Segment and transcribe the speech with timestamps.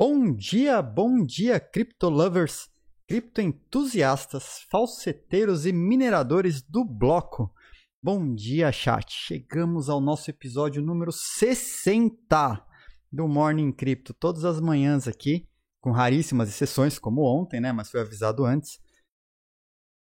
[0.00, 2.70] Bom dia, bom dia, cripto lovers,
[3.08, 7.52] cripto entusiastas, falseteiros e mineradores do bloco.
[8.00, 9.12] Bom dia, chat.
[9.12, 12.64] Chegamos ao nosso episódio número 60
[13.10, 15.48] do Morning Crypto, todas as manhãs aqui,
[15.80, 18.78] com raríssimas exceções, como ontem, né, mas foi avisado antes.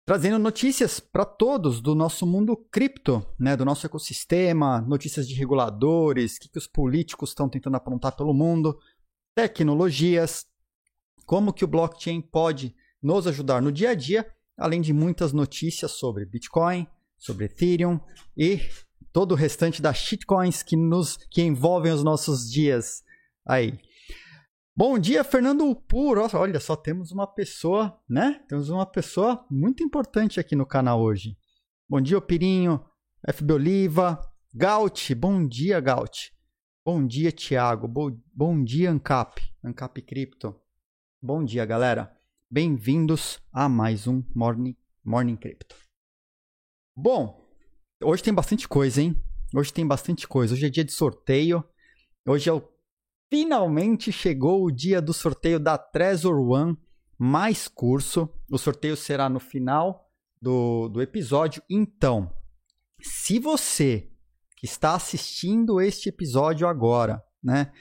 [0.05, 6.37] Trazendo notícias para todos do nosso mundo cripto, né, do nosso ecossistema, notícias de reguladores,
[6.37, 8.79] o que, que os políticos estão tentando aprontar pelo mundo,
[9.37, 10.47] tecnologias,
[11.27, 14.27] como que o blockchain pode nos ajudar no dia a dia,
[14.57, 16.87] além de muitas notícias sobre Bitcoin,
[17.19, 18.01] sobre Ethereum
[18.35, 18.59] e
[19.13, 23.03] todo o restante das shitcoins que nos que envolvem os nossos dias
[23.47, 23.79] aí.
[24.75, 26.27] Bom dia, Fernando Puro.
[26.35, 28.43] Olha, só temos uma pessoa, né?
[28.49, 31.37] Temos uma pessoa muito importante aqui no canal hoje.
[31.89, 32.83] Bom dia, Pirinho,
[33.31, 34.21] FB Oliva,
[34.55, 35.15] Gaut.
[35.15, 36.36] Bom dia, Gaut.
[36.87, 37.89] Bom dia, Thiago.
[37.89, 39.43] Bo bom dia, Ancap.
[39.61, 40.55] Ancap Cripto.
[41.21, 42.17] Bom dia, galera.
[42.49, 45.75] Bem-vindos a mais um Morning, Morning Crypto.
[46.95, 47.45] Bom,
[48.01, 49.21] hoje tem bastante coisa, hein?
[49.53, 50.55] Hoje tem bastante coisa.
[50.55, 51.65] Hoje é dia de sorteio.
[52.25, 52.63] Hoje é o...
[53.29, 56.79] finalmente chegou o dia do sorteio da Trezor One
[57.19, 58.33] mais curso.
[58.49, 60.09] O sorteio será no final
[60.41, 61.61] do, do episódio.
[61.69, 62.33] Então,
[63.03, 64.09] se você
[64.57, 67.73] que está assistindo este episódio agora, né,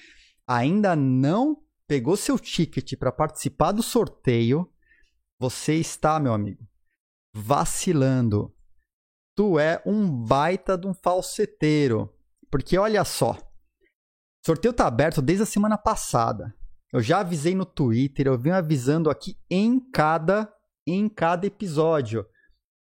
[0.45, 4.69] ainda não pegou seu ticket para participar do sorteio,
[5.39, 6.67] você está, meu amigo,
[7.33, 8.53] vacilando.
[9.35, 12.13] Tu é um baita de um falseteiro.
[12.49, 16.55] Porque olha só, o sorteio tá aberto desde a semana passada.
[16.93, 20.51] Eu já avisei no Twitter, eu venho avisando aqui em cada
[20.87, 22.25] em cada episódio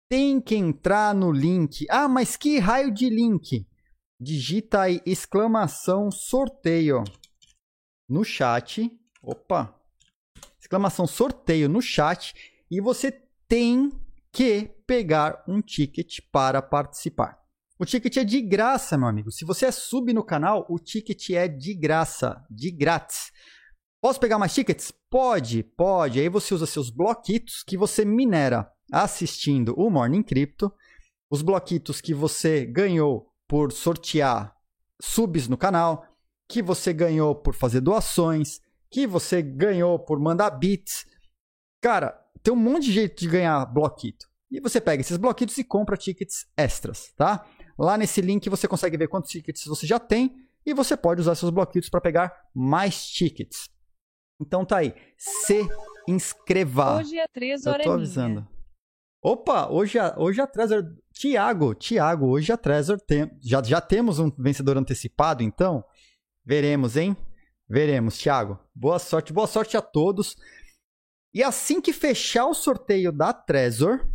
[0.09, 1.85] tem que entrar no link.
[1.89, 3.67] Ah, mas que raio de link?
[4.19, 7.03] Digita aí exclamação sorteio
[8.09, 8.89] no chat.
[9.21, 9.75] Opa!
[10.59, 12.33] Exclamação sorteio no chat
[12.69, 13.11] e você
[13.47, 13.91] tem
[14.31, 17.37] que pegar um ticket para participar.
[17.79, 19.31] O ticket é de graça, meu amigo.
[19.31, 23.31] Se você é sub no canal, o ticket é de graça, de grátis.
[24.01, 24.91] Posso pegar mais tickets?
[25.09, 26.19] Pode, pode.
[26.19, 30.73] Aí você usa seus bloquitos que você minera assistindo o Morning Crypto,
[31.29, 34.55] os bloquitos que você ganhou por sortear
[35.01, 36.05] subs no canal,
[36.49, 38.59] que você ganhou por fazer doações,
[38.89, 41.05] que você ganhou por mandar bits.
[41.81, 44.25] Cara, tem um monte de jeito de ganhar bloquito.
[44.49, 47.45] E você pega esses bloquitos e compra tickets extras, tá?
[47.77, 51.35] Lá nesse link você consegue ver quantos tickets você já tem e você pode usar
[51.35, 53.69] seus bloquitos para pegar mais tickets.
[54.39, 55.67] Então tá aí, se
[56.07, 56.97] inscreva.
[56.97, 57.85] Hoje é 3 horas.
[57.85, 58.47] Eu tô avisando.
[59.21, 60.83] Opa, hoje a, hoje a Trezor.
[61.11, 63.31] Tiago, Tiago, hoje a Trezor tem.
[63.41, 65.83] Já, já temos um vencedor antecipado, então?
[66.45, 67.17] Veremos, hein?
[67.67, 68.59] Veremos, Tiago.
[68.73, 70.35] Boa sorte, boa sorte a todos.
[71.33, 74.07] E assim que fechar o sorteio da Trezor,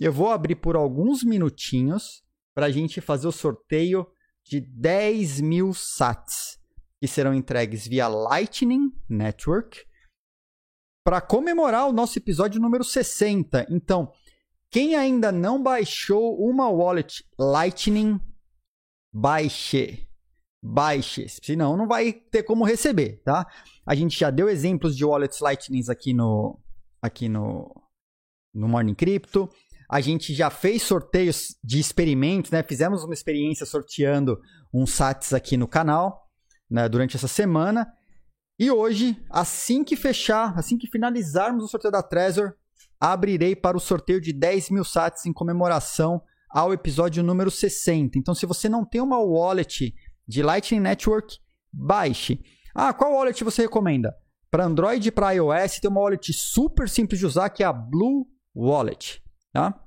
[0.00, 4.06] eu vou abrir por alguns minutinhos para a gente fazer o sorteio
[4.42, 6.58] de 10 mil sats,
[6.98, 9.84] que serão entregues via Lightning Network,
[11.04, 13.66] para comemorar o nosso episódio número 60.
[13.70, 14.12] Então,
[14.70, 18.20] quem ainda não baixou uma wallet Lightning,
[19.12, 20.06] baixe.
[20.62, 23.46] Baixe, senão não vai ter como receber, tá?
[23.86, 26.58] A gente já deu exemplos de wallets Lightning aqui no
[27.00, 27.72] aqui no
[28.52, 29.48] no Morning Crypto.
[29.88, 32.62] A gente já fez sorteios de experimentos, né?
[32.62, 34.38] Fizemos uma experiência sorteando
[34.74, 36.26] uns sats aqui no canal,
[36.70, 37.90] né, durante essa semana.
[38.58, 42.54] E hoje, assim que fechar, assim que finalizarmos o sorteio da Trezor,
[43.00, 48.18] abrirei para o sorteio de 10 mil sats em comemoração ao episódio número 60.
[48.18, 49.94] Então, se você não tem uma wallet
[50.26, 51.38] de Lightning Network,
[51.72, 52.40] baixe.
[52.74, 54.14] Ah, qual wallet você recomenda?
[54.50, 57.72] Para Android e para iOS tem uma wallet super simples de usar que é a
[57.72, 59.22] Blue Wallet.
[59.52, 59.78] Tá?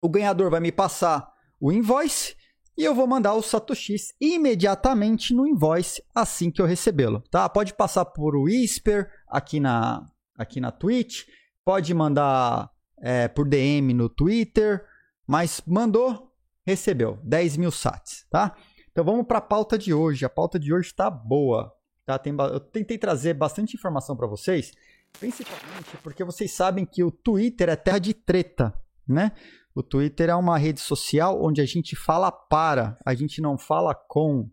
[0.00, 1.28] O ganhador vai me passar
[1.60, 2.36] o invoice
[2.76, 7.48] e eu vou mandar o satoshis imediatamente no invoice assim que eu recebê-lo, tá?
[7.48, 10.06] Pode passar por Whisper aqui na
[10.36, 11.24] aqui na Twitch,
[11.68, 14.82] pode mandar é, por DM no Twitter,
[15.26, 16.32] mas mandou,
[16.66, 18.56] recebeu 10 mil sats, tá?
[18.90, 20.24] Então vamos para a pauta de hoje.
[20.24, 21.70] A pauta de hoje está boa,
[22.06, 22.18] tá?
[22.18, 24.72] Tem, eu tentei trazer bastante informação para vocês,
[25.20, 28.72] principalmente porque vocês sabem que o Twitter é terra de treta,
[29.06, 29.32] né?
[29.74, 33.94] O Twitter é uma rede social onde a gente fala para, a gente não fala
[33.94, 34.50] com.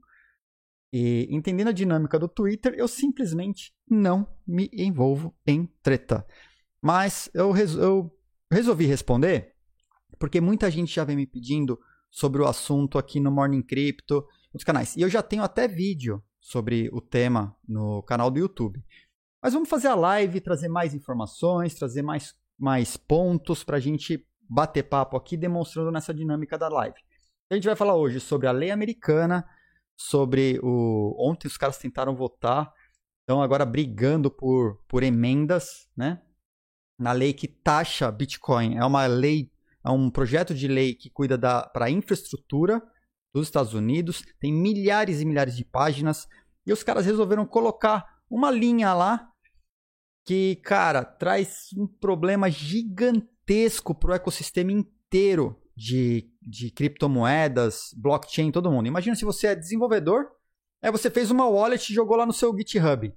[0.92, 6.26] E entendendo a dinâmica do Twitter, eu simplesmente não me envolvo em treta.
[6.86, 8.16] Mas eu, eu
[8.52, 9.56] resolvi responder
[10.20, 11.80] porque muita gente já vem me pedindo
[12.12, 14.24] sobre o assunto aqui no Morning Crypto,
[14.54, 14.96] nos canais.
[14.96, 18.86] E eu já tenho até vídeo sobre o tema no canal do YouTube.
[19.42, 24.24] Mas vamos fazer a live, trazer mais informações, trazer mais, mais pontos para a gente
[24.48, 27.00] bater papo aqui, demonstrando nessa dinâmica da live.
[27.50, 29.44] A gente vai falar hoje sobre a lei americana,
[29.98, 31.16] sobre o.
[31.18, 32.72] Ontem os caras tentaram votar,
[33.22, 36.22] estão agora brigando por, por emendas, né?
[36.98, 38.78] Na lei que taxa Bitcoin.
[38.78, 39.52] É uma lei,
[39.84, 42.82] é um projeto de lei que cuida para a infraestrutura
[43.34, 46.26] dos Estados Unidos, tem milhares e milhares de páginas,
[46.66, 49.30] e os caras resolveram colocar uma linha lá
[50.26, 58.72] que, cara, traz um problema gigantesco para o ecossistema inteiro de, de criptomoedas, blockchain, todo
[58.72, 58.88] mundo.
[58.88, 60.32] Imagina se você é desenvolvedor,
[60.82, 63.14] aí você fez uma wallet e jogou lá no seu GitHub.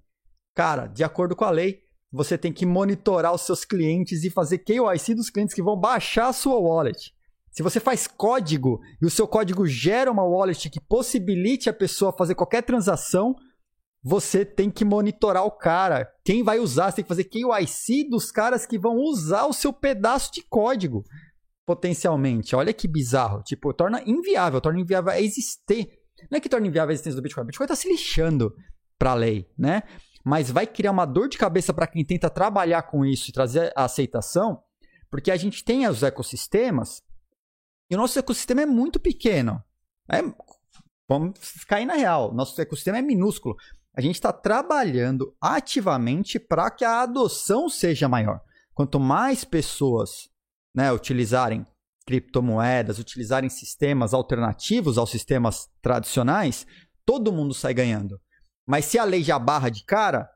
[0.54, 4.58] Cara, de acordo com a lei, você tem que monitorar os seus clientes e fazer
[4.58, 7.12] KYC dos clientes que vão baixar a sua wallet.
[7.50, 12.16] Se você faz código e o seu código gera uma wallet que possibilite a pessoa
[12.16, 13.34] fazer qualquer transação,
[14.02, 16.08] você tem que monitorar o cara.
[16.24, 19.72] Quem vai usar, você tem que fazer KYC dos caras que vão usar o seu
[19.72, 21.04] pedaço de código
[21.66, 22.56] potencialmente.
[22.56, 23.42] Olha que bizarro.
[23.42, 25.88] Tipo, torna inviável, torna inviável existir.
[26.30, 27.42] Não é que torna inviável a existência do Bitcoin.
[27.42, 28.54] O Bitcoin está se lixando
[28.98, 29.82] para a lei, né?
[30.24, 33.72] Mas vai criar uma dor de cabeça para quem tenta trabalhar com isso e trazer
[33.74, 34.62] a aceitação,
[35.10, 37.02] porque a gente tem os ecossistemas
[37.90, 39.62] e o nosso ecossistema é muito pequeno.
[40.10, 40.18] É,
[41.08, 42.34] vamos cair na real.
[42.34, 43.56] Nosso ecossistema é minúsculo.
[43.96, 48.40] A gente está trabalhando ativamente para que a adoção seja maior.
[48.74, 50.28] Quanto mais pessoas
[50.74, 51.66] né, utilizarem
[52.06, 56.66] criptomoedas, utilizarem sistemas alternativos aos sistemas tradicionais,
[57.04, 58.20] todo mundo sai ganhando.
[58.68, 60.28] Mas se a lei já barra de cara,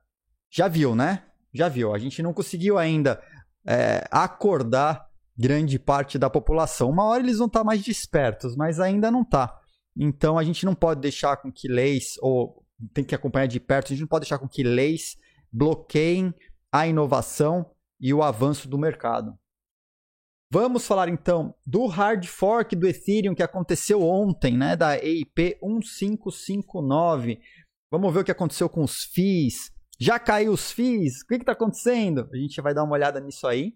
[0.51, 1.23] já viu, né?
[1.53, 1.95] Já viu.
[1.95, 3.23] A gente não conseguiu ainda
[3.67, 5.07] é, acordar
[5.37, 6.89] grande parte da população.
[6.89, 9.61] Uma hora eles vão estar mais despertos, mas ainda não está.
[9.95, 12.65] Então a gente não pode deixar com que leis, ou
[12.95, 15.19] tem que acompanhar de perto, a gente não pode deixar com que leis
[15.53, 16.33] bloqueiem
[16.73, 17.71] a inovação
[18.01, 19.39] e o avanço do mercado.
[20.51, 27.41] Vamos falar então do hard fork do Ethereum que aconteceu ontem, né, da EIP 1559.
[27.93, 29.71] Vamos ver o que aconteceu com os FIIs.
[30.01, 31.21] Já caiu os FIIs?
[31.21, 32.27] O que está acontecendo?
[32.33, 33.75] A gente vai dar uma olhada nisso aí.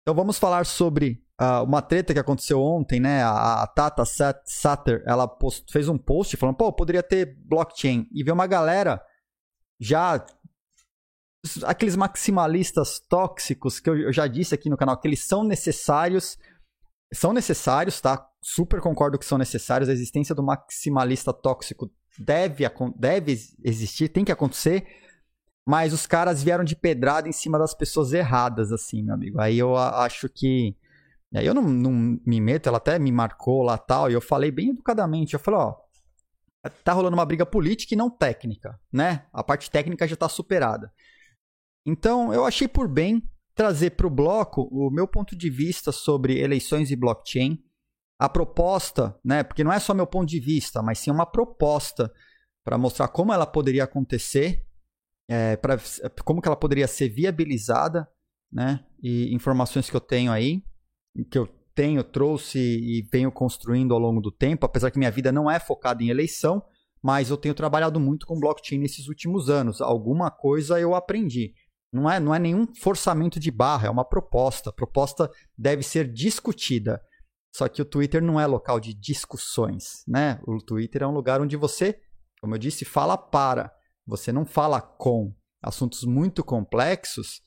[0.00, 3.22] Então vamos falar sobre uh, uma treta que aconteceu ontem, né?
[3.22, 4.02] A, a Tata
[4.46, 8.08] Satter, ela post, fez um post falando, pô, poderia ter blockchain.
[8.14, 8.98] E veio uma galera
[9.78, 10.24] já
[11.64, 16.38] aqueles maximalistas tóxicos que eu, já disse aqui no canal que eles são necessários,
[17.12, 18.26] são necessários, tá?
[18.42, 19.90] Super concordo que são necessários.
[19.90, 22.64] A existência do maximalista tóxico deve,
[22.96, 24.86] deve existir, tem que acontecer.
[25.66, 29.40] Mas os caras vieram de pedrada em cima das pessoas erradas, assim, meu amigo.
[29.40, 30.76] Aí eu acho que.
[31.32, 34.70] Eu não, não me meto, ela até me marcou lá tal, e eu falei bem
[34.70, 35.34] educadamente.
[35.34, 35.74] Eu falei, ó,
[36.84, 39.26] tá rolando uma briga política e não técnica, né?
[39.32, 40.92] A parte técnica já tá superada.
[41.84, 43.22] Então, eu achei por bem
[43.54, 47.58] trazer para o bloco o meu ponto de vista sobre eleições e blockchain.
[48.24, 49.42] A proposta, né?
[49.42, 52.10] Porque não é só meu ponto de vista, mas sim uma proposta
[52.64, 54.64] para mostrar como ela poderia acontecer,
[55.28, 55.78] é, pra,
[56.24, 58.08] como que ela poderia ser viabilizada,
[58.50, 58.82] né?
[59.02, 60.62] E informações que eu tenho aí,
[61.30, 65.30] que eu tenho, trouxe e venho construindo ao longo do tempo, apesar que minha vida
[65.30, 66.64] não é focada em eleição,
[67.02, 69.82] mas eu tenho trabalhado muito com blockchain nesses últimos anos.
[69.82, 71.52] Alguma coisa eu aprendi.
[71.92, 74.70] Não é, não é nenhum forçamento de barra, é uma proposta.
[74.70, 77.02] A proposta deve ser discutida.
[77.54, 80.40] Só que o Twitter não é local de discussões, né?
[80.44, 82.00] O Twitter é um lugar onde você,
[82.40, 83.72] como eu disse, fala para.
[84.06, 85.32] Você não fala com.
[85.62, 87.40] Assuntos muito complexos,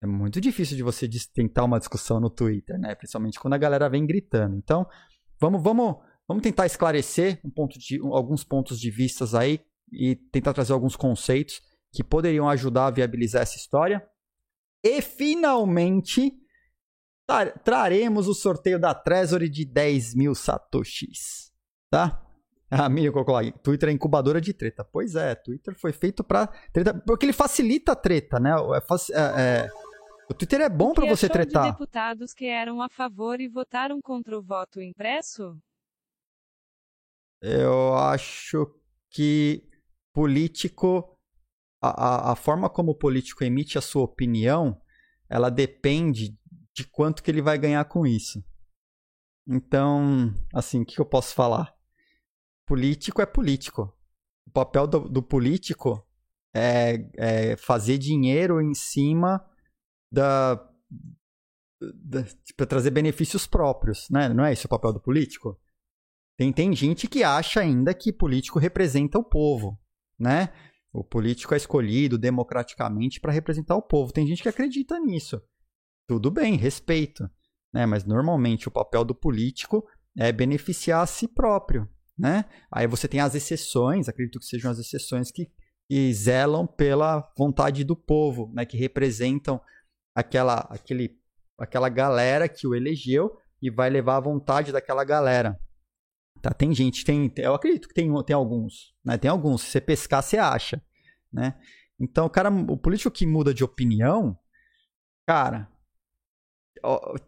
[0.00, 2.94] é muito difícil de você tentar uma discussão no Twitter, né?
[2.94, 4.54] Principalmente quando a galera vem gritando.
[4.56, 4.86] Então,
[5.40, 5.96] vamos, vamos,
[6.28, 9.60] vamos tentar esclarecer um ponto de, alguns pontos de vistas aí
[9.90, 11.60] e tentar trazer alguns conceitos
[11.92, 14.06] que poderiam ajudar a viabilizar essa história.
[14.84, 16.32] E finalmente
[17.64, 21.52] traremos o sorteio da Treasury de 10 mil satoshis,
[21.90, 22.22] tá?
[22.70, 24.84] A Miriam colocou lá, Twitter é incubadora de treta.
[24.84, 28.50] Pois é, Twitter foi feito para treta, porque ele facilita a treta, né?
[28.50, 29.70] É, é, é,
[30.28, 31.64] o Twitter é bom para você tretar.
[31.64, 35.56] De deputados que eram a favor e votaram contra o voto impresso?
[37.40, 38.66] Eu acho
[39.10, 39.62] que
[40.12, 41.16] político
[41.80, 44.80] a, a, forma como o político emite a sua opinião,
[45.28, 46.36] ela depende
[46.76, 48.44] de quanto que ele vai ganhar com isso.
[49.48, 51.74] Então, assim, o que eu posso falar?
[52.66, 53.96] Político é político.
[54.46, 56.06] O papel do, do político
[56.54, 59.42] é, é, fazer dinheiro em cima
[60.12, 60.54] da,
[61.80, 64.28] da para tipo, trazer benefícios próprios, né?
[64.28, 65.58] Não é esse o papel do político?
[66.36, 69.80] Tem, tem gente que acha ainda que político representa o povo,
[70.18, 70.52] né?
[70.92, 74.12] O político é escolhido democraticamente para representar o povo.
[74.12, 75.40] Tem gente que acredita nisso.
[76.06, 77.28] Tudo bem, respeito.
[77.72, 77.86] Né?
[77.86, 79.86] Mas normalmente o papel do político
[80.16, 81.88] é beneficiar a si próprio.
[82.18, 82.44] Né?
[82.70, 85.50] Aí você tem as exceções, acredito que sejam as exceções que,
[85.88, 88.64] que zelam pela vontade do povo, né?
[88.64, 89.60] que representam
[90.14, 91.18] aquela, aquele,
[91.58, 95.58] aquela galera que o elegeu e vai levar a vontade daquela galera.
[96.40, 96.50] Tá?
[96.50, 99.16] Tem gente, tem, eu acredito que tem, tem alguns, né?
[99.18, 99.62] Tem alguns.
[99.62, 100.82] Se você pescar, você acha,
[101.32, 101.58] né?
[101.98, 104.38] Então, o cara, o político que muda de opinião,
[105.26, 105.68] cara,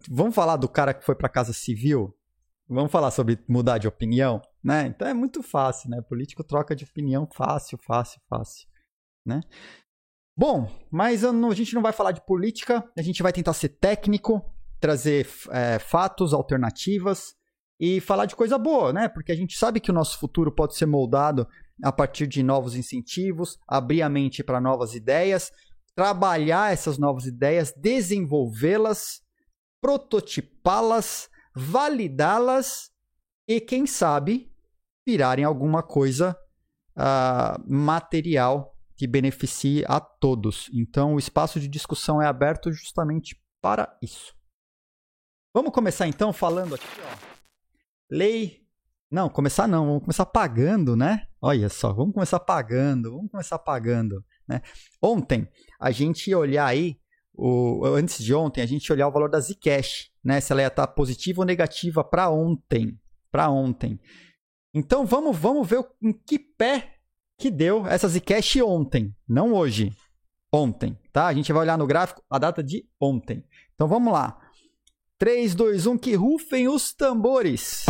[0.08, 2.14] vamos falar do cara que foi para casa civil?
[2.68, 4.86] Vamos falar sobre mudar de opinião, né?
[4.86, 6.02] Então é muito fácil, né?
[6.02, 8.68] Político troca de opinião fácil, fácil, fácil,
[9.24, 9.40] né?
[10.36, 14.44] Bom, mas a gente não vai falar de política, a gente vai tentar ser técnico,
[14.78, 17.36] trazer é, fatos, alternativas,
[17.80, 19.08] e falar de coisa boa, né?
[19.08, 21.46] Porque a gente sabe que o nosso futuro pode ser moldado
[21.82, 25.52] a partir de novos incentivos, abrir a mente para novas ideias,
[25.94, 29.22] trabalhar essas novas ideias, desenvolvê-las,
[29.80, 32.90] prototipá-las, validá-las
[33.46, 34.52] e, quem sabe,
[35.06, 36.36] virarem alguma coisa
[36.96, 40.68] uh, material que beneficie a todos.
[40.72, 44.34] Então, o espaço de discussão é aberto justamente para isso.
[45.54, 47.38] Vamos começar então falando aqui, ó
[48.10, 48.66] Lei.
[49.10, 51.26] Não, começar não, vamos começar pagando, né?
[51.40, 54.60] Olha só, vamos começar pagando, vamos começar pagando, né?
[55.00, 55.48] Ontem,
[55.80, 57.00] a gente ia olhar aí,
[57.38, 60.40] o, antes de ontem, a gente olhar o valor da Zcash, né?
[60.40, 62.98] Se ela ia estar positiva ou negativa para ontem,
[63.30, 64.00] para ontem.
[64.74, 66.96] Então vamos, vamos ver em que pé
[67.38, 69.92] que deu essa Zcash ontem, não hoje,
[70.52, 71.28] ontem, tá?
[71.28, 73.44] A gente vai olhar no gráfico a data de ontem.
[73.76, 74.36] Então vamos lá.
[75.16, 77.86] 3, 2, 1, que rufem os tambores.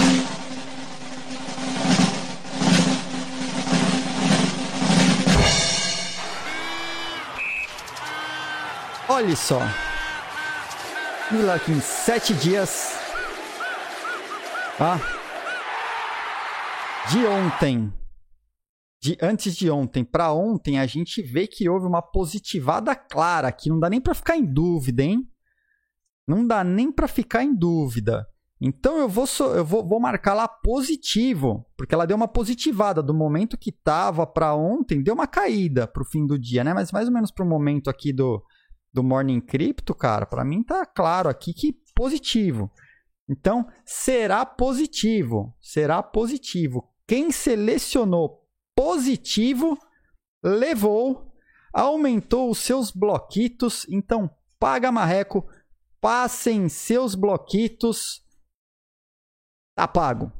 [9.11, 9.59] Olha só.
[11.55, 12.93] Aqui em sete dias.
[14.79, 14.99] Ah.
[17.11, 17.91] De ontem.
[19.01, 23.71] De antes de ontem para ontem, a gente vê que houve uma positivada clara aqui.
[23.71, 25.27] Não dá nem para ficar em dúvida, hein?
[26.27, 28.27] Não dá nem para ficar em dúvida.
[28.61, 29.25] Então eu vou,
[29.55, 34.27] eu vou, vou marcar lá positivo, porque ela deu uma positivada do momento que tava
[34.27, 36.75] para ontem, deu uma caída para o fim do dia, né?
[36.75, 38.45] Mas mais ou menos para o momento aqui do,
[38.99, 42.69] do Morning Crypto, cara, para mim tá claro aqui que positivo.
[43.29, 46.93] Então será positivo, será positivo.
[47.07, 49.79] Quem selecionou positivo
[50.43, 51.33] levou,
[51.73, 54.29] aumentou os seus bloquitos, então
[54.59, 55.49] paga marreco
[56.01, 58.25] Passem seus bloquitos.
[59.77, 60.33] Tá pago.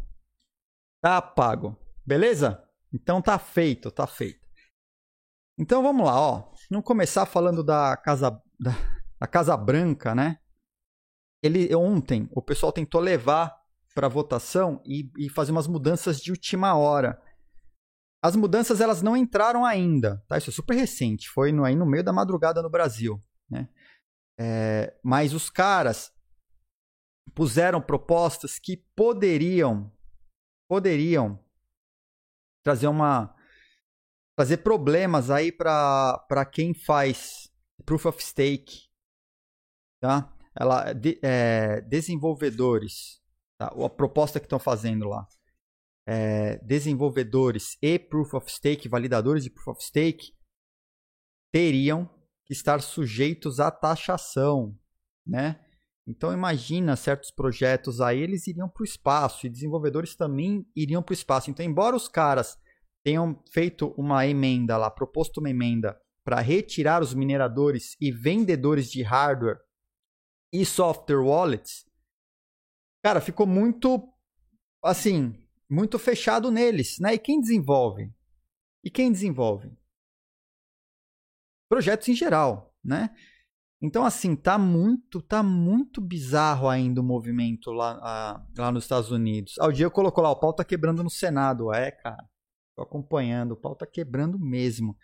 [1.01, 1.77] Tá pago.
[2.07, 2.65] Beleza?
[2.93, 4.47] Então tá feito, tá feito.
[5.59, 6.53] Então vamos lá, ó.
[6.71, 8.73] Vamos começar falando da Casa, da,
[9.21, 10.39] da casa Branca, né?
[11.43, 13.57] Ele ontem o pessoal tentou levar
[13.95, 17.21] para votação e, e fazer umas mudanças de última hora.
[18.23, 20.37] As mudanças elas não entraram ainda, tá?
[20.37, 23.69] Isso é super recente, foi no, aí no meio da madrugada no Brasil, né?
[24.41, 26.13] É, mas os caras
[27.35, 29.93] puseram propostas que poderiam
[30.69, 31.43] poderiam
[32.65, 33.35] trazer uma
[34.37, 37.51] trazer problemas aí para quem faz
[37.85, 38.89] proof of stake,
[40.01, 40.35] tá?
[40.59, 43.21] Ela de, é, desenvolvedores,
[43.59, 43.67] tá?
[43.69, 45.27] a proposta que estão fazendo lá,
[46.07, 50.33] é, desenvolvedores e proof of stake, validadores de proof of stake
[51.53, 52.09] teriam
[52.51, 54.77] estar sujeitos à taxação,
[55.27, 55.65] né?
[56.07, 61.13] Então imagina certos projetos aí, eles iriam para o espaço e desenvolvedores também iriam para
[61.13, 61.51] o espaço.
[61.51, 62.57] Então, embora os caras
[63.05, 69.01] tenham feito uma emenda lá, proposto uma emenda para retirar os mineradores e vendedores de
[69.03, 69.59] hardware
[70.53, 71.87] e software wallets,
[73.03, 74.13] cara, ficou muito
[74.85, 75.35] assim,
[75.71, 77.15] muito fechado neles, né?
[77.15, 78.13] E quem desenvolve?
[78.85, 79.75] E quem desenvolve?
[81.67, 83.09] projetos em geral, né?
[83.81, 89.11] Então, assim, tá muito, tá muito bizarro ainda o movimento lá, a, lá nos Estados
[89.11, 89.59] Unidos.
[89.59, 91.73] Ao dia eu colocou lá, o pau tá quebrando no Senado.
[91.73, 92.23] É, cara,
[92.77, 94.95] tô acompanhando, o pau tá quebrando mesmo.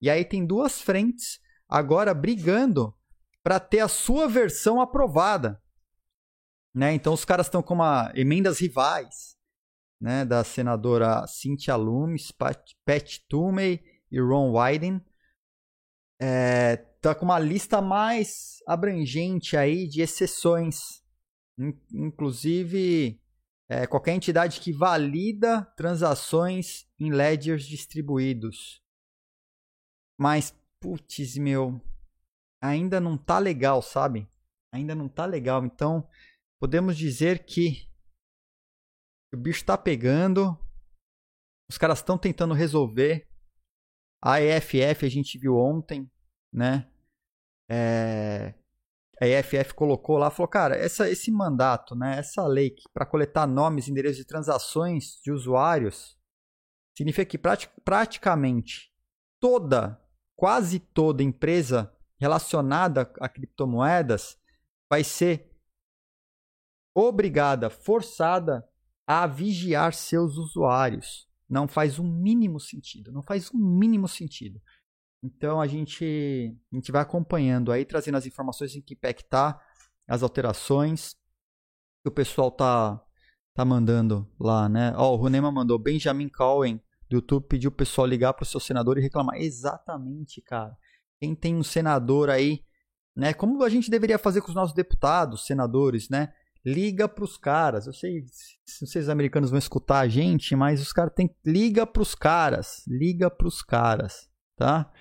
[0.00, 2.94] E aí tem duas frentes agora brigando
[3.42, 5.62] para ter a sua versão aprovada.
[6.74, 6.94] Né?
[6.94, 9.36] Então os caras estão com uma emendas rivais,
[10.00, 15.04] né, da senadora Cynthia Loomis, Pat, Pat Toomey e Ron Wyden
[16.20, 21.02] é, tá com uma lista mais abrangente aí de exceções.
[21.92, 23.18] Inclusive,
[23.68, 28.79] é, qualquer entidade que valida transações em ledgers distribuídos.
[30.20, 31.80] Mas, putz, meu,
[32.62, 34.28] ainda não tá legal, sabe?
[34.70, 35.64] Ainda não tá legal.
[35.64, 36.06] Então,
[36.60, 37.90] podemos dizer que
[39.32, 40.58] o bicho tá pegando.
[41.70, 43.26] Os caras estão tentando resolver.
[44.22, 46.10] A EFF a gente viu ontem,
[46.52, 46.92] né?
[47.70, 48.54] É,
[49.22, 53.86] a EFF colocou lá, falou, cara, essa, esse mandato, né, essa lei para coletar nomes,
[53.86, 56.18] endereços de transações de usuários,
[56.96, 58.92] significa que prati praticamente
[59.40, 59.98] toda,
[60.40, 64.38] quase toda empresa relacionada a criptomoedas
[64.88, 65.54] vai ser
[66.94, 68.66] obrigada, forçada
[69.06, 71.28] a vigiar seus usuários.
[71.46, 74.58] Não faz um mínimo sentido, não faz um mínimo sentido.
[75.22, 79.62] Então a gente, a gente vai acompanhando aí, trazendo as informações em que que tá,
[80.08, 81.16] as alterações
[82.02, 82.98] que o pessoal tá,
[83.52, 84.94] tá mandando lá, né?
[84.96, 88.60] Ó, o Runema mandou, Benjamin Cohen do YouTube pediu o pessoal ligar para o seu
[88.60, 89.36] senador e reclamar.
[89.36, 90.74] Exatamente, cara.
[91.20, 92.64] Quem tem um senador aí,
[93.14, 93.34] né?
[93.34, 96.32] Como a gente deveria fazer com os nossos deputados, senadores, né?
[96.64, 97.86] Liga para os caras.
[97.86, 98.24] Eu sei,
[98.64, 102.82] se vocês americanos vão escutar a gente, mas os caras têm liga para os caras,
[102.86, 104.92] liga para os caras tá?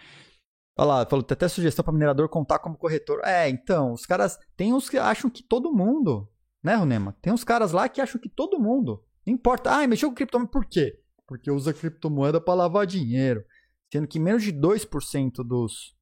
[0.77, 3.19] Olha lá, falou, tem até sugestão para minerador contar como corretor.
[3.25, 6.31] É, então, os caras, tem uns que acham que todo mundo,
[6.63, 7.17] né, Runema?
[7.21, 10.49] Tem uns caras lá que acham que todo mundo, não importa, ah, mexeu com criptomoeda,
[10.49, 10.97] por quê?
[11.29, 13.45] Porque usa criptomoeda para lavar dinheiro.
[13.93, 15.95] Sendo que menos de 2% dos,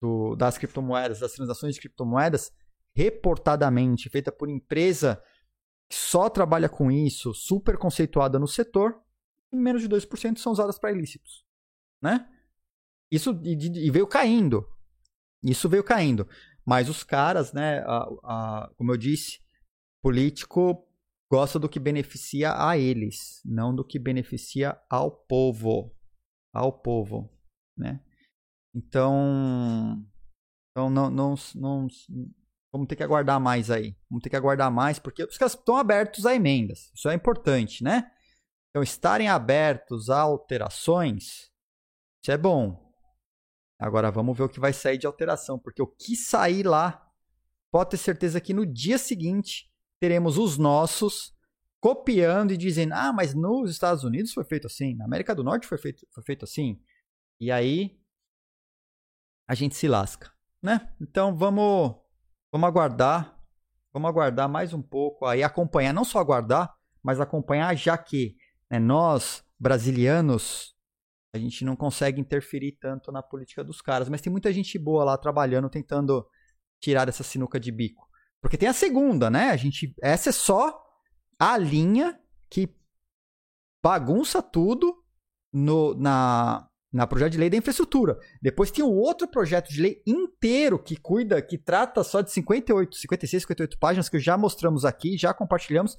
[0.00, 2.52] do, das criptomoedas, das transações de criptomoedas,
[2.94, 5.22] reportadamente feita por empresa
[5.88, 9.00] que só trabalha com isso, super conceituada no setor,
[9.50, 11.44] e menos de 2% são usadas para ilícitos,
[12.00, 12.28] né?
[13.10, 14.68] Isso e, e veio caindo.
[15.42, 16.28] Isso veio caindo.
[16.64, 19.40] Mas os caras, né, a, a, como eu disse,
[20.02, 20.86] político
[21.30, 25.94] gosta do que beneficia a eles, não do que beneficia ao povo.
[26.52, 27.30] Ao povo,
[27.76, 28.02] né?
[28.74, 30.04] Então,
[30.70, 31.86] então não, não, não,
[32.72, 33.96] vamos ter que aguardar mais aí.
[34.10, 36.90] Vamos ter que aguardar mais, porque os caras estão abertos a emendas.
[36.92, 38.10] Isso é importante, né?
[38.70, 41.50] Então, estarem abertos a alterações,
[42.22, 42.92] isso é bom.
[43.78, 47.08] Agora vamos ver o que vai sair de alteração, porque o que sair lá,
[47.72, 49.69] pode ter certeza que no dia seguinte
[50.00, 51.32] teremos os nossos
[51.78, 55.66] copiando e dizendo: ah, mas nos Estados Unidos foi feito assim, na América do Norte
[55.66, 56.82] foi feito, foi feito assim.
[57.38, 58.00] E aí
[59.46, 60.32] a gente se lasca,
[60.62, 60.92] né?
[61.00, 61.94] Então vamos,
[62.50, 63.38] vamos aguardar,
[63.92, 68.36] vamos aguardar mais um pouco aí, acompanhar, não só aguardar, mas acompanhar, já que
[68.70, 70.74] né, nós, brasilianos,
[71.32, 74.08] a gente não consegue interferir tanto na política dos caras.
[74.08, 76.26] Mas tem muita gente boa lá trabalhando, tentando
[76.80, 78.09] tirar essa sinuca de bico.
[78.42, 79.50] Porque tem a segunda, né?
[79.50, 80.82] A gente, essa é só
[81.38, 82.74] a linha que
[83.82, 85.02] bagunça tudo
[85.52, 88.18] no, na, na projeto de lei da infraestrutura.
[88.40, 92.96] Depois tem o outro projeto de lei inteiro que cuida, que trata só de 58,
[92.96, 95.96] 56, 58 páginas que já mostramos aqui, já compartilhamos,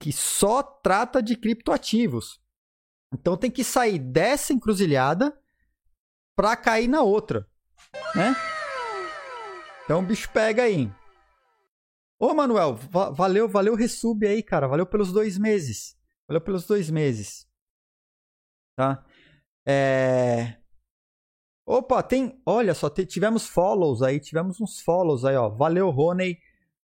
[0.00, 2.40] que só trata de criptoativos.
[3.12, 5.36] Então tem que sair dessa encruzilhada
[6.36, 7.48] pra cair na outra,
[8.14, 8.34] né?
[9.84, 10.90] Então o bicho pega aí.
[12.18, 14.66] Ô, Manuel, va valeu, valeu resub aí, cara.
[14.66, 15.96] Valeu pelos dois meses.
[16.26, 17.46] Valeu pelos dois meses.
[18.76, 19.04] Tá?
[19.66, 20.56] É...
[21.66, 22.40] Opa, tem...
[22.44, 24.20] Olha só, tivemos follows aí.
[24.20, 25.48] Tivemos uns follows aí, ó.
[25.48, 26.38] Valeu, Rony.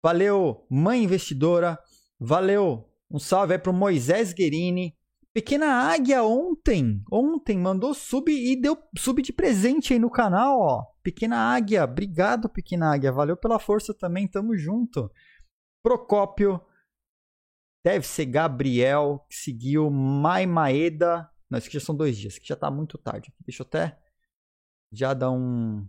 [0.02, 1.78] Valeu, Mãe Investidora.
[2.18, 2.88] Valeu.
[3.10, 4.96] Um salve aí pro Moisés Guerini.
[5.32, 10.84] Pequena Águia ontem, ontem mandou sub e deu sub de presente aí no canal, ó.
[11.02, 15.10] Pequena Águia, obrigado Pequena Águia, valeu pela força também, tamo junto.
[15.84, 16.60] Procópio,
[17.84, 21.30] deve ser Gabriel, que seguiu Mai Maeda.
[21.48, 23.32] Não, isso aqui já são dois dias, que já tá muito tarde.
[23.40, 23.98] Deixa eu até
[24.92, 25.88] já dar um,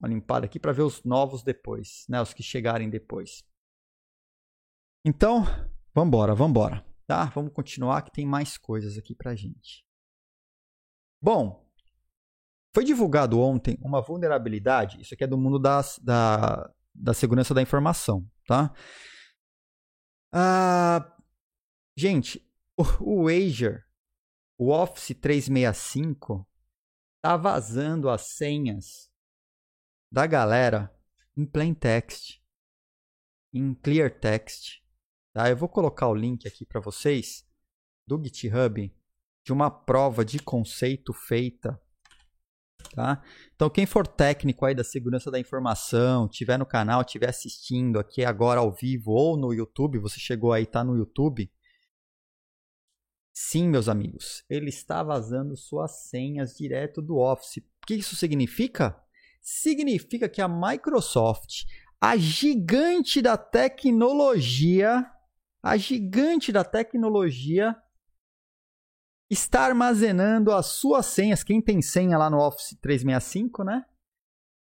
[0.00, 2.20] uma limpada aqui para ver os novos depois, né?
[2.20, 3.42] Os que chegarem depois.
[5.04, 5.44] Então,
[5.94, 6.84] vambora, vambora.
[7.06, 7.26] Tá?
[7.26, 9.84] Vamos continuar que tem mais coisas aqui pra gente.
[11.20, 11.66] Bom,
[12.74, 17.62] foi divulgado ontem uma vulnerabilidade, isso aqui é do mundo das, da, da segurança da
[17.62, 18.70] informação, tá?
[20.30, 21.16] Ah,
[21.96, 23.82] gente, o, o Azure,
[24.58, 26.46] o Office 365,
[27.22, 29.10] tá vazando as senhas
[30.12, 30.94] da galera
[31.36, 32.42] em plain text,
[33.52, 34.82] em clear text,
[35.36, 35.50] Tá?
[35.50, 37.46] Eu vou colocar o link aqui para vocês
[38.08, 38.90] do GitHub
[39.44, 41.78] de uma prova de conceito feita.
[42.94, 43.22] Tá?
[43.54, 48.24] Então, quem for técnico aí da segurança da informação, tiver no canal, tiver assistindo aqui
[48.24, 51.52] agora ao vivo ou no YouTube, você chegou aí, tá no YouTube.
[53.30, 57.58] Sim, meus amigos, ele está vazando suas senhas direto do Office.
[57.58, 58.98] O que isso significa?
[59.42, 61.64] Significa que a Microsoft,
[62.00, 65.12] a gigante da tecnologia,
[65.66, 67.76] a gigante da tecnologia,
[69.28, 71.42] está armazenando as suas senhas.
[71.42, 73.84] Quem tem senha lá no Office 365, né?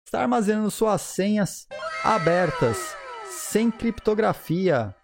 [0.06, 1.68] Está armazenando suas senhas
[2.02, 2.96] abertas,
[3.28, 4.96] sem criptografia.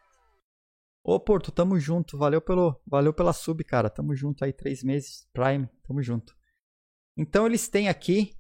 [1.05, 2.16] Ô Porto, tamo junto.
[2.16, 3.90] Valeu pelo, valeu pela sub, cara.
[3.90, 5.68] Tamo junto aí três meses Prime.
[5.87, 6.35] Tamo junto.
[7.18, 8.35] Então eles têm aqui,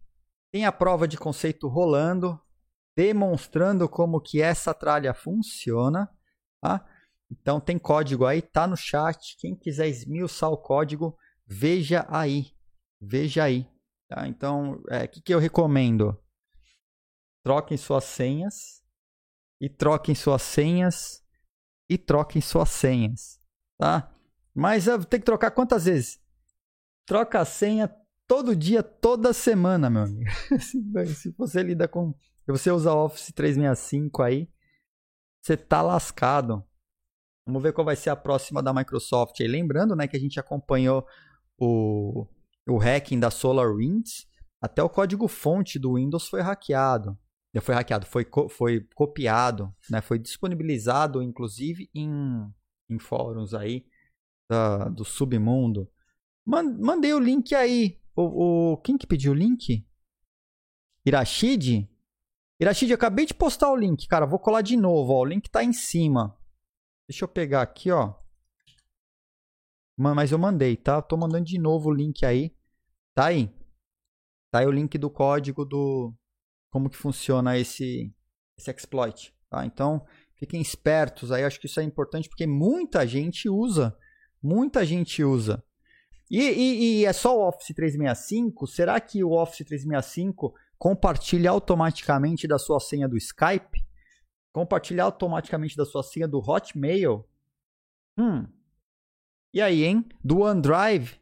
[0.50, 2.40] tem a prova de conceito rolando,
[2.96, 6.08] demonstrando como que essa tralha funciona,
[6.62, 6.88] tá?
[7.32, 9.36] Então tem código aí, tá no chat.
[9.38, 11.16] Quem quiser esmiuçar o código,
[11.46, 12.52] veja aí.
[13.00, 13.66] Veja aí.
[14.06, 14.28] Tá?
[14.28, 16.20] Então, o é, que, que eu recomendo?
[17.42, 18.82] Troquem suas senhas.
[19.58, 21.24] E troquem suas senhas.
[21.88, 23.40] E troquem suas senhas.
[23.78, 24.14] Tá?
[24.54, 26.20] Mas tem que trocar quantas vezes?
[27.06, 27.88] Troca a senha
[28.28, 30.30] todo dia, toda semana, meu amigo.
[30.60, 32.12] se você lida com.
[32.44, 34.48] Se você usa Office 365 aí,
[35.40, 36.62] você tá lascado.
[37.46, 39.40] Vamos ver qual vai ser a próxima da Microsoft.
[39.40, 41.06] E lembrando, né, que a gente acompanhou
[41.58, 42.26] o,
[42.68, 44.26] o hacking da SolarWinds,
[44.60, 47.18] até o código fonte do Windows foi hackeado.
[47.60, 52.50] Foi hackeado, foi, foi copiado, né, foi disponibilizado, inclusive, em,
[52.88, 53.84] em fóruns aí
[54.48, 55.90] da, do submundo.
[56.46, 58.00] mandei o link aí.
[58.14, 59.86] O, o, quem que pediu o link?
[61.04, 61.88] Irashid?
[62.60, 64.24] Irashid, eu acabei de postar o link, cara.
[64.24, 65.12] Vou colar de novo.
[65.12, 65.22] Ó.
[65.22, 66.38] O link tá em cima.
[67.12, 68.14] Deixa eu pegar aqui, ó.
[69.98, 71.02] Mas eu mandei, tá?
[71.02, 72.56] Tô mandando de novo o link aí.
[73.14, 73.54] Tá aí.
[74.50, 76.14] Tá aí o link do código do
[76.70, 78.10] como que funciona esse
[78.58, 79.66] esse exploit, tá?
[79.66, 83.94] Então, fiquem espertos aí, acho que isso é importante porque muita gente usa,
[84.42, 85.62] muita gente usa.
[86.30, 88.66] E, e, e é só o Office 365?
[88.66, 93.91] Será que o Office 365 compartilha automaticamente da sua senha do Skype?
[94.52, 97.26] Compartilhar automaticamente da sua senha do Hotmail.
[98.18, 98.46] Hum.
[99.54, 100.08] E aí, hein?
[100.22, 101.20] Do OneDrive.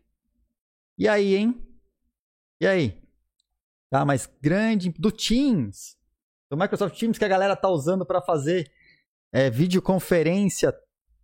[0.99, 1.67] E aí, hein?
[2.61, 3.03] E aí?
[3.89, 4.91] Tá, mas grande.
[4.91, 5.97] Do Teams.
[6.51, 8.71] Do Microsoft Teams que a galera tá usando para fazer
[9.33, 10.75] é, videoconferência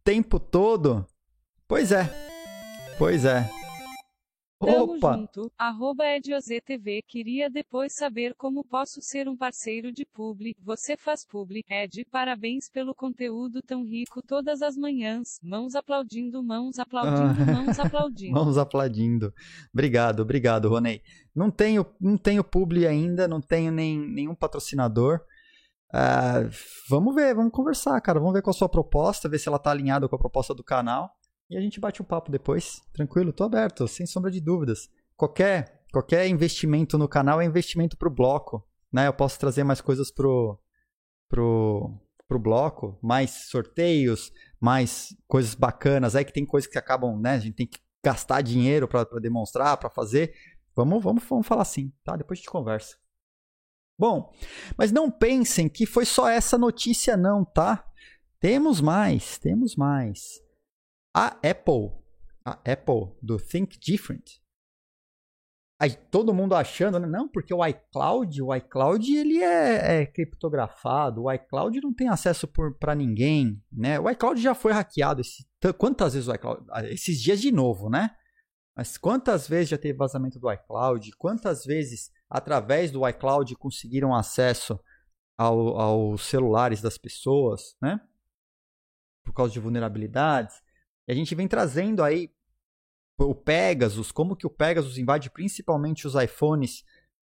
[0.05, 1.07] tempo todo.
[1.67, 2.09] Pois é.
[2.99, 3.66] Pois é.
[4.59, 5.15] Tamo Opa.
[5.15, 11.27] junto, arroba EdioZTV queria depois saber como posso ser um parceiro de publi, você faz
[11.27, 17.53] publi, Ed, parabéns pelo conteúdo tão rico todas as manhãs, mãos aplaudindo, mãos aplaudindo, ah.
[17.53, 18.33] mãos aplaudindo.
[18.33, 19.35] mãos aplaudindo.
[19.75, 21.03] Obrigado, obrigado, Ronei.
[21.35, 25.21] Não tenho, não tenho publi ainda, não tenho nem, nenhum patrocinador.
[25.93, 26.49] Uh,
[26.89, 28.19] vamos ver, vamos conversar, cara.
[28.19, 30.65] Vamos ver qual a sua proposta, ver se ela tá alinhada com a proposta do
[30.65, 31.11] canal
[31.49, 32.83] e a gente bate um papo depois.
[32.93, 34.91] Tranquilo, tô aberto, sem sombra de dúvidas.
[35.17, 39.07] Qualquer, qualquer investimento no canal é investimento pro bloco, né?
[39.07, 40.59] Eu posso trazer mais coisas pro,
[41.29, 46.17] pro, pro bloco, mais sorteios, mais coisas bacanas.
[46.17, 47.33] Aí que tem coisas que acabam, né?
[47.35, 50.35] A gente tem que gastar dinheiro para demonstrar, para fazer.
[50.75, 52.17] Vamos, vamos, vamos falar assim, tá?
[52.17, 52.97] Depois a gente conversa.
[53.99, 54.31] Bom,
[54.77, 57.83] mas não pensem que foi só essa notícia não, tá?
[58.39, 60.46] Temos mais, temos mais.
[61.17, 61.93] A Apple,
[62.45, 64.39] a Apple do Think Different,
[65.81, 67.07] aí todo mundo achando, né?
[67.07, 72.47] não, porque o iCloud, o iCloud ele é, é criptografado, o iCloud não tem acesso
[72.79, 73.99] para ninguém, né?
[73.99, 75.47] O iCloud já foi hackeado, esse,
[75.79, 78.15] quantas vezes o iCloud, ah, esses dias de novo, né?
[78.77, 81.17] Mas quantas vezes já teve vazamento do iCloud?
[81.17, 84.79] Quantas vezes, através do iCloud, conseguiram acesso
[85.35, 87.99] ao, aos celulares das pessoas, né?
[89.25, 90.66] Por causa de vulnerabilidades.
[91.09, 92.31] E a gente vem trazendo aí
[93.19, 96.85] o Pegasus, como que o Pegasus invade principalmente os iPhones,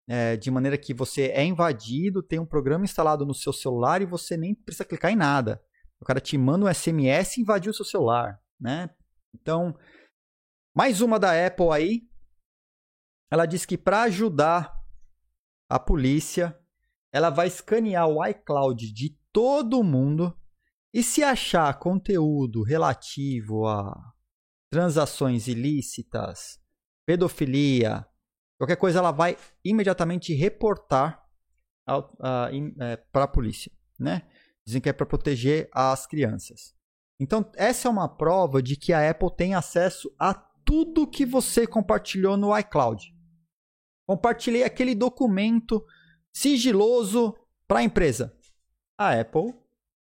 [0.08, 4.06] é, de maneira que você é invadido, tem um programa instalado no seu celular e
[4.06, 5.64] você nem precisa clicar em nada.
[6.00, 8.90] O cara te manda um SMS e invadiu o seu celular, né?
[9.34, 9.78] Então,
[10.76, 12.08] mais uma da Apple aí.
[13.32, 14.78] Ela diz que para ajudar
[15.70, 16.58] a polícia,
[17.12, 20.38] ela vai escanear o iCloud de todo mundo
[20.94, 24.14] e se achar conteúdo relativo a
[24.72, 26.60] transações ilícitas,
[27.06, 28.06] pedofilia,
[28.60, 31.24] qualquer coisa, ela vai imediatamente reportar
[33.12, 34.28] para a polícia, né?
[34.66, 36.74] Dizem que é para proteger as crianças.
[37.20, 41.68] Então, essa é uma prova de que a Apple tem acesso a tudo que você
[41.68, 43.14] compartilhou no iCloud.
[44.08, 45.86] Compartilhei aquele documento
[46.34, 47.36] sigiloso
[47.68, 48.38] para a empresa.
[48.98, 49.54] A Apple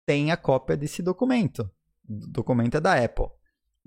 [0.10, 1.70] tem a cópia desse documento.
[2.10, 3.28] O documento é da Apple.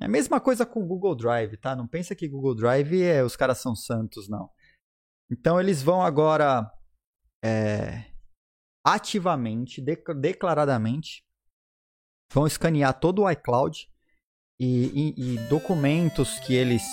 [0.01, 1.75] É a mesma coisa com o Google Drive, tá?
[1.75, 4.49] Não pensa que Google Drive é os caras são santos, não.
[5.29, 6.71] Então eles vão agora
[7.45, 8.05] é,
[8.87, 9.83] ativamente,
[10.17, 11.25] declaradamente,
[12.33, 13.89] vão escanear todo o iCloud
[14.61, 16.85] e, e, e documentos que eles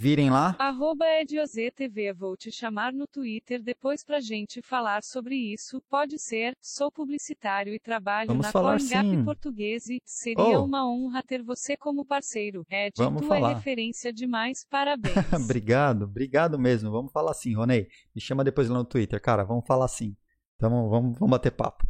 [0.00, 0.56] virem lá.
[0.58, 5.78] Arroba EdioZTV, vou te chamar no Twitter depois pra gente falar sobre isso.
[5.90, 9.24] Pode ser, sou publicitário e trabalho Vamos na falar CoinGap sim.
[9.24, 10.64] Português e seria Oh.
[10.64, 12.64] uma honra ter você como parceiro.
[12.70, 13.50] Ed, Vamos tu falar.
[13.50, 15.14] é referência demais, parabéns.
[15.34, 16.90] obrigado, obrigado mesmo.
[16.90, 17.86] Vamos falar assim, Ronei.
[18.14, 19.44] Me chama depois lá no Twitter, cara.
[19.44, 20.16] Vamos falar assim.
[20.56, 21.86] Então vamos, vamos bater papo.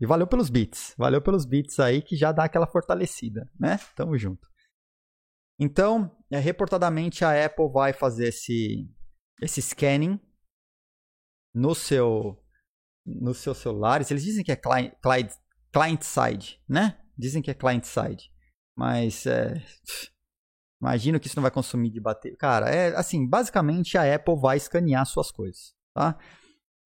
[0.00, 0.94] E valeu pelos beats.
[0.96, 3.80] Valeu pelos beats aí que já dá aquela fortalecida, né?
[3.96, 4.48] Tamo junto.
[5.58, 8.88] Então, é, reportadamente a Apple vai fazer esse,
[9.42, 10.20] esse scanning
[11.54, 12.38] no seu
[13.04, 14.10] nos seus celulares.
[14.10, 15.32] Eles dizem que é client, client,
[15.72, 16.98] client side, né?
[17.16, 18.30] Dizem que é client side.
[18.76, 19.60] Mas é,
[20.80, 22.36] imagino que isso não vai consumir de bater.
[22.36, 26.18] Cara, é assim, basicamente a Apple vai escanear suas coisas, tá?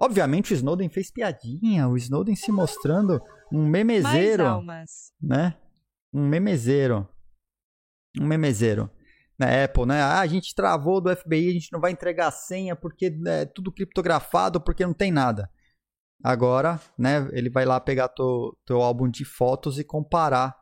[0.01, 3.21] Obviamente o Snowden fez piadinha, o Snowden se mostrando
[3.53, 4.43] um memezeiro
[5.21, 5.57] né?
[6.13, 7.09] Um memezeiro.
[8.21, 8.91] Um memezeiro.
[9.39, 10.01] Na Apple, né?
[10.01, 13.45] Ah, a gente travou do FBI, a gente não vai entregar a senha porque é
[13.47, 15.51] tudo criptografado, porque não tem nada.
[16.23, 20.55] Agora, né, ele vai lá pegar teu, teu álbum de fotos e comparar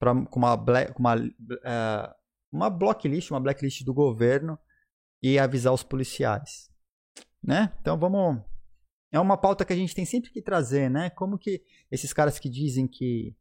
[0.00, 2.14] pra, com uma, bla- com uma, eh,
[2.50, 4.58] uma blocklist, uma blacklist do governo
[5.22, 6.68] e avisar os policiais.
[7.42, 7.72] Né?
[7.80, 8.42] Então vamos.
[9.12, 11.10] É uma pauta que a gente tem sempre que trazer, né?
[11.10, 13.36] Como que esses caras que dizem que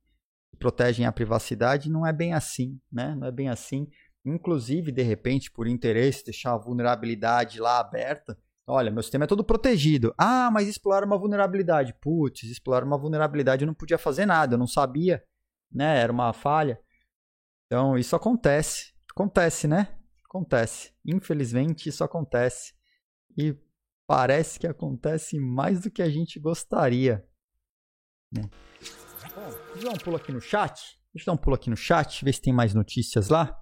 [0.56, 3.16] protegem a privacidade não é bem assim, né?
[3.16, 3.88] Não é bem assim.
[4.26, 8.38] Inclusive, de repente, por interesse, deixar a vulnerabilidade lá aberta.
[8.68, 10.14] Olha, meu sistema é todo protegido.
[10.18, 11.94] Ah, mas exploraram uma vulnerabilidade.
[12.02, 15.24] Putz, exploraram uma vulnerabilidade, eu não podia fazer nada, eu não sabia,
[15.72, 16.00] né?
[16.00, 16.80] Era uma falha.
[17.68, 18.94] Então, isso acontece.
[19.12, 19.96] Acontece, né?
[20.26, 20.92] Acontece.
[21.06, 22.74] Infelizmente, isso acontece.
[23.38, 23.56] E
[24.08, 27.24] parece que acontece mais do que a gente gostaria.
[28.32, 28.50] Né?
[29.34, 31.00] Deixa eu dar um pulo aqui no chat.
[31.14, 33.60] Deixa eu dar um pulo aqui no chat, ver se tem mais notícias lá.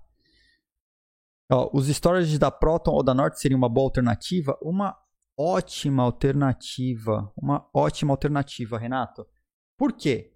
[1.52, 4.58] Ó, os storages da Proton ou da Norte seriam uma boa alternativa?
[4.62, 4.98] Uma
[5.38, 7.32] ótima alternativa.
[7.36, 9.28] Uma ótima alternativa, Renato.
[9.78, 10.34] Por quê?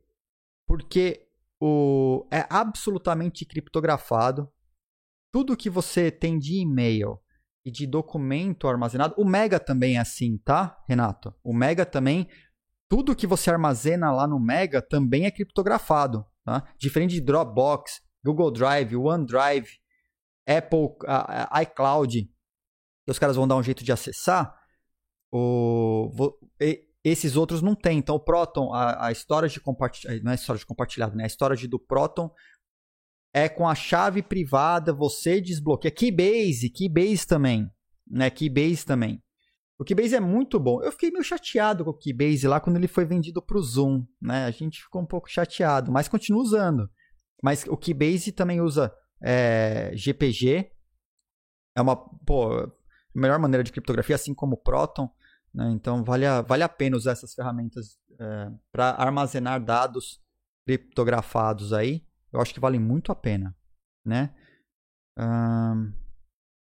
[0.67, 1.27] Porque
[1.59, 4.51] o, é absolutamente criptografado.
[5.31, 7.19] Tudo que você tem de e-mail
[7.65, 9.13] e de documento armazenado.
[9.17, 11.33] O Mega também é assim, tá, Renato?
[11.43, 12.27] O Mega também.
[12.89, 16.25] Tudo que você armazena lá no Mega também é criptografado.
[16.45, 16.65] Tá?
[16.79, 19.67] Diferente de Dropbox, Google Drive, OneDrive,
[20.47, 20.89] Apple,
[21.61, 22.23] iCloud,
[23.05, 24.55] que os caras vão dar um jeito de acessar,
[25.31, 27.97] o, vo- e- esses outros não tem.
[27.97, 31.25] Então, o Proton, a, a storage compartilhada, não é storage compartilhada, né?
[31.25, 32.29] A storage do Proton
[33.33, 35.91] é com a chave privada, você desbloqueia.
[35.93, 37.69] Keybase, Keybase também,
[38.09, 38.29] né?
[38.29, 39.21] Keybase também.
[39.79, 40.81] O Keybase é muito bom.
[40.81, 44.05] Eu fiquei meio chateado com o Keybase lá quando ele foi vendido para o Zoom,
[44.19, 44.45] né?
[44.45, 46.89] A gente ficou um pouco chateado, mas continua usando.
[47.43, 50.71] Mas o Keybase também usa é, GPG.
[51.75, 52.71] É uma pô,
[53.13, 55.09] melhor maneira de criptografia, assim como o Proton.
[55.53, 55.71] Né?
[55.71, 57.97] Então vale a, vale a pena usar essas ferramentas
[58.71, 60.19] para armazenar dados
[60.65, 62.03] criptografados aí.
[62.33, 63.55] Eu acho que vale muito a pena.
[64.05, 64.33] Né?
[65.17, 65.93] Ahn,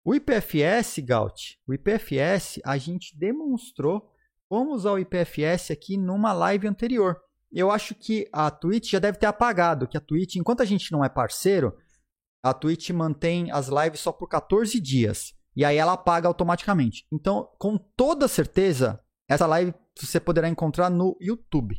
[0.05, 4.11] o IPFS, Gaut, o IPFS, a gente demonstrou
[4.49, 7.19] como usar o IPFS aqui numa live anterior.
[7.51, 10.93] Eu acho que a Twitch já deve ter apagado, que a Twitch, enquanto a gente
[10.93, 11.75] não é parceiro,
[12.43, 15.33] a Twitch mantém as lives só por 14 dias.
[15.57, 17.07] E aí ela apaga automaticamente.
[17.11, 21.77] Então, com toda certeza, essa live você poderá encontrar no YouTube.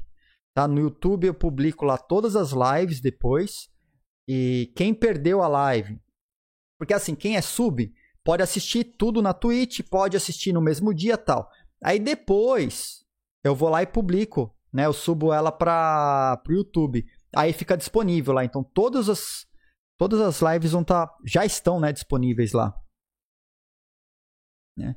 [0.56, 0.68] Tá?
[0.68, 3.70] No YouTube eu publico lá todas as lives depois.
[4.28, 6.02] E quem perdeu a live.
[6.80, 7.94] Porque assim, quem é sub
[8.26, 11.48] pode assistir tudo na Twitch, pode assistir no mesmo dia tal.
[11.82, 13.06] Aí depois
[13.44, 14.88] eu vou lá e publico, né?
[14.88, 17.06] Eu subo ela para o YouTube.
[17.36, 18.44] Aí fica disponível lá.
[18.44, 19.46] Então todas as
[19.96, 22.76] todas as lives vão estar já estão, né, disponíveis lá.
[24.76, 24.96] Né?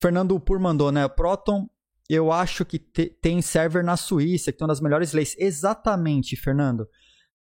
[0.00, 1.08] Fernando Pur mandou, né?
[1.08, 1.68] Proton,
[2.08, 5.34] eu acho que te, tem server na Suíça, que tem uma das melhores leis.
[5.38, 6.86] Exatamente, Fernando.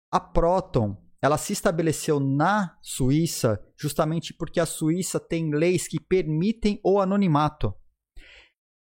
[0.09, 6.79] A Proton, ela se estabeleceu na Suíça justamente porque a Suíça tem leis que permitem
[6.83, 7.73] o anonimato.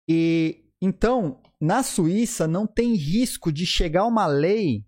[0.09, 4.87] E então, na Suíça não tem risco de chegar uma lei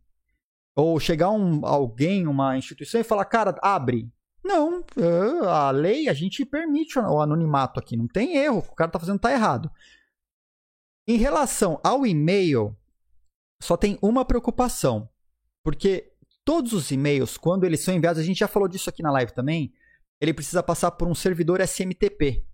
[0.77, 4.09] ou chegar um, alguém, uma instituição e falar, cara, abre.
[4.43, 8.91] Não, é, a lei, a gente permite o anonimato aqui, não tem erro, o cara
[8.91, 9.71] tá fazendo tá errado.
[11.07, 12.75] Em relação ao e-mail,
[13.61, 15.11] só tem uma preocupação,
[15.63, 16.10] porque
[16.51, 19.33] todos os e-mails, quando eles são enviados, a gente já falou disso aqui na live
[19.33, 19.73] também,
[20.21, 22.45] ele precisa passar por um servidor SMTP.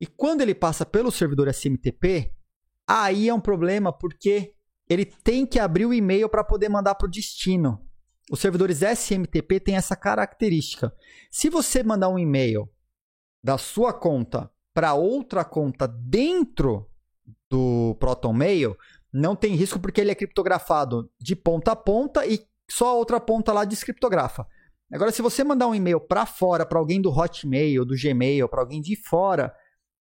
[0.00, 2.32] E quando ele passa pelo servidor SMTP,
[2.88, 4.54] aí é um problema porque
[4.88, 7.86] ele tem que abrir o e-mail para poder mandar para o destino.
[8.30, 10.90] Os servidores SMTP têm essa característica.
[11.30, 12.66] Se você mandar um e-mail
[13.44, 16.88] da sua conta para outra conta dentro
[17.50, 18.74] do ProtonMail,
[19.12, 23.20] não tem risco porque ele é criptografado de ponta a ponta e só a outra
[23.20, 24.46] ponta lá descriptografa.
[24.92, 28.60] Agora, se você mandar um e-mail para fora, para alguém do Hotmail, do Gmail, para
[28.60, 29.54] alguém de fora,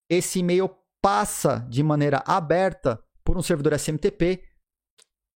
[0.10, 0.70] esse e-mail
[1.02, 4.44] passa de maneira aberta por um servidor SMTP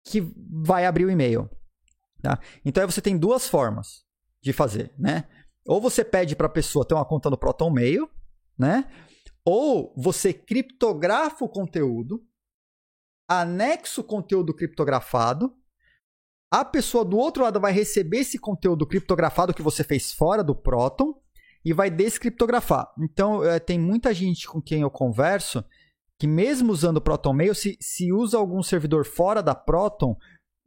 [0.07, 0.21] que
[0.65, 1.49] vai abrir o e-mail.
[2.21, 2.41] Tá?
[2.65, 4.05] Então aí você tem duas formas
[4.43, 5.29] de fazer, né?
[5.67, 8.11] Ou você pede para a pessoa ter uma conta no ProtonMail,
[8.59, 8.91] né?
[9.45, 12.27] Ou você criptografa o conteúdo,
[13.29, 15.55] anexa o conteúdo criptografado,
[16.55, 20.55] a pessoa do outro lado vai receber esse conteúdo criptografado que você fez fora do
[20.55, 21.21] Proton
[21.65, 22.93] e vai descriptografar.
[22.97, 25.65] Então, é, tem muita gente com quem eu converso
[26.17, 30.17] que mesmo usando o ProtonMail, se, se usa algum servidor fora da Proton,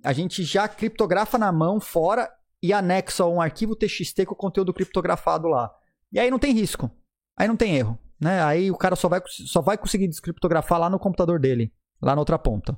[0.04, 2.30] a gente já criptografa na mão fora
[2.62, 5.74] e anexa um arquivo TXT com o conteúdo criptografado lá.
[6.12, 6.92] E aí não tem risco.
[7.38, 7.98] Aí não tem erro.
[8.20, 8.44] Né?
[8.44, 12.20] Aí o cara só vai, só vai conseguir descriptografar lá no computador dele, lá na
[12.20, 12.78] outra ponta.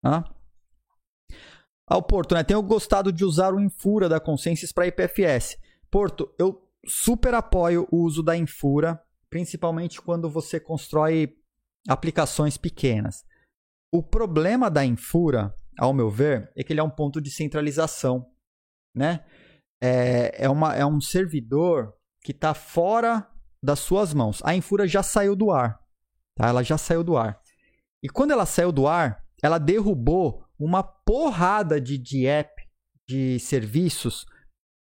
[0.00, 0.22] Ah?
[1.86, 2.42] Ao Porto, né?
[2.42, 5.58] Tenho gostado de usar o Infura da Consciências para IPFS.
[5.90, 11.36] Porto, eu super apoio o uso da Infura, principalmente quando você constrói
[11.88, 13.24] aplicações pequenas.
[13.92, 18.26] O problema da Infura, ao meu ver, é que ele é um ponto de centralização,
[18.94, 19.24] né?
[19.82, 21.92] É, é, uma, é um servidor
[22.22, 23.28] que está fora
[23.62, 24.40] das suas mãos.
[24.42, 25.78] A Infura já saiu do ar.
[26.34, 26.48] Tá?
[26.48, 27.38] Ela já saiu do ar.
[28.02, 32.62] E quando ela saiu do ar, ela derrubou uma porrada de, de app,
[33.08, 34.26] de serviços,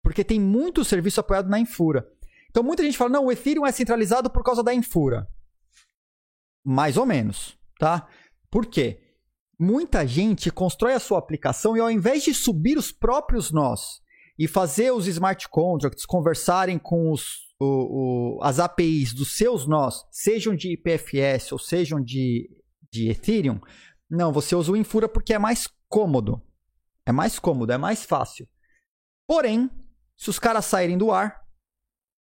[0.03, 2.07] porque tem muito serviço apoiado na Infura.
[2.49, 5.27] Então muita gente fala, não, o Ethereum é centralizado por causa da Infura.
[6.63, 8.07] Mais ou menos, tá?
[8.49, 9.01] Por quê?
[9.59, 14.01] Muita gente constrói a sua aplicação e ao invés de subir os próprios nós
[14.37, 20.05] e fazer os smart contracts conversarem com os o, o, as APIs dos seus nós,
[20.11, 22.49] sejam de IPFS ou sejam de,
[22.91, 23.59] de Ethereum,
[24.09, 26.41] não, você usa o Infura porque é mais cômodo.
[27.05, 28.47] É mais cômodo, é mais fácil.
[29.27, 29.69] Porém,
[30.15, 31.43] se os caras saírem do ar,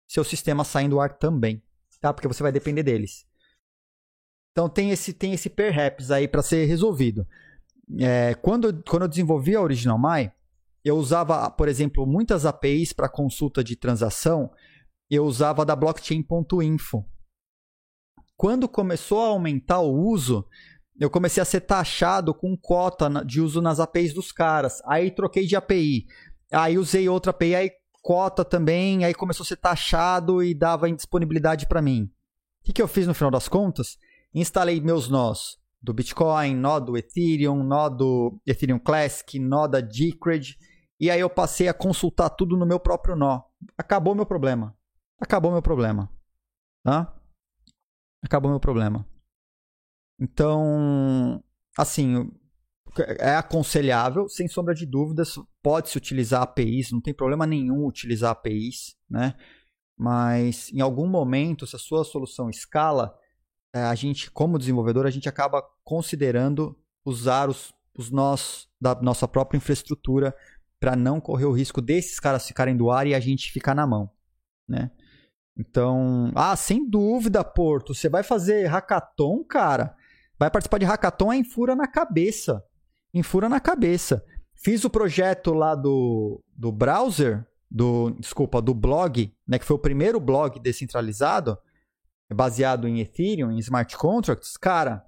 [0.07, 1.63] seu sistema sai do ar também,
[1.99, 2.13] tá?
[2.13, 3.25] Porque você vai depender deles.
[4.51, 7.27] Então tem esse tem esse perhaps aí para ser resolvido.
[7.99, 10.31] É, quando, quando eu desenvolvi a Original My,
[10.83, 14.51] eu usava, por exemplo, muitas APIs para consulta de transação
[15.09, 17.05] eu usava da blockchain.info.
[18.35, 20.47] Quando começou a aumentar o uso,
[20.99, 24.81] eu comecei a ser taxado com cota de uso nas APIs dos caras.
[24.85, 26.05] Aí troquei de API.
[26.51, 31.67] Aí usei outra API, aí cota também, aí começou a ser taxado e dava indisponibilidade
[31.67, 32.03] para mim.
[32.61, 33.97] O que, que eu fiz no final das contas?
[34.33, 40.57] Instalei meus nós do Bitcoin, nó do Ethereum, nó do Ethereum Classic, nó da Decred,
[40.97, 43.41] e aí eu passei a consultar tudo no meu próprio nó.
[43.77, 44.73] Acabou meu problema
[45.23, 46.11] acabou meu problema.
[46.83, 47.15] Tá?
[48.21, 49.07] Acabou meu problema.
[50.23, 51.43] Então,
[51.77, 52.31] assim,
[53.19, 58.95] é aconselhável, sem sombra de dúvidas, pode-se utilizar APIs, não tem problema nenhum utilizar APIs,
[59.09, 59.35] né?
[59.97, 63.13] Mas em algum momento, se a sua solução escala,
[63.75, 69.27] é, a gente, como desenvolvedor, a gente acaba considerando usar os, os nós da nossa
[69.27, 70.33] própria infraestrutura
[70.79, 73.85] para não correr o risco desses caras ficarem do ar e a gente ficar na
[73.85, 74.09] mão,
[74.69, 74.89] né?
[75.57, 77.93] Então, ah, sem dúvida, Porto.
[77.93, 79.97] Você vai fazer hackathon, cara?
[80.43, 82.61] Vai participar de hackathon é enfura na cabeça.
[83.13, 84.25] Enfura na cabeça.
[84.53, 89.79] Fiz o projeto lá do, do browser, do, desculpa, do blog, né, que foi o
[89.79, 91.57] primeiro blog descentralizado,
[92.29, 94.57] baseado em Ethereum, em smart contracts.
[94.57, 95.05] Cara,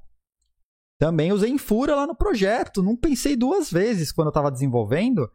[0.98, 2.82] também usei Infura lá no projeto.
[2.82, 5.30] Não pensei duas vezes quando eu estava desenvolvendo,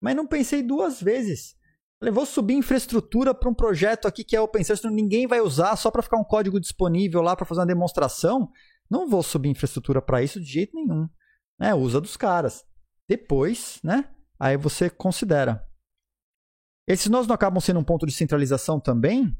[0.00, 1.54] mas não pensei duas vezes.
[2.00, 5.76] Falei, vou subir infraestrutura para um projeto aqui que é open source, ninguém vai usar
[5.76, 8.50] só para ficar um código disponível lá para fazer uma demonstração.
[8.92, 11.08] Não vou subir infraestrutura para isso de jeito nenhum.
[11.58, 11.74] Né?
[11.74, 12.62] Usa dos caras.
[13.08, 14.14] Depois, né?
[14.38, 15.66] Aí você considera.
[16.86, 19.34] Esses nós não acabam sendo um ponto de centralização também?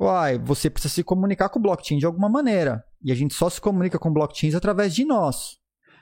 [0.00, 2.82] Uai, você precisa se comunicar com o blockchain de alguma maneira.
[3.02, 5.58] E a gente só se comunica com blockchains através de nós.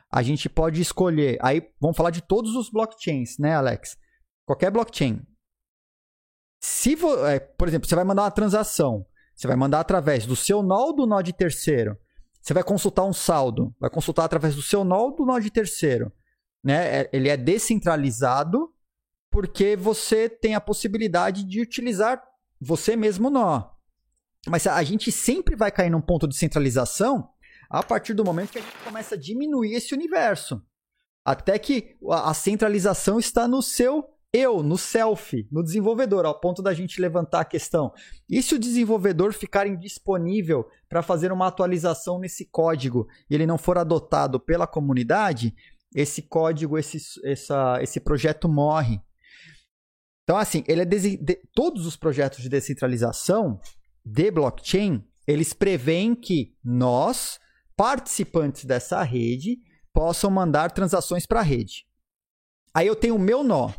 [0.08, 1.36] A gente pode escolher.
[1.42, 3.96] Aí vamos falar de todos os blockchains, né, Alex?
[4.44, 5.20] qualquer blockchain.
[6.62, 6.94] Se,
[7.26, 9.04] é, por exemplo, você vai mandar uma transação,
[9.34, 11.98] você vai mandar através do seu nó ou do nó de terceiro.
[12.44, 15.50] Você vai consultar um saldo, vai consultar através do seu nó ou do nó de
[15.50, 16.12] terceiro.
[16.62, 17.00] né?
[17.00, 18.70] É, ele é descentralizado
[19.30, 22.22] porque você tem a possibilidade de utilizar
[22.60, 23.70] você mesmo nó.
[24.46, 27.30] Mas a gente sempre vai cair num ponto de centralização
[27.70, 30.62] a partir do momento que a gente começa a diminuir esse universo.
[31.24, 34.04] Até que a centralização está no seu
[34.36, 37.92] eu, no self, no desenvolvedor, ao ponto da gente levantar a questão.
[38.28, 43.56] E se o desenvolvedor ficar indisponível para fazer uma atualização nesse código e ele não
[43.56, 45.54] for adotado pela comunidade,
[45.94, 49.00] esse código, esse, essa, esse projeto morre.
[50.24, 51.16] Então, assim, ele é de,
[51.54, 53.60] todos os projetos de descentralização
[54.04, 57.38] de blockchain, eles preveem que nós,
[57.76, 59.58] participantes dessa rede,
[59.92, 61.86] possam mandar transações para a rede.
[62.74, 63.70] Aí eu tenho o meu nó.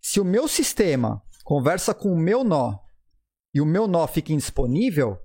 [0.00, 2.78] Se o meu sistema conversa com o meu nó
[3.54, 5.18] e o meu nó fica indisponível,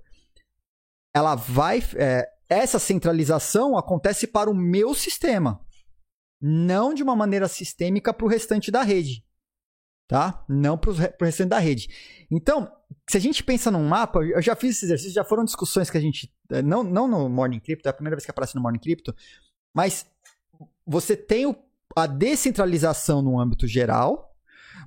[1.14, 1.82] ela vai.
[1.94, 5.60] É, essa centralização acontece para o meu sistema,
[6.40, 9.24] não de uma maneira sistêmica para o restante da rede.
[10.08, 10.44] Tá?
[10.48, 11.88] Não para o restante da rede.
[12.30, 12.70] Então,
[13.10, 15.98] se a gente pensa num mapa, eu já fiz esse exercício, já foram discussões que
[15.98, 16.32] a gente.
[16.50, 19.14] É, não, não no Morning Crypto, é a primeira vez que aparece no Morning Crypto,
[19.74, 20.06] mas
[20.86, 21.56] você tem o,
[21.96, 24.25] a descentralização no âmbito geral,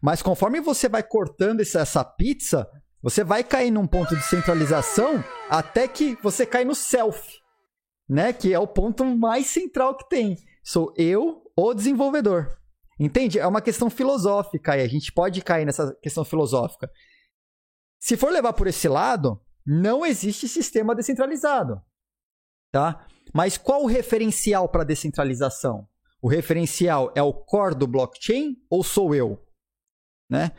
[0.02, 2.70] mas conforme você vai cortando essa pizza,
[3.02, 7.39] você vai cair num ponto de centralização até que você cai no self,
[8.08, 8.34] né?
[8.34, 10.38] Que é o ponto mais central que tem.
[10.64, 12.58] Sou eu, o desenvolvedor.
[13.00, 13.39] Entende?
[13.39, 16.89] É uma questão filosófica e a gente pode cair nessa questão filosófica.
[18.00, 21.82] Se for levar por esse lado, não existe sistema descentralizado,
[22.72, 23.06] tá?
[23.34, 25.88] Mas qual o referencial para descentralização?
[26.22, 29.41] O referencial é o core do blockchain ou sou eu?
[30.30, 30.51] Né?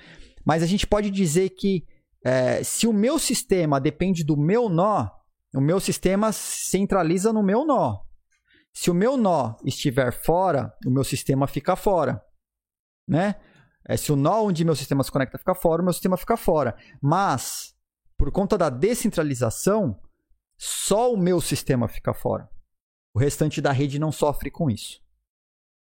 [0.45, 1.87] Mas a gente pode dizer que
[2.25, 5.09] é, se o meu sistema depende do meu nó,
[5.55, 8.01] o meu sistema centraliza no meu nó.
[8.73, 12.23] Se o meu nó estiver fora, o meu sistema fica fora,
[13.07, 13.35] né?
[13.89, 16.37] É, se o nó onde meu sistema se conecta fica fora, o meu sistema fica
[16.37, 16.77] fora.
[17.03, 17.75] Mas,
[18.17, 20.01] por conta da descentralização,
[20.57, 22.49] só o meu sistema fica fora.
[23.13, 25.01] O restante da rede não sofre com isso.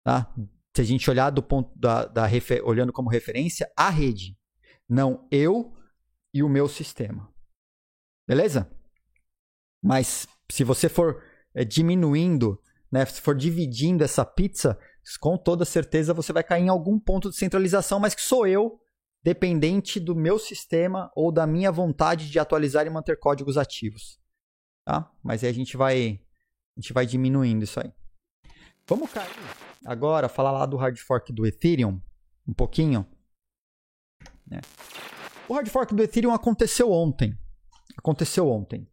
[0.03, 0.31] Tá?
[0.75, 2.27] Se a gente olhar do ponto da, da
[2.63, 4.37] olhando como referência a rede,
[4.89, 5.73] não eu
[6.33, 7.33] e o meu sistema.
[8.27, 8.69] Beleza?
[9.81, 11.23] Mas se você for
[11.53, 12.61] é, diminuindo,
[12.91, 14.77] né, se for dividindo essa pizza,
[15.21, 18.77] com toda certeza você vai cair em algum ponto de centralização, mas que sou eu,
[19.23, 24.19] dependente do meu sistema ou da minha vontade de atualizar e manter códigos ativos.
[24.83, 25.09] Tá?
[25.23, 26.19] Mas aí a gente vai
[26.77, 27.93] a gente vai diminuindo isso aí.
[28.85, 29.29] Vamos cair
[29.85, 32.01] agora, falar lá do hard fork do Ethereum,
[32.47, 33.05] um pouquinho.
[34.47, 34.61] Né?
[35.47, 37.37] O hard fork do Ethereum aconteceu ontem.
[37.97, 38.89] Aconteceu ontem.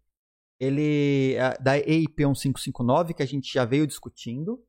[0.60, 4.64] Ele é da EIP 1559, que a gente já veio discutindo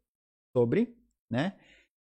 [0.56, 0.96] sobre,
[1.30, 1.58] né?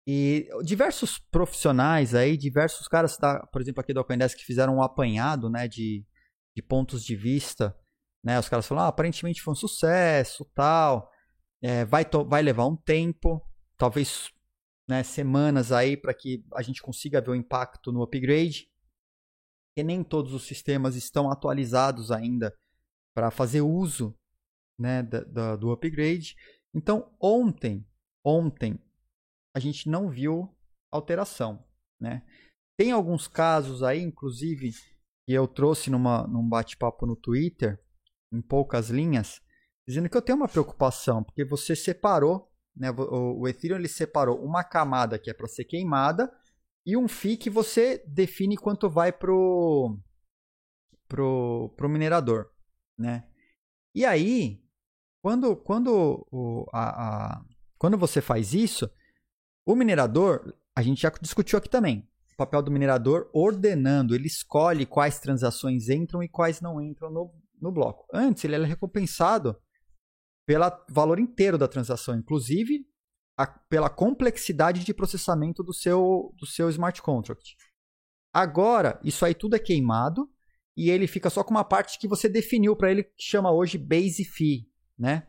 [0.06, 4.82] E diversos profissionais aí, diversos caras, da, por exemplo, aqui do Coindesk, que fizeram um
[4.82, 6.02] apanhado, né, de,
[6.56, 7.76] de pontos de vista,
[8.24, 8.38] né?
[8.38, 11.10] Os caras falaram, ah, aparentemente foi um sucesso, tal.
[11.62, 13.42] É, vai, vai levar um tempo,
[13.78, 14.30] talvez
[14.88, 18.68] né, semanas aí para que a gente consiga ver o impacto no upgrade.
[19.76, 22.52] E nem todos os sistemas estão atualizados ainda
[23.14, 24.18] para fazer uso
[24.78, 26.34] né, da, da, do upgrade.
[26.74, 27.86] Então, ontem,
[28.24, 28.78] ontem,
[29.54, 30.54] a gente não viu
[30.90, 31.64] alteração.
[32.00, 32.26] Né?
[32.76, 34.72] Tem alguns casos aí, inclusive,
[35.26, 37.80] que eu trouxe numa, num bate-papo no Twitter,
[38.32, 39.40] em poucas linhas,
[39.86, 44.42] dizendo que eu tenho uma preocupação, porque você separou, né, o, o Ethereum ele separou
[44.42, 46.32] uma camada que é para ser queimada
[46.86, 49.98] e um FII que você define quanto vai pro
[51.08, 52.50] pro, pro minerador,
[52.96, 53.26] né?
[53.94, 54.62] E aí,
[55.22, 57.44] quando quando o, a, a,
[57.76, 58.88] quando você faz isso,
[59.66, 64.86] o minerador, a gente já discutiu aqui também, o papel do minerador ordenando, ele escolhe
[64.86, 68.06] quais transações entram e quais não entram no, no bloco.
[68.12, 69.56] Antes, ele era recompensado
[70.48, 72.82] pelo valor inteiro da transação, inclusive
[73.36, 77.54] a, pela complexidade de processamento do seu, do seu smart contract.
[78.32, 80.26] Agora, isso aí tudo é queimado
[80.74, 83.76] e ele fica só com uma parte que você definiu para ele, que chama hoje
[83.76, 84.66] base fee,
[84.98, 85.28] né?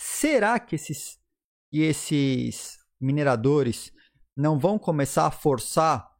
[0.00, 1.18] Será que esses,
[1.70, 3.92] que esses mineradores
[4.34, 6.10] não vão começar a forçar,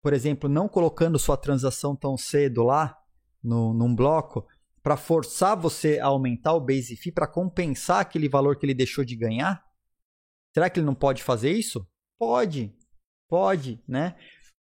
[0.00, 2.96] por exemplo, não colocando sua transação tão cedo lá
[3.42, 4.46] no, num bloco,
[4.82, 9.04] para forçar você a aumentar o base fee para compensar aquele valor que ele deixou
[9.04, 9.62] de ganhar?
[10.54, 11.86] Será que ele não pode fazer isso?
[12.18, 12.74] Pode,
[13.28, 14.16] pode, né?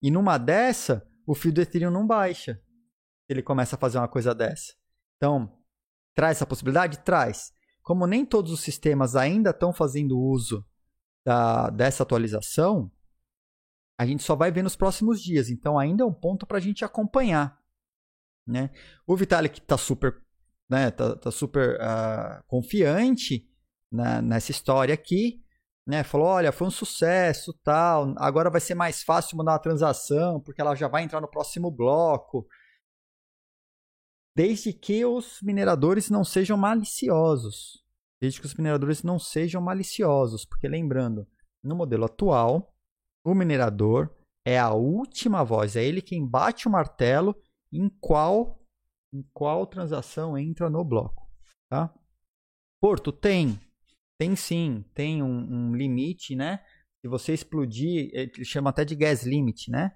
[0.01, 2.61] E numa dessa, o fio do Ethereum não baixa.
[3.28, 4.74] Ele começa a fazer uma coisa dessa.
[5.18, 5.57] Então,
[6.13, 6.99] traz essa possibilidade?
[6.99, 7.51] Traz.
[7.82, 10.66] Como nem todos os sistemas ainda estão fazendo uso
[11.26, 12.91] da, dessa atualização,
[13.97, 15.49] a gente só vai ver nos próximos dias.
[15.49, 17.59] Então ainda é um ponto para a gente acompanhar.
[18.47, 18.69] Né?
[19.07, 20.21] O Vitalik está super,
[20.69, 23.49] né, tá, tá super uh, confiante
[23.91, 25.43] na, nessa história aqui.
[25.87, 26.03] Né?
[26.03, 28.13] Falou, olha, foi um sucesso, tal.
[28.17, 31.69] Agora vai ser mais fácil mudar a transação, porque ela já vai entrar no próximo
[31.69, 32.47] bloco.
[34.35, 37.83] Desde que os mineradores não sejam maliciosos.
[38.19, 40.45] Desde que os mineradores não sejam maliciosos.
[40.45, 41.27] Porque lembrando,
[41.63, 42.75] no modelo atual,
[43.23, 44.13] o minerador
[44.45, 47.35] é a última voz, é ele quem bate o martelo
[47.78, 48.61] em qual
[49.13, 51.26] em qual transação entra no bloco,
[51.69, 51.93] tá?
[52.82, 53.57] Porto tem,
[54.19, 56.59] tem sim, tem um, um sim né?
[57.01, 59.95] Se você explodir, ele chama até de gas limit, né?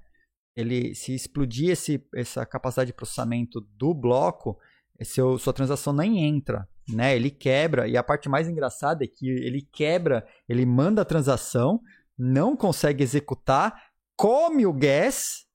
[0.55, 4.57] Ele, se explodir esse, essa capacidade de processamento do bloco,
[5.03, 7.15] seu, sua transação nem entra, né?
[7.15, 11.81] Ele quebra e a parte mais engraçada é que ele quebra, ele manda a transação,
[12.17, 15.45] não consegue executar, come o gas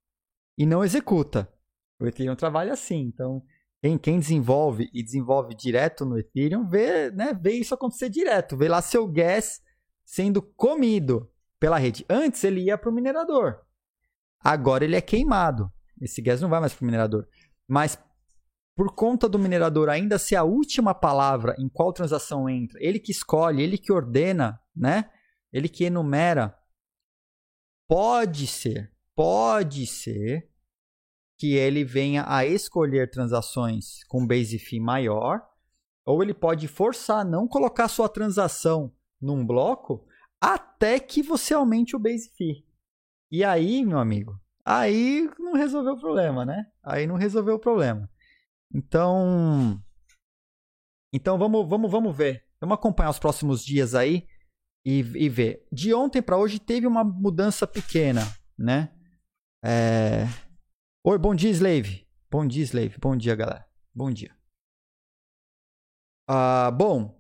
[0.59, 1.54] e não executa.
[2.01, 3.43] O Ethereum trabalha assim, então
[3.81, 8.69] quem, quem desenvolve e desenvolve direto no Ethereum vê, né, vê isso acontecer direto, vê
[8.69, 9.63] lá seu gas
[10.05, 11.31] sendo comido
[11.61, 12.05] pela rede.
[12.09, 13.61] Antes ele ia para o minerador,
[14.41, 15.71] agora ele é queimado.
[16.01, 17.29] Esse gas não vai mais para o minerador,
[17.69, 17.99] mas
[18.77, 23.13] por conta do minerador ainda ser a última palavra em qual transação entra, ele que
[23.13, 25.11] escolhe, ele que ordena, né?
[25.55, 26.59] ele que enumera,
[27.89, 30.51] pode ser, pode ser
[31.45, 35.43] que ele venha a escolher transações com base fee maior,
[36.03, 38.91] ou ele pode forçar não colocar sua transação
[39.21, 40.07] num bloco
[40.41, 42.65] até que você aumente o base fee.
[43.31, 46.65] E aí, meu amigo, aí não resolveu o problema, né?
[46.83, 48.09] Aí não resolveu o problema.
[48.75, 49.79] Então,
[51.13, 52.43] então vamos, vamos, vamos ver.
[52.59, 54.27] Vamos acompanhar os próximos dias aí
[54.83, 55.69] e, e ver.
[55.71, 58.23] De ontem para hoje teve uma mudança pequena,
[58.59, 58.91] né?
[59.63, 60.27] É...
[61.07, 62.09] Oi, bom dia, Slave.
[62.31, 62.97] Bom dia, Slave.
[62.99, 63.69] Bom dia, galera.
[63.95, 64.35] Bom dia.
[66.27, 67.15] Ah, bom,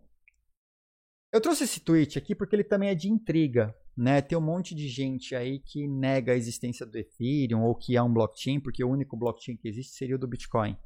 [1.30, 4.22] eu trouxe esse tweet aqui porque ele também é de intriga, né?
[4.22, 8.02] Tem um monte de gente aí que nega a existência do Ethereum ou que é
[8.02, 10.78] um blockchain, porque o único blockchain que existe seria o do Bitcoin.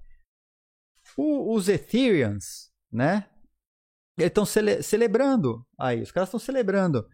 [1.17, 3.31] O, os Ethereums, né?
[4.19, 7.09] Eles estão cele celebrando aí, os caras estão celebrando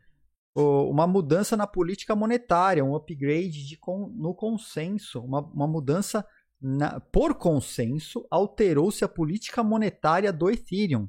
[0.54, 3.78] uma mudança na política monetária, um upgrade de,
[4.16, 6.24] no consenso, uma, uma mudança
[6.60, 11.08] na, por consenso, alterou-se a política monetária do Ethereum.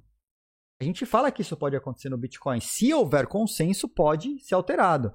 [0.82, 2.60] A gente fala que isso pode acontecer no Bitcoin.
[2.60, 5.14] Se houver consenso, pode ser alterado.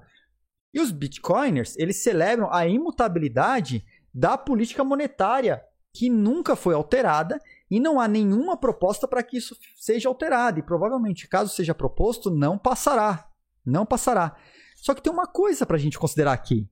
[0.73, 5.61] E os Bitcoiners, eles celebram a imutabilidade da política monetária,
[5.93, 10.59] que nunca foi alterada e não há nenhuma proposta para que isso seja alterado.
[10.59, 13.30] E provavelmente, caso seja proposto, não passará.
[13.65, 14.35] Não passará.
[14.75, 16.69] Só que tem uma coisa para a gente considerar aqui.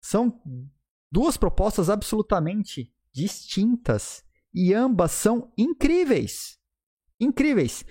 [0.00, 0.40] São
[1.10, 4.24] duas propostas absolutamente distintas.
[4.52, 6.58] E ambas são incríveis.
[7.18, 7.84] Incríveis.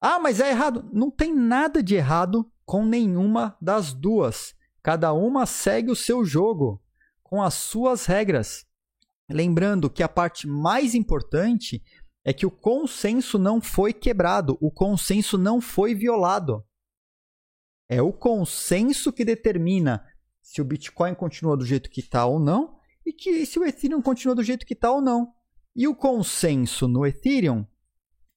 [0.00, 0.88] Ah, mas é errado.
[0.92, 4.54] Não tem nada de errado com nenhuma das duas.
[4.82, 6.82] Cada uma segue o seu jogo,
[7.22, 8.64] com as suas regras.
[9.28, 11.82] Lembrando que a parte mais importante
[12.24, 16.64] é que o consenso não foi quebrado, o consenso não foi violado.
[17.90, 20.06] É o consenso que determina
[20.40, 24.00] se o Bitcoin continua do jeito que está ou não e que se o Ethereum
[24.00, 25.34] continua do jeito que está ou não.
[25.74, 27.66] E o consenso no Ethereum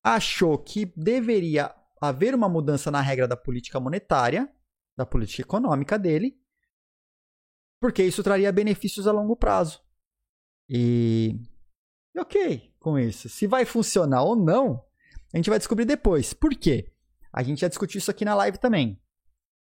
[0.04, 4.52] achou que deveria haver uma mudança na regra da política monetária,
[4.98, 6.36] da política econômica dele,
[7.80, 9.82] porque isso traria benefícios a longo prazo.
[10.68, 11.40] E,
[12.18, 13.30] ok com isso.
[13.30, 14.84] Se vai funcionar ou não,
[15.34, 16.34] a gente vai descobrir depois.
[16.34, 16.92] Por quê?
[17.32, 19.00] A gente já discutiu isso aqui na live também.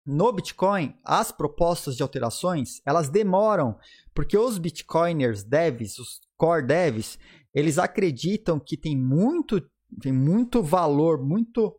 [0.05, 3.79] No Bitcoin, as propostas de alterações, elas demoram,
[4.15, 7.19] porque os Bitcoiners devs, os core devs,
[7.55, 9.61] eles acreditam que tem muito,
[10.01, 11.77] tem muito valor, muito,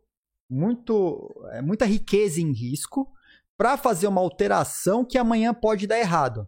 [0.49, 3.11] muito, é, muita riqueza em risco
[3.57, 6.47] para fazer uma alteração que amanhã pode dar errado.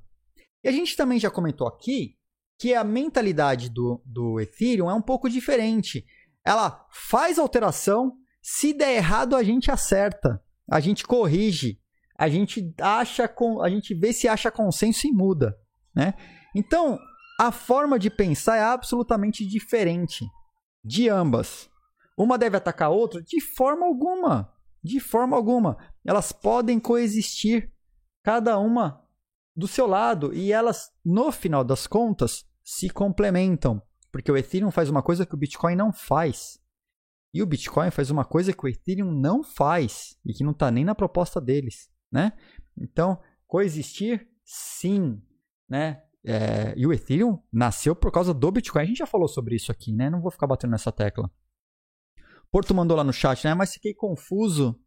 [0.64, 2.16] E a gente também já comentou aqui
[2.58, 6.06] que a mentalidade do, do Ethereum é um pouco diferente.
[6.46, 11.80] Ela faz alteração, se der errado a gente acerta, a gente corrige,
[12.18, 13.30] a gente acha
[13.62, 15.58] a gente vê se acha consenso e muda,
[15.96, 16.14] né?
[16.56, 17.00] Então,
[17.40, 20.26] a forma de pensar é absolutamente diferente
[20.84, 21.70] de ambas.
[22.18, 24.54] Uma deve atacar a outra de forma alguma,
[24.84, 25.78] de forma alguma.
[26.06, 27.72] Elas podem coexistir,
[28.24, 29.02] cada uma
[29.56, 33.82] do seu lado, e elas, no final das contas, se complementam.
[34.12, 36.60] Porque o Ethereum faz uma coisa que o Bitcoin não faz.
[37.34, 40.70] E o Bitcoin faz uma coisa que o Ethereum não faz e que não está
[40.70, 41.90] nem na proposta deles.
[42.12, 42.32] né?
[42.78, 45.22] Então, coexistir, sim,
[45.68, 46.04] né?
[46.26, 48.84] É, e o Ethereum nasceu por causa do Bitcoin.
[48.84, 50.10] A gente já falou sobre isso aqui, né?
[50.10, 51.30] Não vou ficar batendo nessa tecla.
[52.52, 53.54] Porto mandou lá no chat, né?
[53.56, 54.80] Mas fiquei confuso.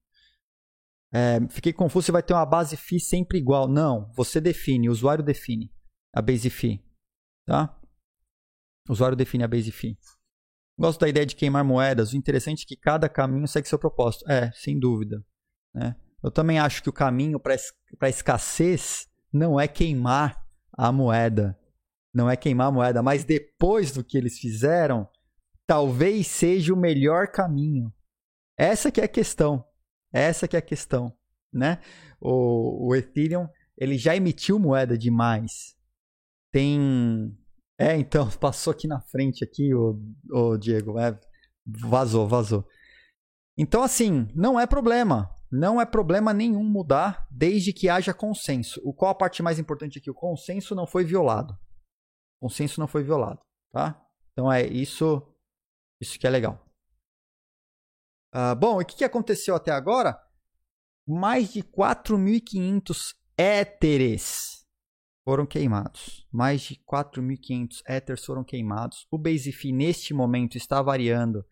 [1.13, 3.67] É, fiquei confuso se vai ter uma base fee sempre igual.
[3.67, 5.73] Não, você define, o usuário define
[6.15, 6.85] a base fee,
[7.45, 7.77] tá?
[8.89, 9.99] O usuário define a base fee.
[10.79, 12.13] Gosto da ideia de queimar moedas.
[12.13, 14.31] O interessante é que cada caminho segue seu propósito.
[14.31, 15.25] É, sem dúvida.
[15.75, 15.97] Né?
[16.23, 17.57] Eu também acho que o caminho para
[18.01, 21.59] a escassez não é queimar a moeda.
[22.13, 25.09] Não é queimar a moeda, mas depois do que eles fizeram,
[25.67, 27.93] talvez seja o melhor caminho.
[28.57, 29.65] Essa que é a questão.
[30.13, 31.15] Essa que é a questão,
[31.53, 31.79] né?
[32.19, 33.47] O, o Ethereum,
[33.77, 35.77] ele já emitiu moeda demais.
[36.51, 37.37] Tem
[37.79, 40.01] é, então, passou aqui na frente aqui o,
[40.31, 41.19] o Diego, é,
[41.67, 42.67] vazou, vazou.
[43.59, 45.31] Então, assim, não é problema.
[45.51, 48.81] Não é problema nenhum mudar desde que haja consenso.
[48.85, 50.11] O qual a parte mais importante aqui?
[50.11, 51.55] O consenso não foi violado.
[52.41, 53.41] O consenso não foi violado,
[53.73, 54.05] tá?
[54.33, 55.23] Então é isso,
[56.01, 56.63] isso que é legal.
[58.35, 60.21] Uh, bom, e o que, que aconteceu até agora?
[61.07, 64.56] Mais de 4.500 éteres
[65.27, 66.25] foram queimados.
[66.31, 69.09] Mais de 4.500 Ethers foram queimados.
[69.11, 71.45] O Base Fee neste momento está variando.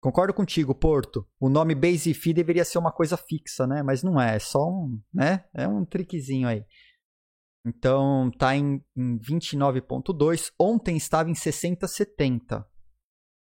[0.00, 1.28] Concordo contigo, Porto.
[1.38, 3.82] O nome Base Fee deveria ser uma coisa fixa, né?
[3.82, 5.44] Mas não é, é só um, né?
[5.52, 6.64] É um trickzinho aí.
[7.66, 10.50] Então tá em, em 29.2.
[10.58, 12.64] Ontem estava em 60,70.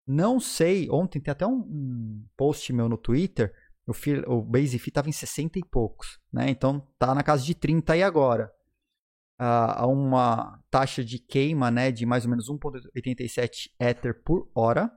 [0.05, 3.53] Não sei, ontem tem até um, um post meu no Twitter,
[3.87, 3.93] o,
[4.33, 6.49] o Base Fee estava em 60 e poucos, né?
[6.49, 8.51] Então tá na casa de 30 aí agora
[9.37, 14.91] a uma taxa de queima né, de mais ou menos 1,87 Ether por hora,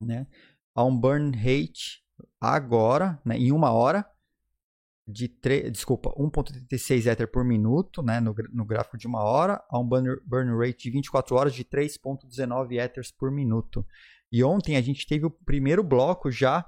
[0.00, 0.26] né,
[0.74, 2.02] a um burn rate
[2.40, 4.08] agora, né, em uma hora,
[5.06, 9.78] de 3, desculpa, 1,86 Ether por minuto, né, no, no gráfico de uma hora, a
[9.78, 13.84] um burn, burn rate de 24 horas de 3,19 Ethers por minuto.
[14.30, 16.66] E ontem a gente teve o primeiro bloco já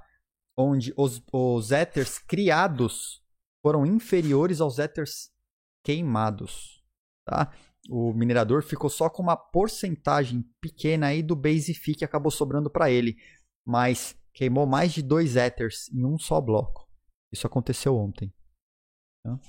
[0.57, 3.23] onde os, os Ethers criados
[3.61, 5.31] foram inferiores aos Ethers
[5.85, 6.83] queimados.
[7.25, 7.53] Tá?
[7.87, 12.69] O minerador ficou só com uma porcentagem pequena aí do base fee que acabou sobrando
[12.69, 13.15] para ele,
[13.63, 16.89] mas queimou mais de dois ethers em um só bloco.
[17.31, 18.33] Isso aconteceu ontem.
[19.23, 19.39] Tá?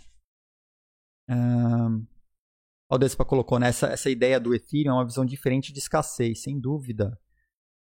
[1.28, 2.06] Um,
[2.90, 3.94] o Despa colocou nessa né?
[3.94, 7.18] essa ideia do Ethereum é uma visão diferente de escassez, sem dúvida.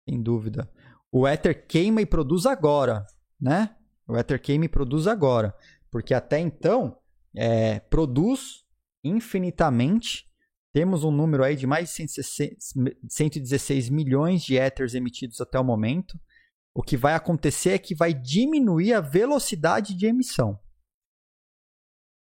[0.07, 0.69] Sem dúvida.
[1.11, 3.05] O Ether queima e produz agora,
[3.39, 3.75] né?
[4.07, 5.55] O Ether queima e produz agora.
[5.89, 6.99] Porque até então,
[7.35, 8.63] é, produz
[9.03, 10.27] infinitamente.
[10.73, 12.17] Temos um número aí de mais de
[13.07, 16.19] 116 milhões de Ethers emitidos até o momento.
[16.73, 20.59] O que vai acontecer é que vai diminuir a velocidade de emissão.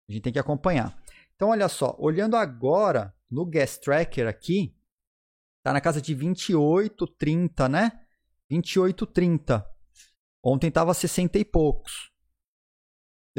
[0.09, 1.01] A gente tem que acompanhar.
[1.37, 4.77] Então, olha só, olhando agora no Gas Tracker aqui,
[5.59, 8.05] está na casa de 28,30, né?
[8.51, 9.65] 28,30.
[10.43, 12.10] Ontem estava 60 e poucos.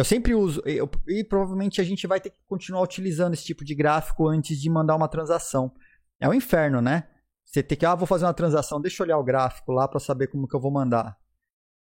[0.01, 3.63] Eu sempre uso, eu, e provavelmente a gente vai ter que continuar utilizando esse tipo
[3.63, 5.71] de gráfico antes de mandar uma transação.
[6.19, 7.07] É um inferno, né?
[7.45, 9.99] Você tem que, ah, vou fazer uma transação, deixa eu olhar o gráfico lá para
[9.99, 11.15] saber como que eu vou mandar.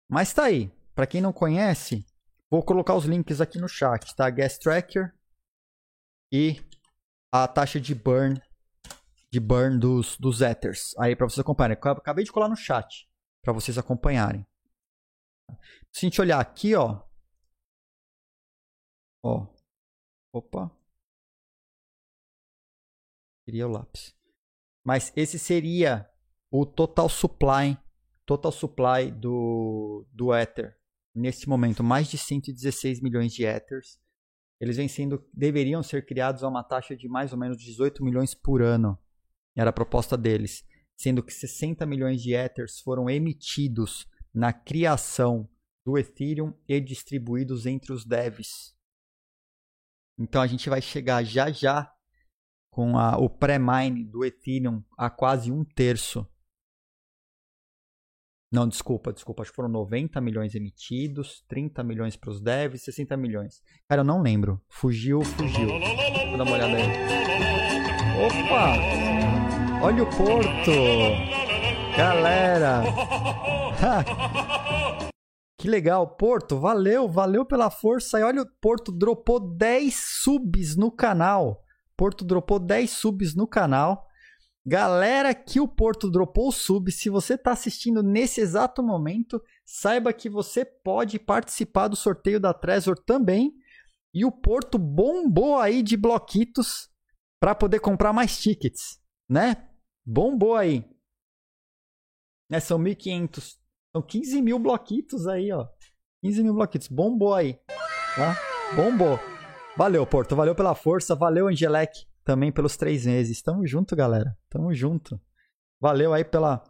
[0.10, 0.70] Mas tá aí.
[0.94, 2.06] Para quem não conhece,
[2.52, 4.30] vou colocar os links aqui no chat, tá?
[4.30, 5.14] Gas Tracker
[6.30, 6.60] e
[7.32, 8.38] a taxa de burn
[9.32, 10.94] de burn dos, dos Ethers.
[11.00, 11.78] Aí para vocês acompanharem.
[11.82, 13.10] Acabei de colar no chat
[13.42, 14.46] para vocês acompanharem.
[15.90, 17.08] Se a gente olhar aqui, ó,
[19.24, 19.48] Ó.
[20.34, 20.72] Opa.
[23.46, 24.16] Queria o lápis.
[24.86, 26.10] Mas esse seria
[26.52, 27.78] o total supply,
[28.26, 30.78] total supply do, do Ether.
[31.14, 34.00] Neste momento, mais de 116 milhões de Ethers.
[34.60, 38.34] Eles vêm sendo, deveriam ser criados a uma taxa de mais ou menos 18 milhões
[38.34, 38.98] por ano.
[39.56, 40.64] Era a proposta deles.
[40.98, 45.50] Sendo que 60 milhões de Ethers foram emitidos na criação
[45.86, 48.76] do Ethereum e distribuídos entre os devs.
[50.20, 51.90] Então a gente vai chegar já já
[52.70, 56.28] com a, o pré-mine do Ethereum a quase um terço.
[58.52, 59.44] Não, desculpa, desculpa.
[59.44, 63.62] Acho que foram 90 milhões emitidos, 30 milhões para os devs, 60 milhões.
[63.88, 64.60] Cara, eu não lembro.
[64.68, 65.70] Fugiu, fugiu.
[65.70, 66.88] Vou dar uma olhada aí.
[68.26, 68.74] Opa!
[69.84, 70.72] Olha o Porto!
[71.96, 72.84] Galera!
[75.60, 78.18] Que legal, Porto, valeu, valeu pela força.
[78.18, 79.94] E olha, o Porto dropou 10
[80.24, 81.62] subs no canal.
[81.98, 84.08] Porto dropou 10 subs no canal.
[84.66, 90.30] Galera que o Porto dropou sub, se você está assistindo nesse exato momento, saiba que
[90.30, 93.52] você pode participar do sorteio da Trezor também.
[94.14, 96.90] E o Porto bombou aí de bloquitos
[97.38, 98.98] para poder comprar mais tickets,
[99.30, 99.68] né?
[100.06, 100.86] Bombou aí.
[102.50, 103.59] Né, são 1.500.
[103.92, 105.68] São 15 mil bloquitos aí, ó.
[106.24, 106.88] 15 mil bloquitos.
[106.88, 107.60] Bombou aí.
[108.16, 108.36] Tá?
[108.76, 109.20] Bombou.
[109.76, 110.36] Valeu, Porto.
[110.36, 111.16] Valeu pela força.
[111.16, 113.42] Valeu, Angelec, também pelos três meses.
[113.42, 114.38] Tamo junto, galera.
[114.50, 115.20] Tamo junto.
[115.80, 116.64] Valeu aí pela.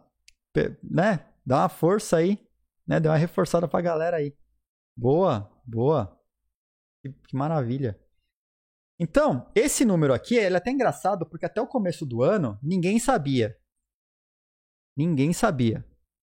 [0.82, 1.26] Né?
[1.44, 2.38] Dá uma força aí.
[2.86, 2.98] Né?
[3.00, 4.34] Deu uma reforçada pra galera aí.
[4.96, 6.18] Boa, boa.
[7.02, 8.00] Que, que maravilha.
[8.98, 12.98] Então, esse número aqui, ele é até engraçado, porque até o começo do ano, ninguém
[12.98, 13.56] sabia.
[14.94, 15.84] Ninguém sabia.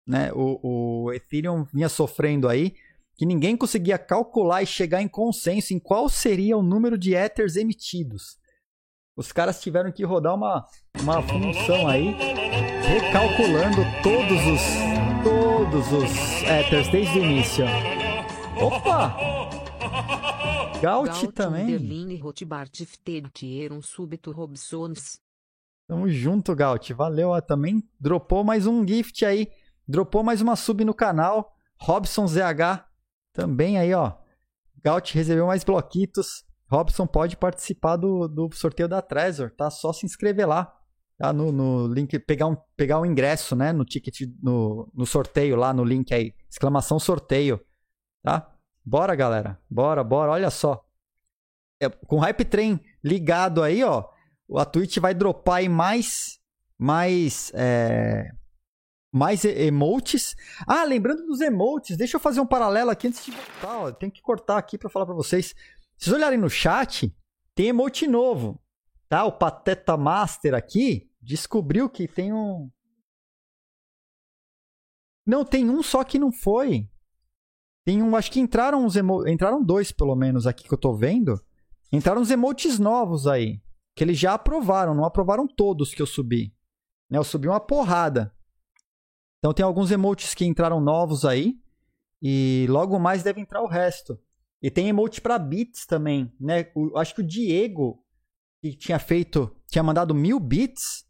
[0.07, 0.31] Né?
[0.33, 2.73] O, o Ethereum vinha sofrendo aí,
[3.15, 7.55] que ninguém conseguia calcular e chegar em consenso em qual seria o número de Ethers
[7.55, 8.37] emitidos.
[9.17, 10.63] Os caras tiveram que rodar uma,
[11.01, 12.15] uma função aí,
[12.87, 14.61] recalculando todos os,
[15.23, 17.65] todos os Ethers desde o início.
[18.61, 19.17] Opa!
[20.79, 21.65] Gaut também.
[25.87, 26.93] Tamo junto, Gaut.
[26.93, 27.29] Valeu.
[27.41, 29.49] Também dropou mais um gift aí.
[29.87, 31.55] Dropou mais uma sub no canal.
[31.79, 32.85] Robson ZH
[33.31, 34.13] também aí, ó.
[34.83, 36.43] Gaut recebeu mais bloquitos.
[36.69, 39.69] Robson pode participar do, do sorteio da Trezor, tá?
[39.69, 40.73] Só se inscrever lá.
[41.17, 41.31] Tá?
[41.31, 43.71] No, no link, pegar um, pegar um ingresso, né?
[43.71, 46.33] No ticket, no, no sorteio lá, no link aí.
[46.49, 47.59] Exclamação sorteio,
[48.23, 48.53] tá?
[48.85, 49.59] Bora, galera.
[49.69, 50.31] Bora, bora.
[50.31, 50.83] Olha só.
[51.81, 54.05] É, com o Hype Train ligado aí, ó.
[54.57, 56.39] A Twitch vai dropar aí mais.
[56.77, 57.51] Mais.
[57.55, 58.31] É,
[59.17, 60.35] mais emotes.
[60.65, 63.77] Ah, lembrando dos emotes, deixa eu fazer um paralelo aqui antes de voltar.
[63.79, 63.91] Ó.
[63.91, 65.47] Tem que cortar aqui para falar para vocês.
[65.97, 67.13] Se vocês olharem no chat,
[67.55, 68.61] tem emote novo.
[69.09, 69.25] Tá?
[69.25, 72.69] O Pateta Master aqui descobriu que tem um.
[75.25, 76.89] Não, tem um só que não foi.
[77.83, 79.27] Tem um, acho que entraram uns emo...
[79.27, 81.41] entraram dois pelo menos aqui que eu tô vendo.
[81.91, 83.61] Entraram uns emotes novos aí,
[83.95, 86.53] que eles já aprovaram, não aprovaram todos que eu subi.
[87.09, 87.17] Né?
[87.17, 88.33] Eu subi uma porrada.
[89.39, 91.59] Então tem alguns emotes que entraram novos aí
[92.21, 94.19] e logo mais deve entrar o resto.
[94.61, 96.71] E tem emote para bits também, né?
[96.75, 98.03] O, acho que o Diego
[98.59, 101.07] que tinha feito, tinha mandado mil bits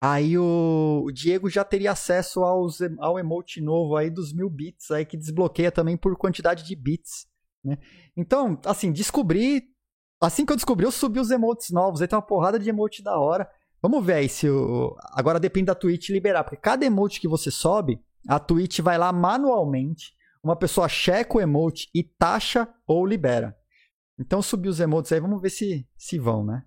[0.00, 4.90] Aí o, o, Diego já teria acesso aos, ao emote novo aí dos mil bits,
[4.90, 7.26] aí que desbloqueia também por quantidade de bits.
[7.64, 7.78] Né?
[8.16, 9.74] Então, assim, descobri.
[10.20, 12.00] Assim que eu descobri, eu subi os emotes novos.
[12.00, 13.50] Aí tem uma porrada de emote da hora.
[13.88, 14.96] Vamos ver aí se o.
[15.12, 19.12] Agora depende da Twitch liberar, porque cada emote que você sobe, a Twitch vai lá
[19.12, 20.12] manualmente.
[20.42, 23.56] Uma pessoa checa o emote e taxa ou libera.
[24.18, 26.64] Então subir os emotes aí, vamos ver se, se vão, né?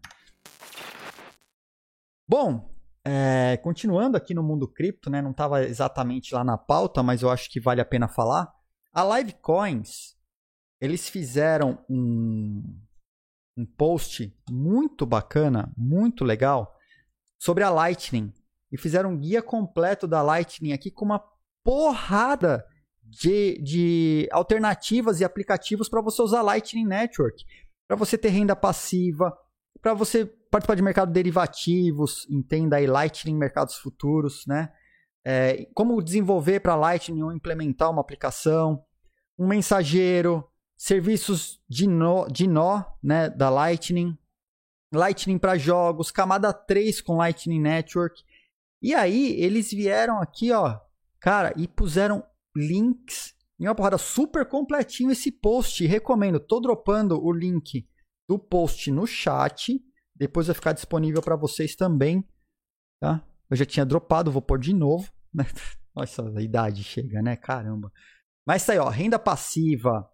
[2.25, 7.21] Bom, é, continuando aqui no mundo cripto, né, não estava exatamente lá na pauta, mas
[7.21, 8.49] eu acho que vale a pena falar.
[8.93, 10.15] A Livecoins,
[10.79, 12.63] eles fizeram um,
[13.57, 16.78] um post muito bacana, muito legal,
[17.39, 18.31] sobre a Lightning.
[18.71, 21.23] E fizeram um guia completo da Lightning aqui com uma
[21.63, 22.63] porrada
[23.01, 27.43] de, de alternativas e aplicativos para você usar Lightning Network.
[27.87, 29.35] Para você ter renda passiva,
[29.81, 34.71] para você participar de mercado de derivativos, entenda aí Lightning, mercados futuros, né?
[35.25, 38.83] É, como desenvolver para Lightning ou implementar uma aplicação,
[39.37, 44.17] um mensageiro, serviços de nó, de nó né, da Lightning,
[44.93, 48.23] Lightning para jogos, camada 3 com Lightning Network.
[48.81, 50.79] E aí eles vieram aqui, ó,
[51.19, 52.25] cara, e puseram
[52.55, 55.85] links em uma porrada super completinho esse post.
[55.85, 57.87] Recomendo, tô dropando o link
[58.27, 59.83] do post no chat.
[60.15, 62.27] Depois vai ficar disponível para vocês também.
[63.01, 63.23] Tá?
[63.49, 65.11] Eu já tinha dropado, vou pôr de novo.
[65.31, 65.45] Né?
[65.95, 67.35] Nossa, a idade chega, né?
[67.35, 67.91] Caramba.
[68.47, 70.09] Mas tá aí, ó, renda passiva.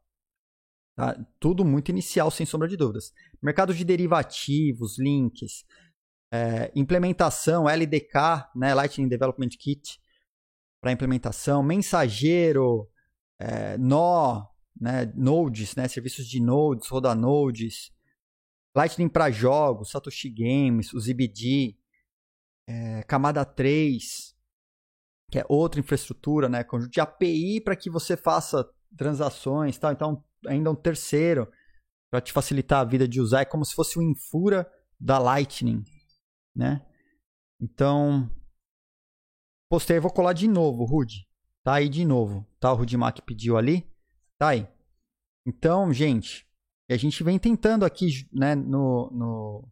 [0.96, 1.18] Tá?
[1.40, 3.12] Tudo muito inicial, sem sombra de dúvidas.
[3.42, 5.66] Mercado de derivativos, links.
[6.34, 8.74] É, implementação, LDK, né?
[8.74, 10.00] Lightning Development Kit.
[10.82, 11.62] Para implementação.
[11.62, 12.90] Mensageiro,
[13.40, 14.48] é, nó,
[14.80, 15.12] né?
[15.16, 15.88] Nodes, né?
[15.88, 17.92] Serviços de nodes, roda nodes.
[18.76, 21.78] Lightning para jogos, Satoshi Games, o ZBD,
[22.68, 24.36] é, camada 3,
[25.32, 26.64] que é outra infraestrutura, né?
[26.64, 29.92] Conjunto de API para que você faça transações, tal.
[29.92, 31.52] Então, ainda um terceiro
[32.10, 34.70] para te facilitar a vida de usar, é como se fosse o Infura
[35.00, 35.84] da Lightning,
[36.56, 36.86] né?
[37.60, 38.30] Então,
[39.70, 41.28] postei, vou colar de novo, Rude.
[41.64, 42.72] Tá aí de novo, tá?
[42.72, 43.90] O Rude Mac pediu ali,
[44.38, 44.68] tá aí.
[45.46, 46.48] Então, gente,
[46.90, 49.72] a gente vem tentando aqui, né, no, no,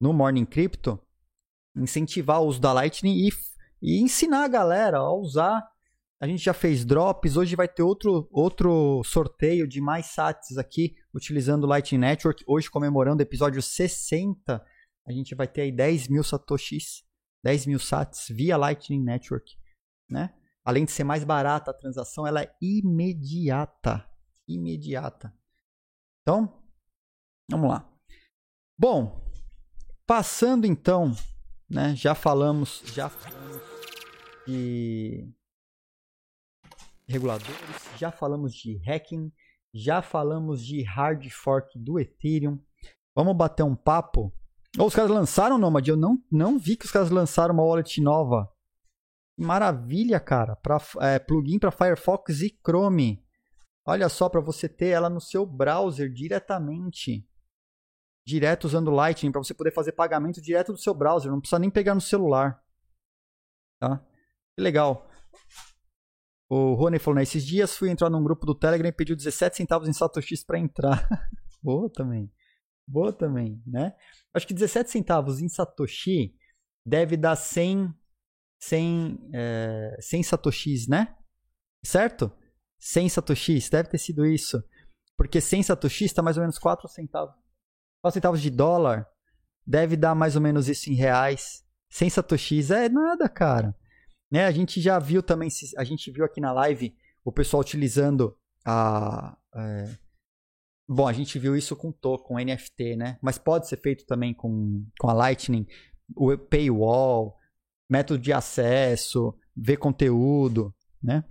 [0.00, 1.00] no Morning Crypto,
[1.76, 3.30] incentivar o uso da Lightning e,
[3.80, 5.66] e ensinar a galera a usar
[6.20, 10.94] A gente já fez drops, hoje vai ter outro, outro sorteio de mais sats aqui,
[11.14, 12.44] utilizando o Lightning Network.
[12.46, 14.62] Hoje, comemorando o episódio 60,
[15.06, 17.02] a gente vai ter aí 10 mil satoshis,
[17.42, 19.56] 10 mil sats via Lightning Network,
[20.10, 20.34] né?
[20.62, 24.06] Além de ser mais barata a transação, ela é imediata.
[24.46, 25.34] Imediata.
[26.20, 26.62] Então,
[27.50, 27.90] vamos lá.
[28.78, 29.26] Bom,
[30.06, 31.16] passando então,
[31.68, 33.62] né, já falamos, já falamos
[34.46, 35.32] de
[37.10, 37.56] reguladores,
[37.98, 39.32] já falamos de hacking,
[39.74, 42.58] já falamos de hard fork do Ethereum.
[43.14, 44.32] Vamos bater um papo.
[44.78, 45.86] Oh, os caras lançaram Nomad?
[45.86, 48.48] Eu não, não vi que os caras lançaram uma wallet nova.
[49.36, 50.54] Maravilha, cara.
[50.56, 53.24] Pra, é, plugin para Firefox e Chrome.
[53.84, 57.26] Olha só, para você ter ela no seu browser diretamente.
[58.24, 61.32] Direto usando Lightning, para você poder fazer pagamento direto do seu browser.
[61.32, 62.62] Não precisa nem pegar no celular.
[63.80, 63.98] Tá?
[64.54, 65.10] Que legal.
[66.52, 67.22] O Rony falou, né?
[67.22, 70.58] Esses dias fui entrar num grupo do Telegram e pediu 17 centavos em Satoshi para
[70.58, 71.08] entrar.
[71.62, 72.28] Boa também.
[72.84, 73.94] Boa também, né?
[74.34, 76.34] Acho que 17 centavos em Satoshi
[76.84, 77.94] deve dar 100,
[78.58, 81.16] 100, é, 100 Satoshis, né?
[81.84, 82.32] Certo?
[82.80, 84.60] 100 Satoshis, deve ter sido isso.
[85.16, 87.36] Porque 100 Satoshis está mais ou menos 4 centavos.
[88.02, 89.06] 4 centavos de dólar
[89.64, 91.64] deve dar mais ou menos isso em reais.
[91.90, 93.78] 100 Satoshis é nada, cara.
[94.30, 94.46] Né?
[94.46, 99.36] A gente já viu também, a gente viu aqui na live o pessoal utilizando a.
[99.54, 99.98] É...
[100.88, 103.18] Bom, a gente viu isso com token, com NFT, né?
[103.22, 105.66] Mas pode ser feito também com, com a Lightning,
[106.16, 107.36] o paywall,
[107.88, 111.24] método de acesso, ver conteúdo, né?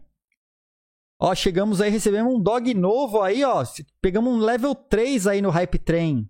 [1.22, 3.62] Ó, chegamos aí, recebemos um dog novo aí, ó.
[4.02, 6.30] Pegamos um level 3 aí no Hype Train.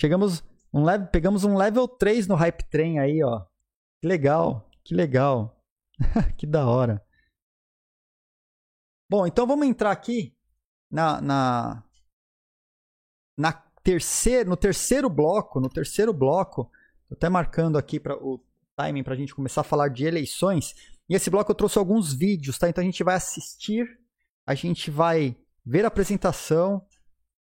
[0.00, 3.42] Chegamos um level, pegamos um level 3 no Hype Train aí, ó.
[4.00, 5.59] Que legal, que legal.
[6.36, 7.04] que da hora.
[9.08, 10.36] Bom, então vamos entrar aqui
[10.90, 11.84] na, na,
[13.36, 15.60] na terceiro, no terceiro bloco.
[15.60, 16.70] No terceiro bloco,
[17.08, 18.40] tô até marcando aqui para o
[18.76, 20.74] timing para a gente começar a falar de eleições.
[21.08, 22.68] E esse bloco eu trouxe alguns vídeos, tá?
[22.68, 23.86] Então a gente vai assistir,
[24.46, 26.86] a gente vai ver a apresentação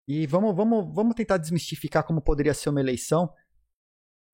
[0.09, 3.33] e vamos, vamos, vamos tentar desmistificar como poderia ser uma eleição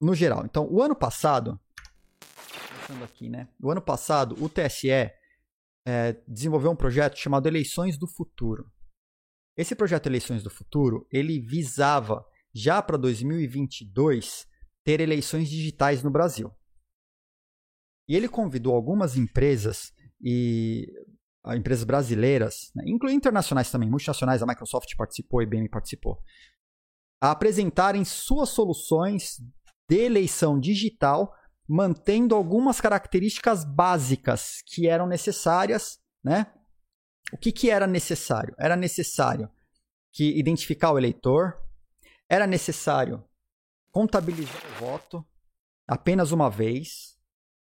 [0.00, 0.44] no geral.
[0.44, 1.58] Então, o ano passado,
[2.82, 3.48] pensando aqui, né?
[3.60, 8.70] O ano passado, o TSE é, desenvolveu um projeto chamado Eleições do Futuro.
[9.56, 12.24] Esse projeto Eleições do Futuro, ele visava
[12.54, 14.46] já para 2022
[14.84, 16.50] ter eleições digitais no Brasil.
[18.08, 20.86] E ele convidou algumas empresas e
[21.56, 26.20] empresas brasileiras, né, incluindo internacionais também, multinacionais, a Microsoft participou, a IBM participou,
[27.20, 29.40] a apresentarem suas soluções
[29.88, 31.34] de eleição digital
[31.68, 36.52] mantendo algumas características básicas que eram necessárias, né?
[37.32, 38.54] O que, que era necessário?
[38.58, 39.50] Era necessário
[40.12, 41.58] que identificar o eleitor,
[42.28, 43.24] era necessário
[43.90, 45.26] contabilizar o voto
[45.86, 47.12] apenas uma vez.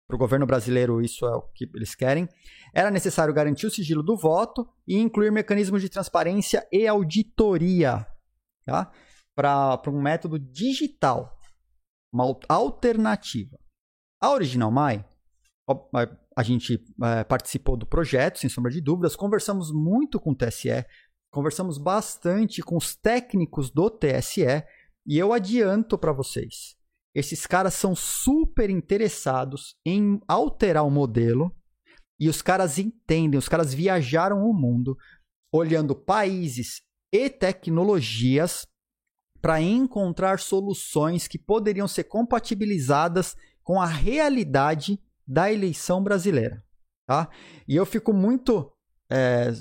[0.08, 2.30] Para o governo brasileiro, isso é o que eles querem.
[2.72, 8.06] Era necessário garantir o sigilo do voto e incluir mecanismos de transparência e auditoria
[8.66, 8.91] tá?
[9.36, 11.36] para um método digital,
[12.14, 13.58] uma alternativa.
[14.22, 15.05] A Original Mai,
[16.36, 20.86] a gente é, participou do projeto, sem sombra de dúvidas, conversamos muito com o TSE,
[21.32, 24.63] conversamos bastante com os técnicos do TSE
[25.05, 26.76] e eu adianto para vocês,
[27.13, 31.55] esses caras são super interessados em alterar o modelo
[32.20, 34.97] e os caras entendem, os caras viajaram o mundo
[35.51, 38.68] olhando países e tecnologias
[39.41, 43.36] para encontrar soluções que poderiam ser compatibilizadas
[43.66, 46.63] com a realidade da eleição brasileira.
[47.05, 47.28] Tá?
[47.68, 48.72] E eu fico muito
[49.09, 49.51] é,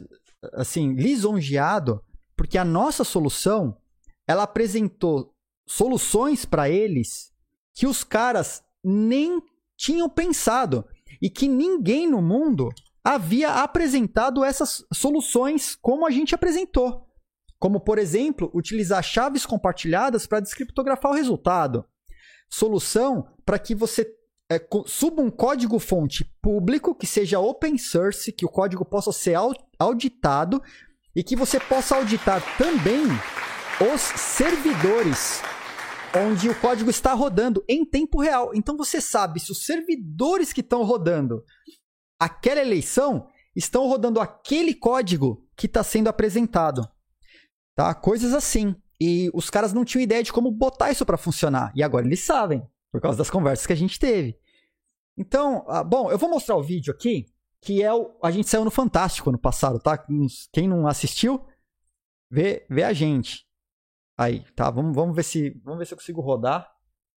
[0.52, 2.00] assim lisonjeado
[2.36, 3.76] porque a nossa solução
[4.28, 5.34] ela apresentou
[5.66, 7.32] soluções para eles
[7.72, 9.42] que os caras nem
[9.76, 10.86] tinham pensado
[11.20, 12.68] e que ninguém no mundo
[13.02, 17.06] havia apresentado essas soluções como a gente apresentou.
[17.58, 21.86] Como, por exemplo, utilizar chaves compartilhadas para descriptografar o resultado
[22.48, 24.06] solução para que você
[24.50, 29.36] é, suba um código-fonte público que seja open source, que o código possa ser
[29.78, 30.62] auditado
[31.14, 33.06] e que você possa auditar também
[33.92, 35.40] os servidores
[36.16, 38.52] onde o código está rodando em tempo real.
[38.54, 41.42] Então você sabe se os servidores que estão rodando
[42.18, 46.88] aquela eleição estão rodando aquele código que está sendo apresentado.
[47.74, 47.94] Tá?
[47.94, 48.74] Coisas assim.
[49.00, 51.72] E os caras não tinham ideia de como botar isso para funcionar.
[51.74, 54.38] E agora eles sabem, por causa das conversas que a gente teve.
[55.16, 57.26] Então, ah, bom, eu vou mostrar o vídeo aqui,
[57.60, 58.16] que é o.
[58.22, 59.98] A gente saiu no Fantástico ano passado, tá?
[60.52, 61.44] Quem não assistiu,
[62.30, 63.46] vê, vê a gente.
[64.16, 64.70] Aí, tá?
[64.70, 66.72] Vamos, vamos, ver, se, vamos ver se eu consigo rodar.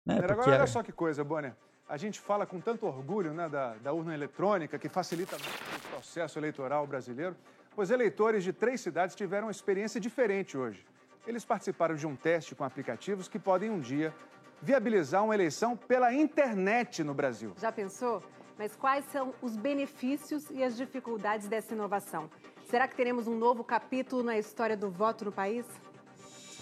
[0.06, 0.18] Né?
[0.18, 0.68] Agora, olha é...
[0.68, 1.56] só que coisa, Bonner.
[1.88, 5.90] A gente fala com tanto orgulho né, da, da urna eletrônica, que facilita muito o
[5.90, 7.36] processo eleitoral brasileiro.
[7.78, 10.86] Os eleitores de três cidades tiveram uma experiência diferente hoje.
[11.28, 14.16] Eles participaram de um teste com aplicativos que podem um dia
[14.62, 17.54] viabilizar uma eleição pela internet no Brasil.
[17.60, 18.24] Já pensou?
[18.58, 22.30] Mas quais são os benefícios e as dificuldades dessa inovação?
[22.70, 25.66] Será que teremos um novo capítulo na história do voto no país?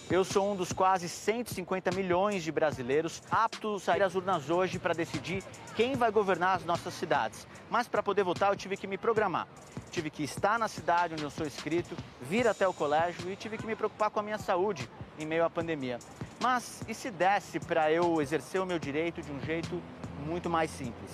[0.10, 4.78] Eu sou um dos quase 150 milhões de brasileiros aptos a ir às urnas hoje
[4.78, 5.44] para decidir
[5.76, 7.48] quem vai governar as nossas cidades.
[7.70, 9.48] Mas para poder votar eu tive que me programar.
[9.96, 13.58] Tive que estar na cidade onde eu sou inscrito, vir até o colégio e tive
[13.58, 16.00] que me preocupar com a minha saúde em meio à pandemia.
[16.42, 19.82] Mas e se desse para eu exercer o meu direito de um jeito
[20.26, 21.10] muito mais simples?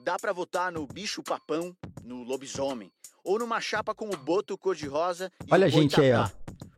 [0.00, 2.90] Dá para votar no bicho papão, no lobisomem,
[3.22, 6.28] ou numa chapa com o boto cor-de-rosa e Olha a gente aí, ó.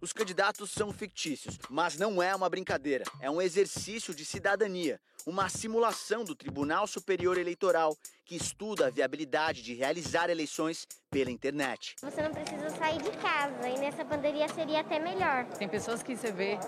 [0.02, 3.04] Os candidatos são fictícios, mas não é uma brincadeira.
[3.20, 7.94] É um exercício de cidadania, uma simulação do Tribunal Superior Eleitoral
[8.24, 11.96] que estuda a viabilidade de realizar eleições pela internet.
[12.00, 15.44] Você não precisa sair de casa e nessa pandemia seria até melhor.
[15.58, 16.58] Tem pessoas que você vê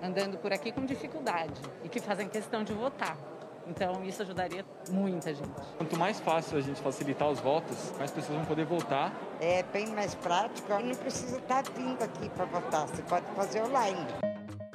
[0.00, 3.35] andando por aqui com dificuldade e que fazem questão de votar.
[3.66, 5.50] Então isso ajudaria muita gente.
[5.76, 9.12] Quanto mais fácil a gente facilitar os votos, mais pessoas vão poder votar.
[9.40, 14.06] É bem mais prático, não precisa estar vindo aqui para votar, você pode fazer online.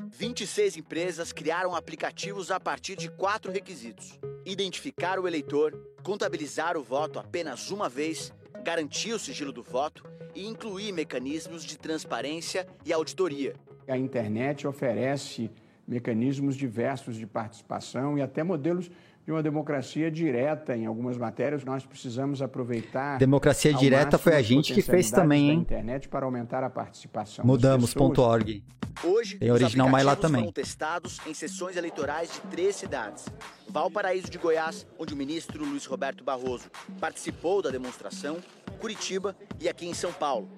[0.09, 5.73] 26 empresas criaram aplicativos a partir de quatro requisitos: identificar o eleitor,
[6.03, 8.33] contabilizar o voto apenas uma vez,
[8.63, 10.03] garantir o sigilo do voto
[10.35, 13.55] e incluir mecanismos de transparência e auditoria.
[13.87, 15.49] A internet oferece
[15.91, 18.89] mecanismos diversos de participação e até modelos
[19.25, 21.65] de uma democracia direta em algumas matérias.
[21.65, 23.17] Nós precisamos aproveitar.
[23.17, 25.59] Democracia direta foi a gente que fez também, hein?
[25.59, 27.45] internet para aumentar a participação.
[27.45, 28.63] Mudamos.org.
[29.03, 30.41] Hoje, Tem original mais lá também.
[30.41, 33.25] foram testados em sessões eleitorais de três cidades.
[33.67, 36.69] Valparaíso de Goiás, onde o ministro Luiz Roberto Barroso
[36.99, 38.37] participou da demonstração,
[38.79, 40.49] Curitiba e aqui em São Paulo,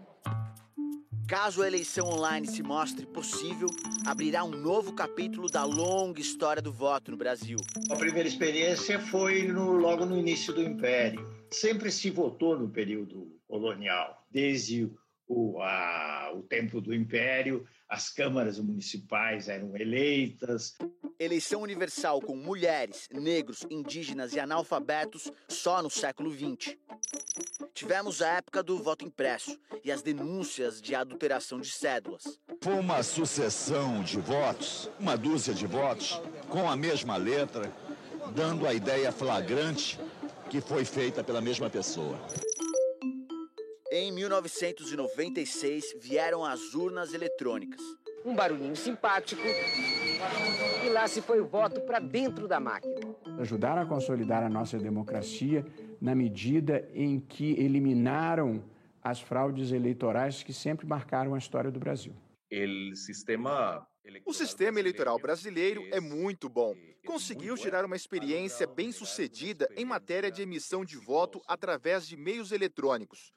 [1.27, 3.69] Caso a eleição online se mostre possível,
[4.05, 7.57] abrirá um novo capítulo da longa história do voto no Brasil.
[7.89, 11.25] A primeira experiência foi no, logo no início do Império.
[11.49, 14.91] Sempre se votou no período colonial, desde
[15.33, 20.75] o, a, o tempo do Império, as câmaras municipais eram eleitas.
[21.19, 26.77] Eleição universal com mulheres, negros, indígenas e analfabetos só no século XX.
[27.73, 32.39] Tivemos a época do voto impresso e as denúncias de adulteração de cédulas.
[32.61, 37.71] Foi uma sucessão de votos, uma dúzia de votos, com a mesma letra,
[38.35, 39.99] dando a ideia flagrante
[40.49, 42.19] que foi feita pela mesma pessoa.
[43.95, 47.79] Em 1996 vieram as urnas eletrônicas.
[48.25, 49.43] Um barulhinho simpático
[50.83, 53.15] e lá se foi o voto para dentro da máquina.
[53.39, 55.63] Ajudaram a consolidar a nossa democracia
[56.01, 58.63] na medida em que eliminaram
[58.99, 62.15] as fraudes eleitorais que sempre marcaram a história do Brasil.
[64.25, 66.73] O sistema eleitoral brasileiro é muito bom.
[67.05, 73.31] Conseguiu gerar uma experiência bem-sucedida em matéria de emissão de voto através de meios eletrônicos.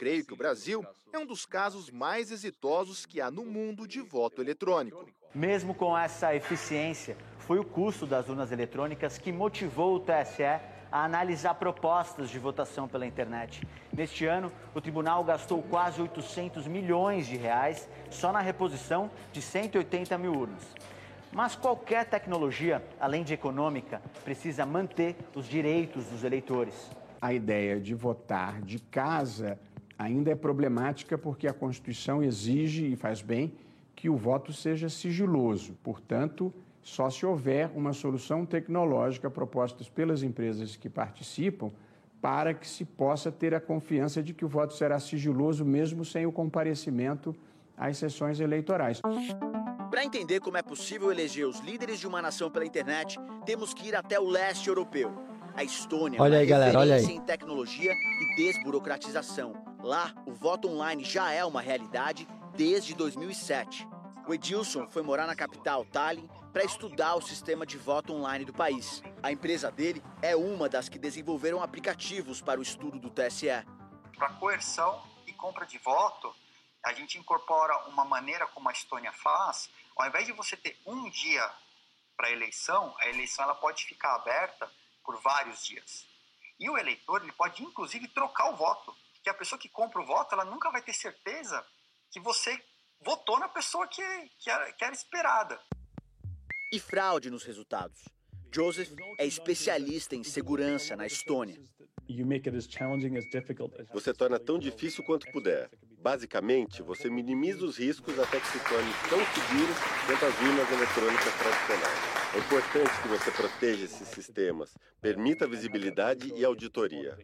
[0.00, 0.82] Creio que o Brasil
[1.12, 5.06] é um dos casos mais exitosos que há no mundo de voto eletrônico.
[5.34, 11.04] Mesmo com essa eficiência, foi o custo das urnas eletrônicas que motivou o TSE a
[11.04, 13.60] analisar propostas de votação pela internet.
[13.92, 20.16] Neste ano, o tribunal gastou quase 800 milhões de reais só na reposição de 180
[20.16, 20.66] mil urnas.
[21.30, 26.90] Mas qualquer tecnologia, além de econômica, precisa manter os direitos dos eleitores.
[27.20, 29.58] A ideia de votar de casa
[30.00, 33.52] ainda é problemática porque a Constituição exige, e faz bem,
[33.94, 35.76] que o voto seja sigiloso.
[35.82, 41.70] Portanto, só se houver uma solução tecnológica proposta pelas empresas que participam
[42.18, 46.24] para que se possa ter a confiança de que o voto será sigiloso mesmo sem
[46.24, 47.36] o comparecimento
[47.76, 49.02] às sessões eleitorais.
[49.90, 53.88] Para entender como é possível eleger os líderes de uma nação pela internet, temos que
[53.88, 55.12] ir até o leste europeu.
[55.54, 57.04] A Estônia olha aí, galera, olha aí.
[57.04, 59.69] em tecnologia e desburocratização.
[59.82, 63.88] Lá, o voto online já é uma realidade desde 2007.
[64.26, 68.52] O Edilson foi morar na capital, Tallinn, para estudar o sistema de voto online do
[68.52, 69.02] país.
[69.22, 73.48] A empresa dele é uma das que desenvolveram aplicativos para o estudo do TSE.
[74.16, 76.34] Para coerção e compra de voto,
[76.84, 79.70] a gente incorpora uma maneira como a Estônia faz.
[79.96, 81.50] Ao invés de você ter um dia
[82.16, 84.70] para a eleição, a eleição ela pode ficar aberta
[85.02, 86.06] por vários dias.
[86.58, 88.94] E o eleitor ele pode, inclusive, trocar o voto.
[89.22, 91.64] Que a pessoa que compra o voto, ela nunca vai ter certeza
[92.10, 92.58] que você
[93.02, 94.02] votou na pessoa que,
[94.38, 95.60] que, era, que era esperada.
[96.72, 98.00] E fraude nos resultados.
[98.52, 101.56] Joseph é especialista em segurança na Estônia.
[103.92, 105.70] Você torna tão difícil quanto puder.
[106.02, 109.72] Basicamente, você minimiza os riscos até que se torne tão seguro
[110.06, 112.20] quanto as urnas eletrônicas tradicionais.
[112.34, 117.16] É importante que você proteja esses sistemas, permita visibilidade e auditoria.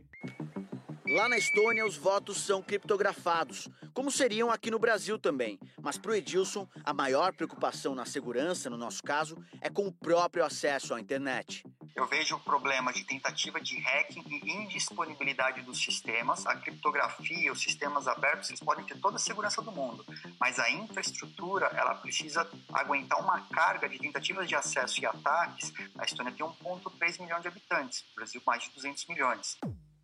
[1.08, 5.56] Lá na Estônia, os votos são criptografados, como seriam aqui no Brasil também.
[5.80, 9.92] Mas para o Edilson, a maior preocupação na segurança, no nosso caso, é com o
[9.92, 11.62] próprio acesso à internet.
[11.94, 16.44] Eu vejo o problema de tentativa de hacking e indisponibilidade dos sistemas.
[16.44, 20.04] A criptografia, os sistemas abertos, eles podem ter toda a segurança do mundo,
[20.40, 25.72] mas a infraestrutura, ela precisa aguentar uma carga de tentativas de acesso e ataques.
[25.96, 29.56] A Estônia tem 1,3 milhão de habitantes, o Brasil mais de 200 milhões.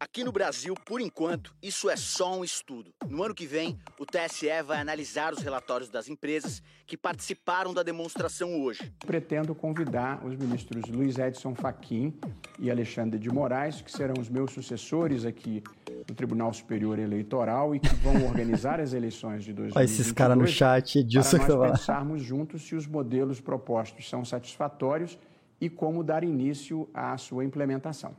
[0.02, 2.90] Aqui no Brasil, por enquanto, isso é só um estudo.
[3.08, 7.84] No ano que vem, o TSE vai analisar os relatórios das empresas que participaram da
[7.84, 8.92] demonstração hoje.
[9.06, 12.12] Pretendo convidar os ministros Luiz Edson Fachin
[12.58, 15.62] e Alexandre de Moraes, que serão os meus sucessores aqui
[16.08, 19.76] no Tribunal Superior Eleitoral e que vão organizar as eleições de 2022.
[19.76, 24.24] Olha esses caras no chat, Edilson para nós pensarmos juntos se os modelos propostos são
[24.24, 25.16] satisfatórios
[25.60, 28.16] e como dar início à sua implementação.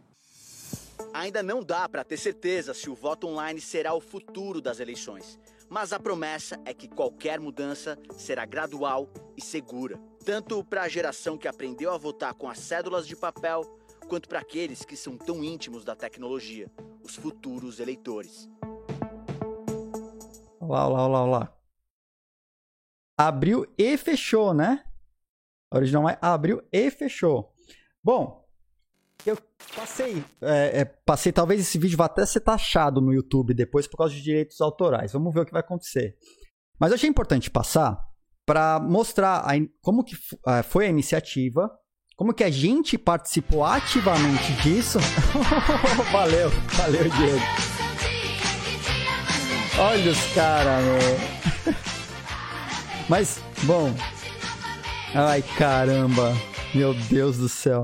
[1.14, 5.39] Ainda não dá para ter certeza se o voto online será o futuro das eleições,
[5.70, 9.07] mas a promessa é que qualquer mudança será gradual
[9.38, 13.61] e segura, tanto para a geração que aprendeu a votar com as cédulas de papel,
[14.09, 16.72] quanto para aqueles que são tão íntimos da tecnologia,
[17.03, 18.49] os futuros eleitores.
[20.59, 21.57] Olá, olá, olá, olá.
[23.16, 24.84] Abriu e fechou, né?
[25.72, 27.53] original é abriu e fechou.
[28.03, 28.43] Bom,
[29.26, 29.38] eu
[29.76, 33.98] passei, é, é, passei, talvez esse vídeo vá até ser taxado no YouTube depois por
[33.98, 35.14] causa de direitos autorais.
[35.14, 36.16] Vamos ver o que vai acontecer.
[36.80, 37.98] Mas eu achei importante passar
[38.46, 40.16] para mostrar a, como que
[40.48, 41.72] é, foi a iniciativa,
[42.16, 45.00] como que a gente participou ativamente disso.
[46.12, 47.74] valeu, valeu, Diego.
[49.80, 51.76] Olha os caras, meu.
[53.10, 53.94] Mas, bom.
[55.16, 56.34] Ai, caramba.
[56.74, 57.84] Meu Deus do céu.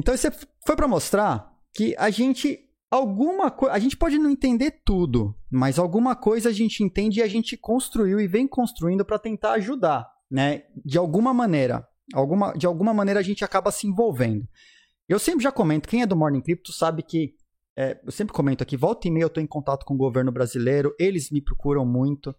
[0.00, 0.26] Então isso
[0.66, 2.58] foi para mostrar que a gente
[2.90, 7.22] alguma coisa, a gente pode não entender tudo, mas alguma coisa a gente entende e
[7.22, 10.62] a gente construiu e vem construindo para tentar ajudar, né?
[10.82, 14.48] De alguma maneira, alguma, de alguma maneira a gente acaba se envolvendo.
[15.06, 17.34] Eu sempre já comento, quem é do Morning Crypto sabe que
[17.76, 20.32] é, eu sempre comento aqui, volta e meia eu estou em contato com o governo
[20.32, 22.34] brasileiro, eles me procuram muito,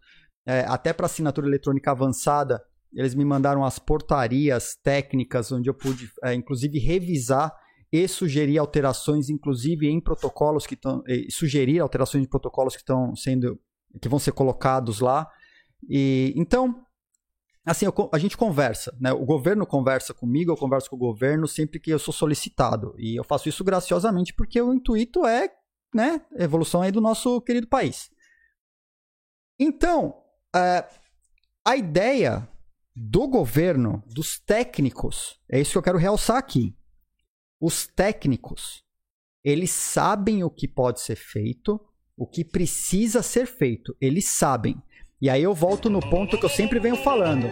[0.48, 2.60] é, até para assinatura eletrônica avançada,
[2.94, 7.54] eles me mandaram as portarias técnicas, onde eu pude, é, inclusive, revisar
[7.92, 11.04] e sugerir alterações, inclusive em protocolos que estão.
[11.30, 13.60] sugerir alterações de protocolos que estão sendo.
[14.02, 15.28] que vão ser colocados lá.
[15.90, 16.84] E então.
[17.64, 19.14] Assim, eu, a gente conversa, né?
[19.14, 22.96] O governo conversa comigo, eu converso com o governo sempre que eu sou solicitado.
[22.98, 25.48] E eu faço isso graciosamente porque o intuito é,
[25.94, 28.10] né, evolução aí do nosso querido país.
[29.60, 30.16] Então,
[30.56, 30.88] é,
[31.64, 32.50] a ideia
[33.04, 36.76] do governo, dos técnicos, é isso que eu quero realçar aqui.
[37.60, 38.84] Os técnicos,
[39.44, 41.82] eles sabem o que pode ser feito,
[42.16, 44.80] o que precisa ser feito, eles sabem.
[45.20, 47.48] E aí eu volto no ponto que eu sempre venho falando,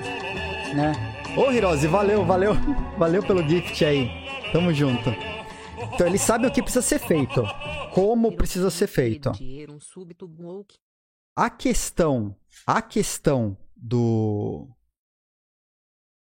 [0.76, 0.94] né?
[1.36, 2.54] Ô Hirose, valeu, valeu,
[2.98, 4.08] valeu pelo gift aí.
[4.52, 5.10] Tamo junto.
[5.94, 7.44] Então eles sabem o que precisa ser feito,
[7.92, 9.32] como precisa ser feito.
[11.36, 12.36] A questão,
[12.68, 14.68] a questão do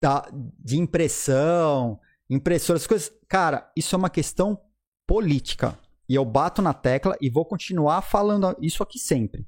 [0.01, 0.27] da,
[0.59, 3.13] de impressão, impressoras, coisas.
[3.29, 4.61] Cara, isso é uma questão
[5.07, 5.79] política.
[6.09, 9.47] E eu bato na tecla e vou continuar falando isso aqui sempre.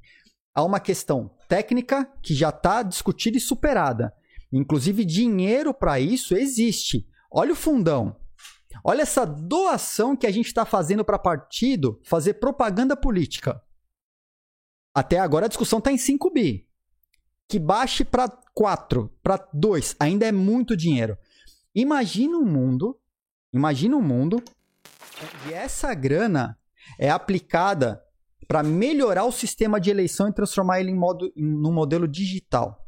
[0.54, 4.14] Há uma questão técnica que já está discutida e superada.
[4.52, 7.08] Inclusive, dinheiro para isso existe.
[7.30, 8.16] Olha o fundão.
[8.84, 13.62] Olha essa doação que a gente está fazendo para partido fazer propaganda política.
[14.94, 16.68] Até agora a discussão está em 5 bi
[17.48, 21.16] que baixe para 4, para 2, ainda é muito dinheiro.
[21.74, 22.98] Imagina um mundo,
[23.52, 24.42] imagina um mundo
[25.48, 26.58] e essa grana
[26.98, 28.02] é aplicada
[28.46, 32.84] para melhorar o sistema de eleição e transformar ele em modo, em, num modelo digital.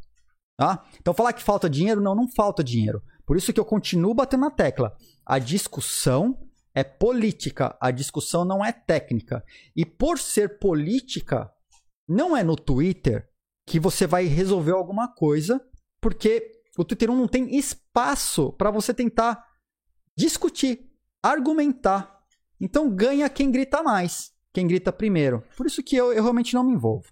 [0.57, 0.85] Tá?
[1.01, 3.03] Então falar que falta dinheiro, não, não falta dinheiro.
[3.27, 4.95] Por isso que eu continuo batendo na tecla.
[5.25, 6.39] A discussão
[6.75, 9.43] é política, a discussão não é técnica.
[9.75, 11.51] E por ser política,
[12.07, 13.27] não é no Twitter,
[13.67, 15.61] que você vai resolver alguma coisa,
[16.01, 19.45] porque o Twitter 1 não tem espaço para você tentar
[20.17, 20.91] discutir,
[21.23, 22.21] argumentar.
[22.61, 25.43] Então ganha quem grita mais, quem grita primeiro.
[25.57, 27.07] Por isso que eu, eu realmente não me envolvo.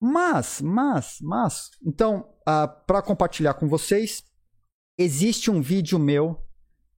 [0.00, 4.24] Mas, mas, mas, então, uh, para compartilhar com vocês,
[4.98, 6.36] existe um vídeo meu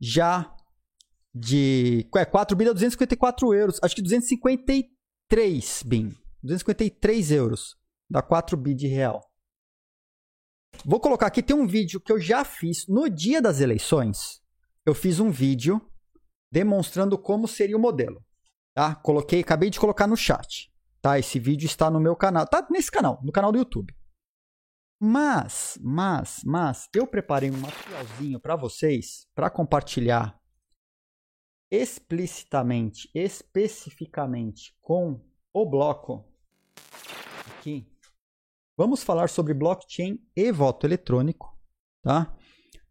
[0.01, 0.51] já
[1.35, 7.77] de é, 4 bi a 254 euros, acho que 253 bin, 253 euros,
[8.10, 9.20] dá 4 bi de real.
[10.85, 14.43] Vou colocar aqui, tem um vídeo que eu já fiz no dia das eleições.
[14.85, 15.81] Eu fiz um vídeo
[16.51, 18.24] demonstrando como seria o modelo.
[18.74, 18.94] Tá?
[18.94, 20.72] Coloquei, acabei de colocar no chat.
[21.01, 21.18] Tá?
[21.18, 22.47] Esse vídeo está no meu canal.
[22.47, 23.94] Tá nesse canal, no canal do YouTube.
[25.01, 30.39] Mas, mas, mas, eu preparei um materialzinho para vocês, para compartilhar
[31.70, 35.20] explicitamente, especificamente com
[35.52, 36.24] o bloco
[37.59, 37.94] aqui
[38.77, 41.57] Vamos falar sobre blockchain e voto eletrônico,
[42.03, 42.35] tá?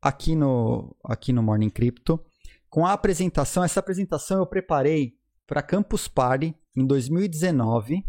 [0.02, 2.24] Aqui no, aqui no Morning Crypto.
[2.70, 8.02] Com a apresentação, essa apresentação eu preparei para Campus Party em 2019,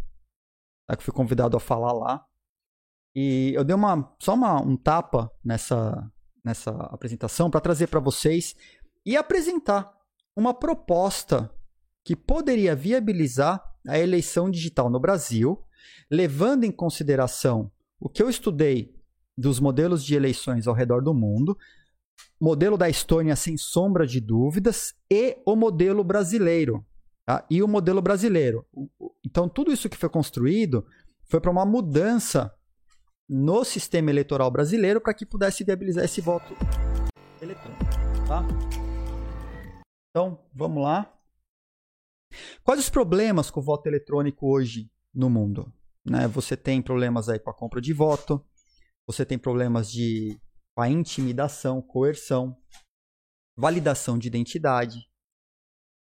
[0.87, 0.97] tá?
[0.97, 2.25] que fui convidado a falar lá.
[3.13, 6.09] E eu dei uma, só uma, um tapa nessa,
[6.45, 8.55] nessa apresentação para trazer para vocês
[9.05, 9.93] e apresentar
[10.37, 11.53] uma proposta
[12.05, 15.61] que poderia viabilizar a eleição digital no Brasil
[16.11, 17.70] levando em consideração
[18.01, 18.94] o que eu estudei
[19.36, 21.56] dos modelos de eleições ao redor do mundo,
[22.40, 26.85] modelo da Estônia sem sombra de dúvidas e o modelo brasileiro.
[27.27, 27.44] Tá?
[27.51, 28.66] E o modelo brasileiro.
[29.24, 30.86] Então, tudo isso que foi construído
[31.24, 32.55] foi para uma mudança
[33.28, 36.55] no sistema eleitoral brasileiro para que pudesse viabilizar esse voto
[37.40, 37.85] eletrônico.
[38.28, 38.47] Tá?
[40.11, 41.11] Então, vamos lá.
[42.62, 45.73] Quais os problemas com o voto eletrônico hoje no mundo?
[46.05, 46.27] Né?
[46.28, 48.45] Você tem problemas aí com a compra de voto,
[49.07, 50.39] você tem problemas de
[50.74, 52.57] com a intimidação, coerção,
[53.57, 55.09] validação de identidade,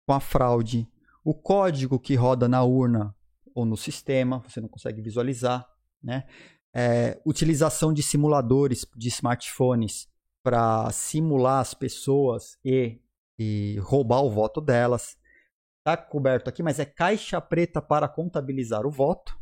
[0.08, 0.88] com a fraude,
[1.24, 3.14] o código que roda na urna
[3.54, 5.68] ou no sistema, você não consegue visualizar,
[6.02, 6.28] né?
[6.74, 10.08] É, utilização de simuladores de smartphones
[10.44, 13.00] para simular as pessoas e,
[13.40, 15.18] e roubar o voto delas.
[15.88, 19.38] Está coberto aqui, mas é caixa preta para contabilizar o voto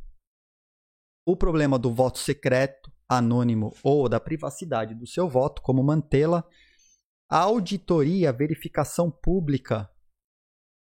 [1.25, 6.43] o problema do voto secreto, anônimo ou da privacidade do seu voto, como mantê-la,
[7.29, 9.89] a auditoria, a verificação pública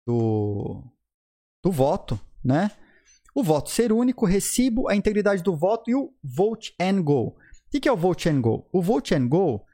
[0.06, 0.84] do,
[1.64, 2.70] do voto, né?
[3.34, 7.36] O voto ser único, recibo, a integridade do voto e o vote and go.
[7.72, 8.68] O que é o vote and go?
[8.72, 9.64] O vote and go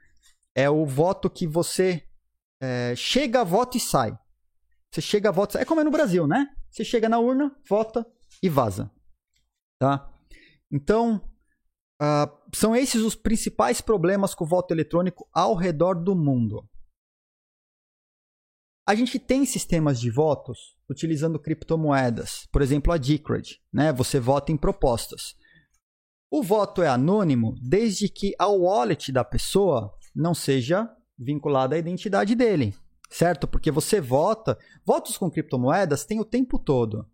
[0.54, 2.06] é o voto que você
[2.60, 4.18] é, chega, vota e sai.
[4.96, 6.48] Você chega, vota, é como é no Brasil, né?
[6.70, 8.06] Você chega na urna, vota
[8.42, 8.90] e vaza,
[9.78, 10.10] tá?
[10.72, 11.20] Então,
[12.00, 16.66] uh, são esses os principais problemas com o voto eletrônico ao redor do mundo.
[18.88, 23.92] A gente tem sistemas de votos utilizando criptomoedas, por exemplo, a Decred, né?
[23.92, 25.34] Você vota em propostas.
[26.30, 32.34] O voto é anônimo desde que a wallet da pessoa não seja vinculada à identidade
[32.34, 32.74] dele,
[33.08, 33.46] certo?
[33.46, 37.06] Porque você vota, votos com criptomoedas tem o tempo todo.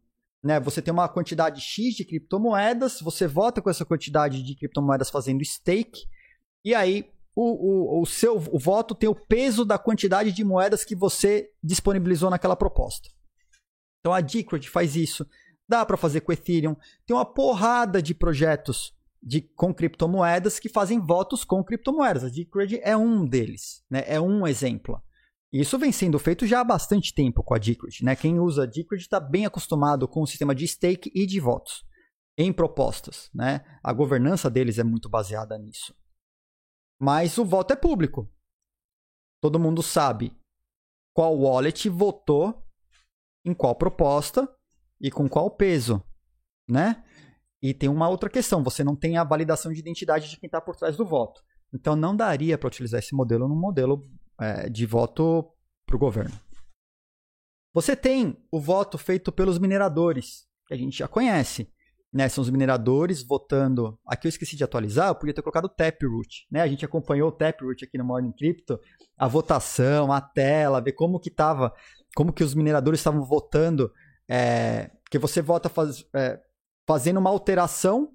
[0.43, 0.59] Né?
[0.60, 5.44] Você tem uma quantidade X de criptomoedas, você vota com essa quantidade de criptomoedas fazendo
[5.44, 6.06] stake,
[6.64, 10.85] e aí o, o, o seu o voto tem o peso da quantidade de moedas
[10.85, 13.09] que você disponibilizou naquela proposta.
[14.01, 15.27] Então a Decred faz isso.
[15.69, 16.77] Dá para fazer com Ethereum.
[17.06, 18.93] Tem uma porrada de projetos
[19.23, 22.24] de, com criptomoedas que fazem votos com criptomoedas.
[22.24, 24.02] A Decred é um deles, né?
[24.06, 25.01] é um exemplo.
[25.53, 28.03] Isso vem sendo feito já há bastante tempo com a Decred.
[28.03, 28.16] Né?
[28.16, 31.85] Quem usa a Decred está bem acostumado com o sistema de stake e de votos
[32.39, 33.29] em propostas.
[33.35, 33.62] Né?
[33.83, 35.95] A governança deles é muito baseada nisso.
[36.99, 38.33] Mas o voto é público.
[39.43, 40.35] Todo mundo sabe
[41.15, 42.65] qual wallet votou
[43.45, 44.49] em qual proposta
[45.01, 46.03] e com qual peso.
[46.66, 47.05] Né?
[47.61, 50.61] E tem uma outra questão: você não tem a validação de identidade de quem está
[50.61, 51.43] por trás do voto.
[51.74, 54.03] Então não daria para utilizar esse modelo num modelo
[54.43, 55.48] é, de voto
[55.86, 56.35] para o governo.
[57.74, 61.73] Você tem o voto feito pelos mineradores, que a gente já conhece.
[62.12, 62.28] Né?
[62.28, 63.98] São os mineradores votando.
[64.06, 66.47] Aqui eu esqueci de atualizar, eu podia ter colocado o Taproot.
[66.51, 66.60] Né?
[66.60, 68.78] A gente acompanhou o Taproot aqui no Morning Crypto,
[69.16, 71.73] a votação, a tela, ver como que tava,
[72.14, 73.90] como que os mineradores estavam votando.
[74.28, 76.40] É, que você vota faz, é,
[76.86, 78.14] fazendo uma alteração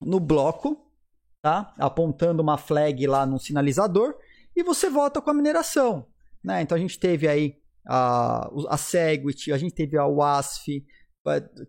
[0.00, 0.90] no bloco,
[1.42, 1.72] tá?
[1.78, 4.16] apontando uma flag lá no sinalizador,
[4.54, 6.06] e você volta com a mineração.
[6.42, 6.62] Né?
[6.62, 7.56] Então a gente teve aí
[7.86, 10.84] a, a Segwit, a gente teve a WASF,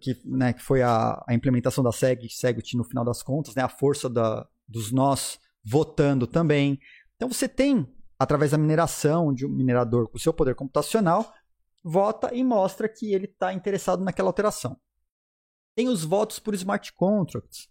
[0.02, 3.64] que, né, que foi a, a implementação da Seg, Segwit no final das contas, né,
[3.64, 6.80] a força da, dos nós votando também.
[7.16, 7.88] Então você tem,
[8.20, 11.34] através da mineração de um minerador com seu poder computacional,
[11.84, 14.78] vota e mostra que ele está interessado naquela alteração.
[15.76, 17.70] Tem os votos por smart contracts.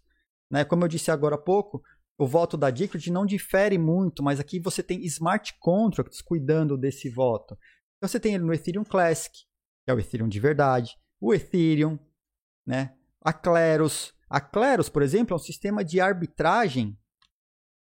[0.49, 0.63] Né?
[0.63, 1.83] Como eu disse agora há pouco,
[2.17, 7.09] o voto da Decred não difere muito, mas aqui você tem smart contracts cuidando desse
[7.09, 7.57] voto.
[7.97, 11.99] Então você tem ele no Ethereum Classic, que é o Ethereum de verdade, o Ethereum,
[12.65, 12.95] né?
[13.25, 14.13] a Kleros.
[14.29, 16.95] A Kleros, por exemplo, é um sistema de arbitragem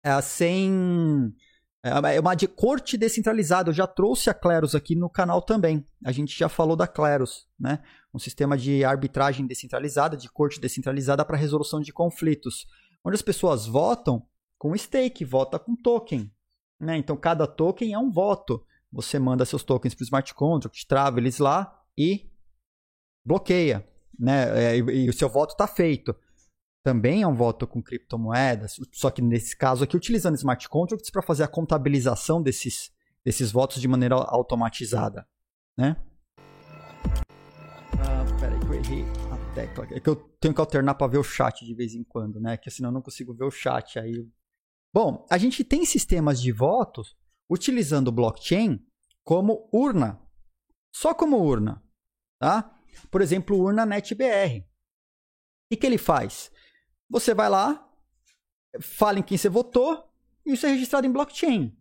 [0.03, 1.34] é, sem
[1.81, 3.69] é, é uma de corte descentralizada.
[3.69, 5.85] Eu já trouxe a Kleros aqui no canal também.
[6.03, 7.81] A gente já falou da Kleros, né?
[8.14, 12.68] Um sistema de arbitragem descentralizada, de corte descentralizada para resolução de conflitos,
[13.03, 14.26] onde as pessoas votam
[14.57, 16.32] com stake, vota com token.
[16.80, 16.98] Né?
[16.98, 18.65] Então cada token é um voto.
[18.91, 22.30] Você manda seus tokens para o smart contract, trava eles lá e
[23.26, 23.88] bloqueia.
[24.19, 24.73] Né?
[24.73, 26.15] É, e, e o seu voto está feito
[26.84, 31.22] também é um voto com criptomoedas, só que nesse caso aqui utilizando smart contracts para
[31.22, 32.91] fazer a contabilização desses,
[33.23, 35.28] desses votos de maneira automatizada,
[35.78, 35.95] né?
[37.99, 39.06] Ah, peraí que eu errei
[39.53, 39.88] tecla.
[39.91, 42.57] É que eu tenho que alternar para ver o chat de vez em quando, né?
[42.57, 44.28] Que senão eu não consigo ver o chat aí.
[44.94, 47.15] Bom, a gente tem sistemas de votos
[47.49, 48.86] utilizando blockchain
[49.23, 50.22] como urna.
[50.94, 51.84] Só como urna,
[52.40, 52.76] tá?
[53.10, 54.60] Por exemplo, urna NetBR.
[54.60, 54.65] O
[55.72, 56.52] que, que ele faz?
[57.10, 57.90] Você vai lá,
[58.82, 60.10] fala em quem você votou
[60.45, 61.78] e isso é registrado em blockchain.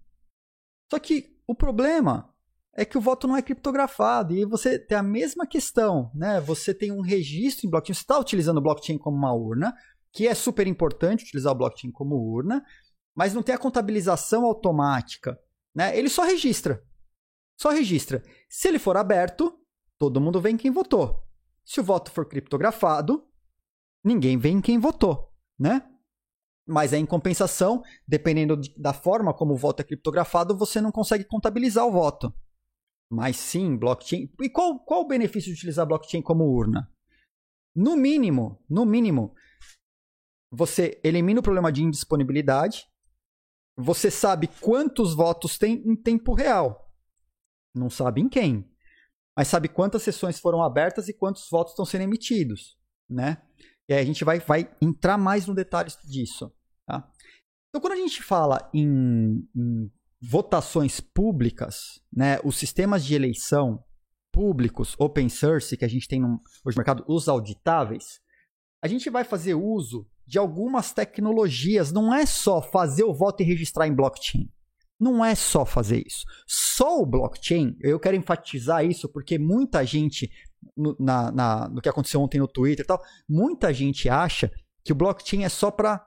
[0.90, 2.32] Só que o problema
[2.74, 6.40] é que o voto não é criptografado e você tem a mesma questão, né?
[6.40, 9.74] Você tem um registro em blockchain, você está utilizando o blockchain como uma urna,
[10.12, 12.64] que é super importante utilizar o blockchain como urna,
[13.14, 15.38] mas não tem a contabilização automática,
[15.74, 15.96] né?
[15.96, 16.82] Ele só registra.
[17.56, 18.22] Só registra.
[18.48, 19.58] Se ele for aberto,
[19.98, 21.22] todo mundo vê quem votou.
[21.64, 23.28] Se o voto for criptografado,
[24.02, 25.86] ninguém vê em quem votou, né?
[26.66, 30.92] Mas aí, em compensação, dependendo de, da forma como o voto é criptografado, você não
[30.92, 32.32] consegue contabilizar o voto.
[33.10, 34.30] Mas sim, blockchain.
[34.40, 36.88] E qual, qual o benefício de utilizar blockchain como urna?
[37.74, 39.34] No mínimo, no mínimo,
[40.52, 42.86] você elimina o problema de indisponibilidade.
[43.76, 46.88] Você sabe quantos votos tem em tempo real.
[47.74, 48.70] Não sabe em quem.
[49.36, 52.78] Mas sabe quantas sessões foram abertas e quantos votos estão sendo emitidos,
[53.08, 53.42] né?
[53.88, 56.52] E aí a gente vai, vai entrar mais no detalhe disso.
[56.86, 57.10] Tá?
[57.68, 59.90] Então, quando a gente fala em, em
[60.20, 63.82] votações públicas, né, os sistemas de eleição
[64.32, 68.20] públicos, open source, que a gente tem no, hoje no mercado, os auditáveis,
[68.82, 71.90] a gente vai fazer uso de algumas tecnologias.
[71.90, 74.48] Não é só fazer o voto e registrar em blockchain.
[74.98, 76.24] Não é só fazer isso.
[76.46, 80.30] Só o blockchain, eu quero enfatizar isso porque muita gente
[80.76, 84.50] no, na, na, no que aconteceu ontem no Twitter e tal, muita gente acha
[84.84, 86.04] que o blockchain é só para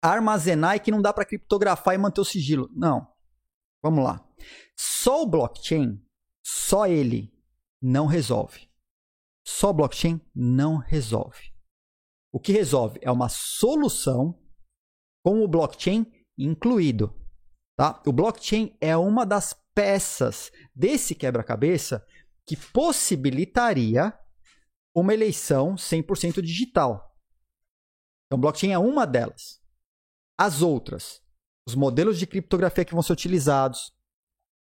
[0.00, 2.68] armazenar e que não dá para criptografar e manter o sigilo.
[2.74, 3.06] Não.
[3.84, 4.26] Vamos lá.
[4.74, 6.02] Só o blockchain,
[6.42, 7.30] só ele
[7.82, 8.66] não resolve.
[9.46, 11.52] Só o blockchain não resolve.
[12.32, 14.42] O que resolve é uma solução
[15.22, 17.14] com o blockchain incluído.
[17.76, 18.02] Tá?
[18.06, 22.06] O blockchain é uma das peças desse quebra-cabeça
[22.46, 24.18] que possibilitaria
[24.94, 27.14] uma eleição 100% digital.
[28.26, 29.62] Então, blockchain é uma delas.
[30.38, 31.23] As outras,
[31.66, 33.92] os modelos de criptografia que vão ser utilizados,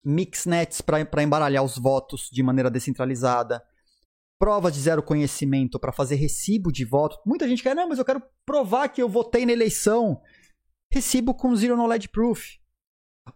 [0.05, 3.63] mixnets para embaralhar os votos de maneira descentralizada,
[4.39, 7.19] provas de zero conhecimento para fazer recibo de voto.
[7.27, 10.21] Muita gente quer, não, mas eu quero provar que eu votei na eleição.
[10.93, 12.57] Recibo com zero knowledge proof.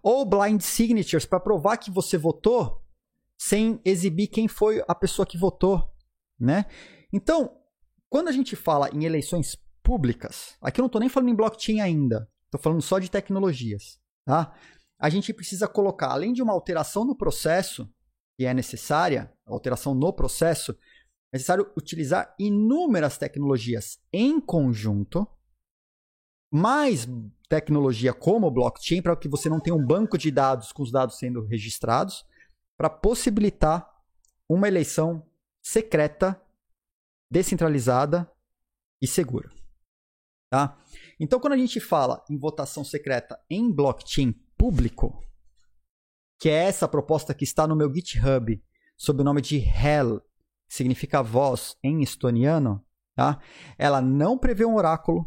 [0.02, 2.82] Ou blind signatures para provar que você votou
[3.38, 5.92] sem exibir quem foi a pessoa que votou,
[6.38, 6.64] né?
[7.12, 7.58] Então,
[8.08, 11.80] quando a gente fala em eleições públicas, aqui eu não estou nem falando em blockchain
[11.80, 14.54] ainda, estou falando só de tecnologias, tá?
[15.00, 17.90] A gente precisa colocar, além de uma alteração no processo,
[18.38, 20.72] que é necessária, alteração no processo,
[21.32, 25.26] é necessário utilizar inúmeras tecnologias em conjunto,
[26.52, 27.08] mais
[27.48, 31.16] tecnologia como blockchain, para que você não tenha um banco de dados com os dados
[31.16, 32.24] sendo registrados,
[32.76, 33.90] para possibilitar
[34.48, 35.26] uma eleição
[35.62, 36.40] secreta,
[37.30, 38.30] descentralizada
[39.00, 39.48] e segura.
[40.50, 40.78] Tá?
[41.18, 45.22] Então, quando a gente fala em votação secreta em blockchain público,
[46.38, 48.62] que é essa proposta que está no meu GitHub,
[48.96, 50.20] sob o nome de Hell,
[50.68, 52.84] que significa voz em estoniano,
[53.14, 53.40] tá?
[53.78, 55.26] ela não prevê um oráculo,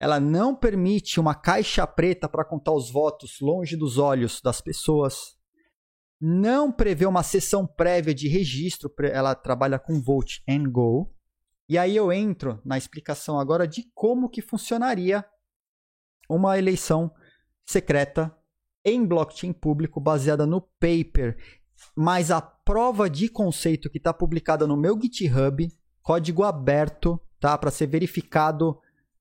[0.00, 5.38] ela não permite uma caixa preta para contar os votos longe dos olhos das pessoas,
[6.20, 11.13] não prevê uma sessão prévia de registro, ela trabalha com Vote and Go.
[11.68, 15.24] E aí eu entro na explicação agora de como que funcionaria
[16.28, 17.10] uma eleição
[17.64, 18.36] secreta
[18.84, 21.36] em blockchain público baseada no paper
[21.94, 25.68] mas a prova de conceito que está publicada no meu GitHub,
[26.02, 27.56] código aberto, tá?
[27.58, 28.78] Para ser verificado,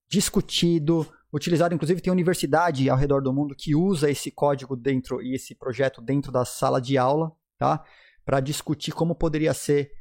[0.08, 1.74] discutido, utilizado.
[1.74, 6.02] Inclusive, tem universidade ao redor do mundo que usa esse código dentro e esse projeto
[6.02, 7.84] dentro da sala de aula, tá?
[8.26, 9.92] Para discutir como poderia ser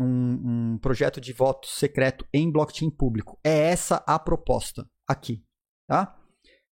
[0.00, 3.38] um, um projeto de voto secreto em blockchain público.
[3.44, 5.44] É essa a proposta aqui,
[5.88, 6.18] tá?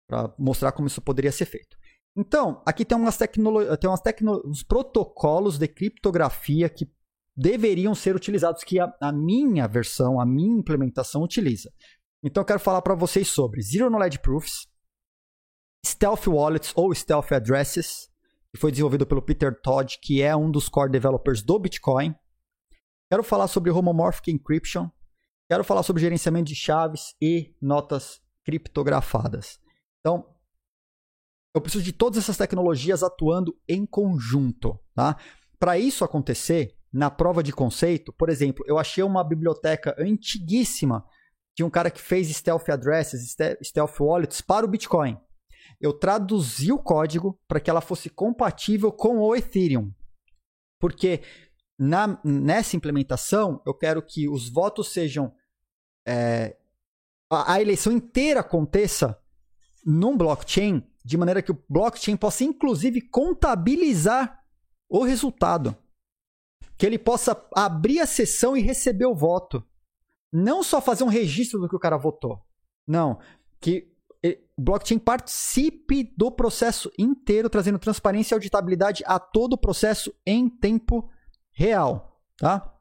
[0.08, 1.76] Para mostrar como isso poderia ser feito.
[2.16, 6.90] Então, aqui tem umas tecnologias, tem umas tecno uns protocolos de criptografia que
[7.36, 11.70] deveriam ser utilizados que a, a minha versão, a minha implementação utiliza.
[12.22, 14.66] Então eu quero falar para vocês sobre Zero Knowledge Proofs,
[15.84, 18.08] Stealth Wallets ou Stealth Addresses,
[18.52, 22.14] que foi desenvolvido pelo Peter Todd, que é um dos core developers do Bitcoin.
[23.10, 24.90] Quero falar sobre Homomorphic Encryption.
[25.48, 29.60] Quero falar sobre gerenciamento de chaves e notas criptografadas.
[30.00, 30.26] Então,
[31.54, 34.78] eu preciso de todas essas tecnologias atuando em conjunto.
[34.94, 35.16] Tá?
[35.58, 41.04] Para isso acontecer, na prova de conceito, por exemplo, eu achei uma biblioteca antiguíssima
[41.56, 45.18] de um cara que fez stealth addresses, stealth wallets para o Bitcoin.
[45.80, 49.92] Eu traduzi o código para que ela fosse compatível com o Ethereum.
[50.78, 51.22] Porque
[51.78, 55.34] na, nessa implementação, eu quero que os votos sejam.
[56.06, 56.56] É,
[57.30, 59.20] a, a eleição inteira aconteça
[59.84, 64.42] num blockchain, de maneira que o blockchain possa, inclusive, contabilizar
[64.88, 65.76] o resultado.
[66.76, 69.64] Que ele possa abrir a sessão e receber o voto.
[70.32, 72.44] Não só fazer um registro do que o cara votou.
[72.86, 73.18] Não.
[73.60, 73.92] Que
[74.58, 80.48] o blockchain participe do processo inteiro, trazendo transparência e auditabilidade a todo o processo em
[80.48, 81.08] tempo
[81.56, 82.78] real, tá?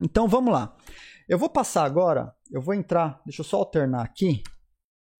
[0.00, 0.76] Então vamos lá.
[1.28, 4.42] Eu vou passar agora, eu vou entrar, deixa eu só alternar aqui.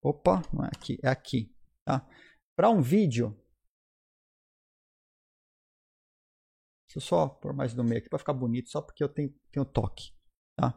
[0.02, 1.54] Opa, não é aqui, é aqui,
[1.84, 2.08] tá?
[2.56, 3.36] Para um vídeo.
[6.88, 9.32] Deixa eu só pôr mais no meio aqui para ficar bonito, só porque eu tenho,
[9.52, 10.12] tenho toque,
[10.58, 10.76] tá?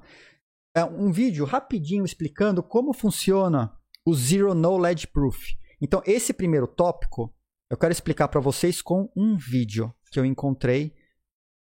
[0.76, 3.76] É um vídeo rapidinho explicando como funciona
[4.06, 5.56] o Zero Knowledge Proof.
[5.82, 7.34] Então, esse primeiro tópico
[7.74, 10.96] eu quero explicar para vocês com um vídeo que eu encontrei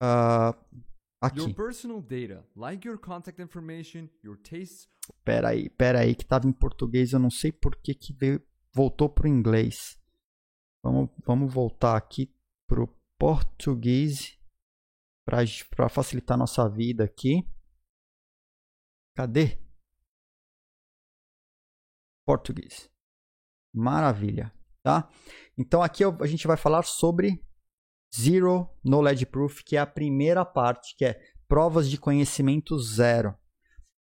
[0.02, 0.52] Uh,
[1.20, 1.40] aqui.
[1.40, 4.88] Your personal data, like your contact information, your tastes.
[5.24, 8.42] Pera aí, pera aí, que estava em português, eu não sei por que, que veio,
[8.72, 9.98] voltou para o inglês.
[10.82, 12.32] Vamos, vamos voltar aqui
[12.66, 14.38] para o português
[15.24, 17.44] para facilitar nossa vida aqui.
[19.16, 19.58] Cadê?
[22.24, 22.90] Português.
[23.74, 24.52] Maravilha,
[24.82, 25.08] tá?
[25.56, 27.42] Então aqui a gente vai falar sobre
[28.20, 33.34] Zero Knowledge Proof, que é a primeira parte, que é provas de conhecimento zero.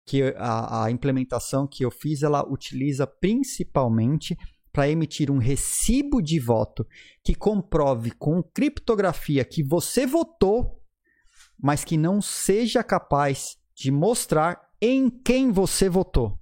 [0.07, 4.37] Que a, a implementação que eu fiz, ela utiliza principalmente
[4.73, 6.87] para emitir um recibo de voto
[7.25, 10.83] que comprove com criptografia que você votou,
[11.61, 16.39] mas que não seja capaz de mostrar em quem você votou,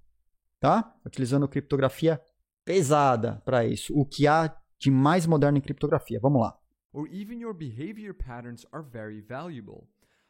[0.61, 0.95] tá?
[1.05, 2.21] Utilizando criptografia
[2.65, 6.21] pesada para isso, o que há de mais moderno em criptografia.
[6.21, 6.59] Vamos lá.
[6.97, 9.87] Or even your behavior patterns are very valuable.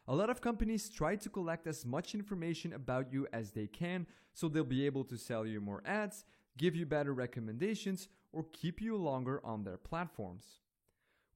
[0.09, 4.05] A lot of companies try to collect as much information about you as they can
[4.33, 6.25] so they'll be able to sell you more ads,
[6.57, 10.59] give you better recommendations, or keep you longer on their platforms.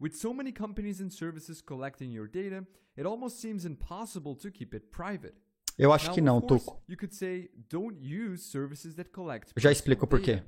[0.02, 2.66] With so many companies and services collecting your data,
[2.98, 5.36] it almost seems impossible to keep it private.
[5.78, 6.82] Eu acho now, que não, course, Tuco.
[6.90, 10.44] You could say don't use services that collect eu já explico por quê.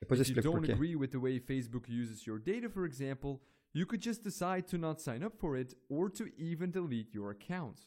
[0.00, 0.72] Depois eu explico por quê.
[0.72, 3.42] If you don't agree with the way Facebook uses your data, for example,
[3.72, 7.30] you could just decide to not sign up for it or to even delete your
[7.30, 7.86] account.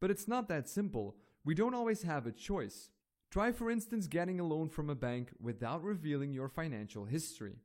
[0.00, 1.16] But it's not that simple.
[1.44, 2.90] We don't always have a choice.
[3.30, 7.56] Try, for instance, getting a loan from a bank without revealing your financial history.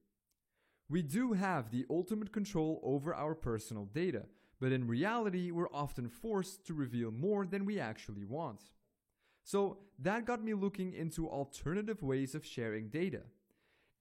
[0.90, 4.24] We do have the ultimate control over our personal data,
[4.60, 8.64] but in reality, we're often forced to reveal more than we actually want.
[9.44, 13.22] So that got me looking into alternative ways of sharing data.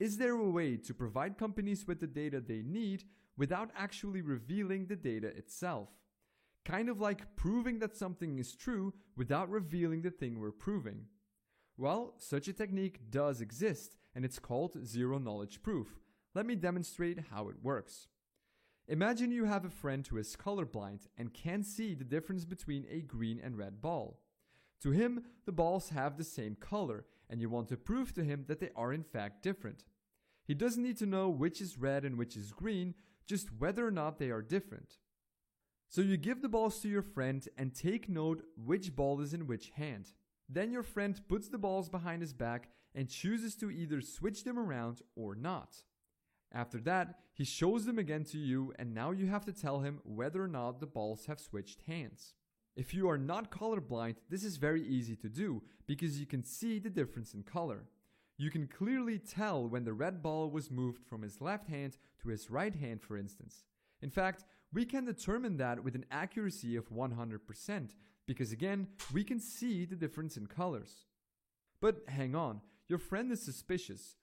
[0.00, 3.04] Is there a way to provide companies with the data they need
[3.38, 5.88] without actually revealing the data itself.
[6.64, 11.06] Kind of like proving that something is true without revealing the thing we're proving.
[11.78, 16.00] Well, such a technique does exist, and it's called zero knowledge proof.
[16.34, 18.08] Let me demonstrate how it works.
[18.88, 23.02] Imagine you have a friend who is colorblind and can't see the difference between a
[23.02, 24.20] green and red ball.
[24.82, 28.44] To him, the balls have the same color, and you want to prove to him
[28.48, 29.84] that they are in fact different.
[30.44, 32.94] He doesn't need to know which is red and which is green,
[33.28, 34.94] just whether or not they are different.
[35.88, 39.46] So you give the balls to your friend and take note which ball is in
[39.46, 40.12] which hand.
[40.48, 44.58] Then your friend puts the balls behind his back and chooses to either switch them
[44.58, 45.82] around or not.
[46.52, 50.00] After that, he shows them again to you, and now you have to tell him
[50.04, 52.34] whether or not the balls have switched hands.
[52.74, 56.78] If you are not colorblind, this is very easy to do because you can see
[56.78, 57.84] the difference in color.
[58.38, 62.28] You can clearly tell when the red ball was moved from his left hand to
[62.28, 63.64] his right hand, for instance.
[64.00, 67.90] In fact, we can determine that with an accuracy of 100%
[68.26, 71.06] because again, we can see the difference in colors.
[71.80, 74.16] But hang on, your friend is suspicious.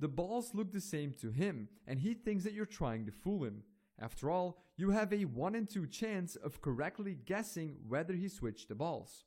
[0.00, 3.44] The balls look the same to him, and he thinks that you're trying to fool
[3.44, 3.62] him.
[4.00, 8.68] After all, you have a 1 in 2 chance of correctly guessing whether he switched
[8.68, 9.24] the balls.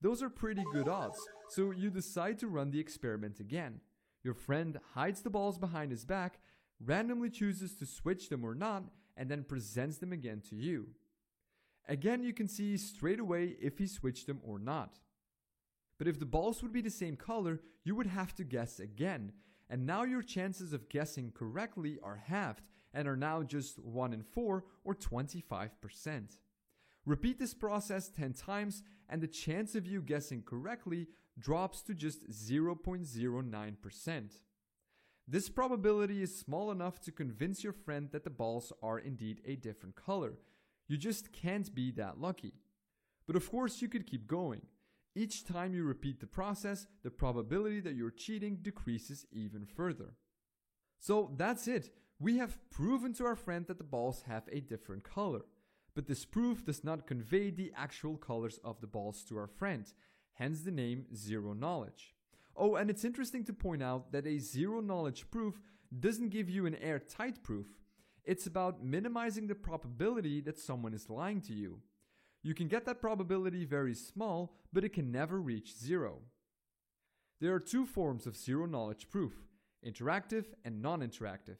[0.00, 1.18] Those are pretty good odds,
[1.54, 3.80] so you decide to run the experiment again.
[4.22, 6.40] Your friend hides the balls behind his back,
[6.84, 8.84] randomly chooses to switch them or not,
[9.16, 10.88] and then presents them again to you.
[11.88, 14.98] Again, you can see straight away if he switched them or not.
[15.98, 19.32] But if the balls would be the same color, you would have to guess again,
[19.70, 24.22] and now your chances of guessing correctly are halved and are now just 1 in
[24.22, 26.38] 4 or 25%.
[27.06, 31.06] Repeat this process 10 times, and the chance of you guessing correctly
[31.38, 34.30] drops to just 0.09%.
[35.26, 39.56] This probability is small enough to convince your friend that the balls are indeed a
[39.56, 40.34] different color.
[40.86, 42.52] You just can't be that lucky.
[43.26, 44.62] But of course, you could keep going.
[45.16, 50.14] Each time you repeat the process, the probability that you're cheating decreases even further.
[50.98, 51.90] So that's it.
[52.18, 55.42] We have proven to our friend that the balls have a different color.
[55.94, 59.86] But this proof does not convey the actual colors of the balls to our friend,
[60.34, 62.14] hence the name zero knowledge.
[62.56, 65.60] Oh, and it's interesting to point out that a zero knowledge proof
[65.98, 67.66] doesn't give you an airtight proof.
[68.24, 71.80] It's about minimizing the probability that someone is lying to you.
[72.42, 76.18] You can get that probability very small, but it can never reach zero.
[77.40, 79.32] There are two forms of zero knowledge proof
[79.84, 81.58] interactive and non interactive.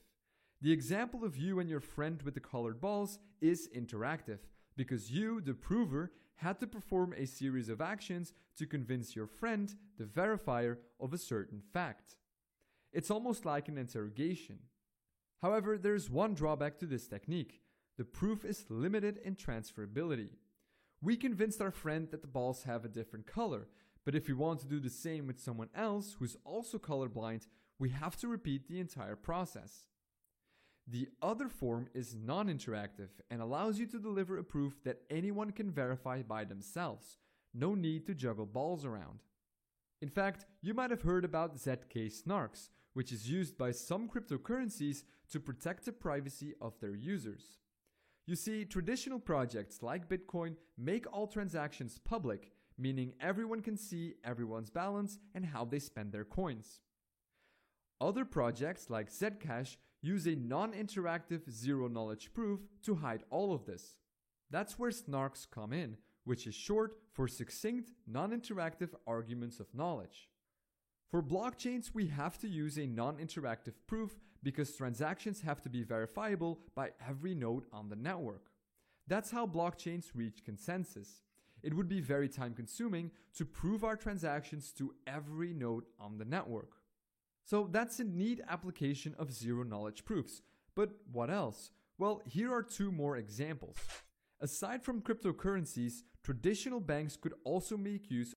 [0.63, 4.39] The example of you and your friend with the colored balls is interactive
[4.77, 9.75] because you, the prover, had to perform a series of actions to convince your friend,
[9.99, 12.17] the verifier, of a certain fact.
[12.93, 14.59] It's almost like an interrogation.
[15.43, 17.61] However, there's one drawback to this technique
[17.97, 20.31] the proof is limited in transferability.
[21.01, 23.69] We convinced our friend that the balls have a different color,
[24.05, 27.47] but if we want to do the same with someone else who's also colorblind,
[27.79, 29.87] we have to repeat the entire process.
[30.87, 35.51] The other form is non interactive and allows you to deliver a proof that anyone
[35.51, 37.19] can verify by themselves.
[37.55, 39.21] No need to juggle balls around.
[40.03, 45.05] In fact, you might have heard about ZK Snarks, which is used by some cryptocurrencies
[45.31, 47.59] to protect the privacy of their users.
[48.27, 54.71] You see, traditional projects like Bitcoin make all transactions public, meaning everyone can see everyone's
[54.71, 56.81] balance and how they spend their coins.
[58.01, 63.97] Other projects like Zcash use a non-interactive zero-knowledge proof to hide all of this.
[64.51, 70.29] That's where snarks come in, which is short for succinct, non-interactive arguments of knowledge.
[71.11, 76.61] For blockchains, we have to use a non-interactive proof because transactions have to be verifiable
[76.75, 78.51] by every node on the network.
[79.07, 81.23] That's how blockchains reach consensus.
[81.63, 86.27] It would be very time consuming to prove our transactions to every node on the
[86.27, 86.73] network.
[87.45, 90.43] So that's a neat application of zero knowledge proofs.
[90.75, 91.71] But what else?
[91.99, 93.77] Well, here are two more examples.
[94.41, 98.35] Aside from cryptocurrencies, traditional banks could also make use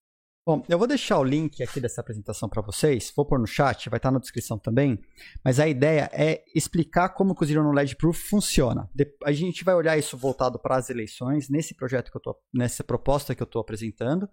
[0.48, 3.90] Bom, eu vou deixar o link aqui dessa apresentação para vocês, vou pôr no chat,
[3.90, 4.98] vai estar na descrição também,
[5.44, 8.90] mas a ideia é explicar como o Zero Knowledge Proof funciona.
[9.26, 12.82] A gente vai olhar isso voltado para as eleições, nesse projeto que eu tô, nessa
[12.82, 14.30] proposta que eu estou apresentando,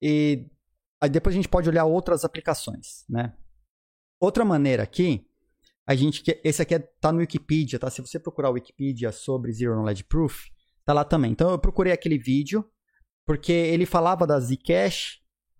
[0.00, 0.48] e
[1.00, 3.36] aí depois a gente pode olhar outras aplicações, né?
[4.22, 5.26] Outra maneira aqui,
[5.84, 7.90] a gente esse aqui é, no Wikipedia, tá?
[7.90, 10.44] Se você procurar o Wikipedia sobre Zero Knowledge Proof,
[10.84, 11.32] tá lá também.
[11.32, 12.64] Então eu procurei aquele vídeo
[13.26, 15.18] porque ele falava da Zcash,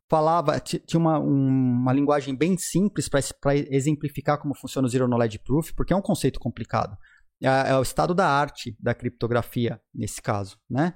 [0.08, 5.72] falava tinha uma, uma linguagem bem simples para exemplificar como funciona o Zero Knowledge Proof,
[5.72, 6.96] porque é um conceito complicado.
[7.42, 10.94] É, é o estado da arte da criptografia nesse caso, né?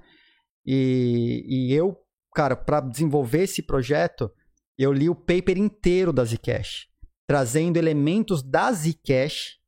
[0.65, 1.99] E, e eu,
[2.33, 4.31] cara, para desenvolver esse projeto,
[4.79, 6.95] eu li o paper inteiro da Zcash
[7.27, 9.59] trazendo elementos da Zcash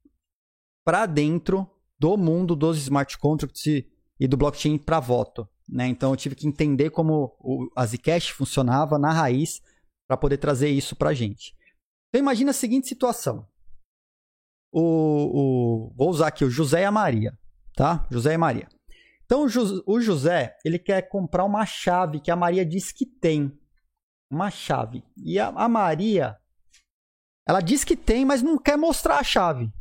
[0.85, 1.69] para dentro
[1.99, 3.85] do mundo dos smart contracts
[4.19, 5.49] e do blockchain para voto.
[5.69, 5.87] Né?
[5.89, 9.61] Então eu tive que entender como a Zcash funcionava na raiz
[10.09, 11.55] para poder trazer isso para a gente.
[12.09, 13.47] Então imagina a seguinte situação.
[14.73, 17.39] O, o, vou usar aqui o José e a Maria,
[17.75, 18.07] tá?
[18.11, 18.69] José e Maria.
[19.25, 23.59] Então o, o José ele quer comprar uma chave que a Maria diz que tem,
[24.31, 25.05] uma chave.
[25.17, 26.39] E a, a Maria
[27.49, 29.73] ela diz que tem, mas não quer mostrar a chave.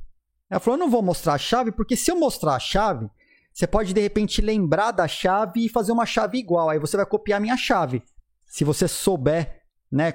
[0.49, 3.09] Ela falou: eu não vou mostrar a chave, porque se eu mostrar a chave,
[3.53, 6.69] você pode de repente lembrar da chave e fazer uma chave igual.
[6.69, 8.01] Aí você vai copiar minha chave.
[8.45, 10.13] Se você souber, né?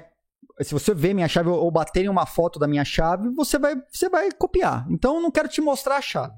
[0.61, 3.75] Se você ver minha chave ou bater em uma foto da minha chave, você vai,
[3.91, 4.87] você vai copiar.
[4.89, 6.33] Então eu não quero te mostrar a chave.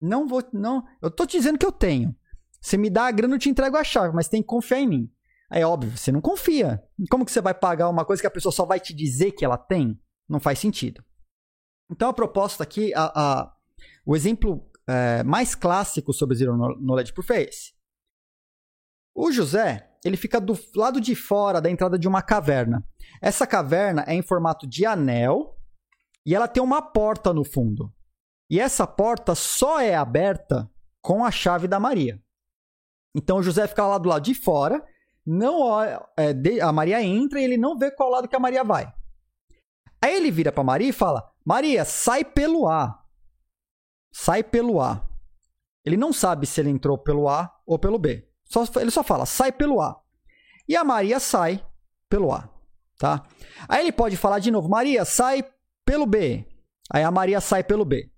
[0.00, 0.84] Não vou, não.
[1.00, 2.14] Eu tô te dizendo que eu tenho.
[2.60, 4.88] Você me dá a grana, eu te entrego a chave, mas tem que confiar em
[4.88, 5.12] mim.
[5.48, 6.82] Aí, óbvio, você não confia.
[7.08, 9.44] Como que você vai pagar uma coisa que a pessoa só vai te dizer que
[9.44, 9.98] ela tem?
[10.28, 11.02] Não faz sentido.
[11.90, 13.56] Então a proposta aqui, a, a
[14.04, 17.72] o exemplo é, mais clássico sobre Zero Knowledge Proof é esse.
[19.14, 22.86] O José, ele fica do lado de fora da entrada de uma caverna.
[23.20, 25.58] Essa caverna é em formato de anel
[26.24, 27.92] e ela tem uma porta no fundo.
[28.50, 30.70] E essa porta só é aberta
[31.02, 32.22] com a chave da Maria.
[33.14, 34.84] Então o José fica lá do lado de fora,
[35.26, 36.00] não é,
[36.62, 38.92] a Maria entra e ele não vê qual lado que a Maria vai.
[40.00, 42.98] Aí ele vira para Maria e fala: Maria, sai pelo A
[44.12, 45.04] sai pelo A.
[45.84, 48.26] Ele não sabe se ele entrou pelo A ou pelo B.
[48.44, 50.00] Só, ele só fala, sai pelo A.
[50.68, 51.64] E a Maria sai
[52.08, 52.48] pelo A,
[52.98, 53.24] tá?
[53.68, 55.44] Aí ele pode falar de novo, Maria, sai
[55.84, 56.44] pelo B.
[56.92, 58.10] Aí a Maria sai pelo B.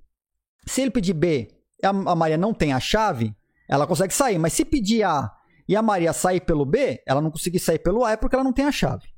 [0.66, 1.48] Se ele pedir B
[1.82, 3.35] a Maria não tem a chave,
[3.66, 4.39] ela consegue sair.
[4.39, 5.32] Mas se pedir A
[5.66, 8.44] e a Maria sair pelo B, ela não conseguir sair pelo A é porque ela
[8.44, 9.09] não tem a chave.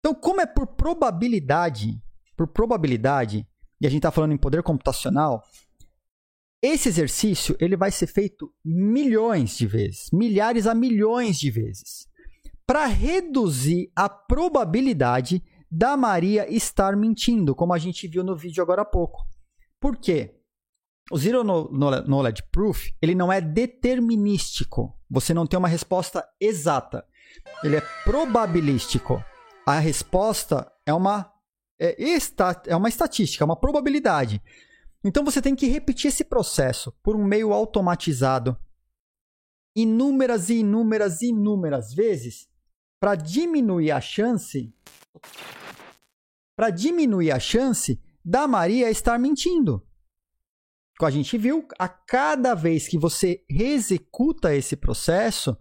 [0.00, 2.02] Então, como é por probabilidade,
[2.36, 3.46] por probabilidade,
[3.80, 5.42] e a gente está falando em poder computacional,
[6.62, 12.06] esse exercício ele vai ser feito milhões de vezes, milhares a milhões de vezes,
[12.66, 18.82] para reduzir a probabilidade da Maria estar mentindo, como a gente viu no vídeo agora
[18.82, 19.26] há pouco.
[19.78, 20.36] Por quê?
[21.10, 24.96] O Zero Knowledge Proof ele não é determinístico.
[25.10, 27.04] Você não tem uma resposta exata.
[27.64, 29.24] Ele é probabilístico.
[29.70, 31.32] A resposta é uma
[31.80, 31.96] é,
[32.66, 34.42] é uma estatística, é uma probabilidade.
[35.04, 38.58] Então você tem que repetir esse processo por um meio automatizado
[39.74, 42.48] inúmeras e inúmeras e inúmeras vezes
[43.00, 44.74] para diminuir a chance
[46.56, 49.86] para diminuir a chance da Maria estar mentindo.
[50.98, 55.56] Como a gente viu, a cada vez que você reexecuta esse processo,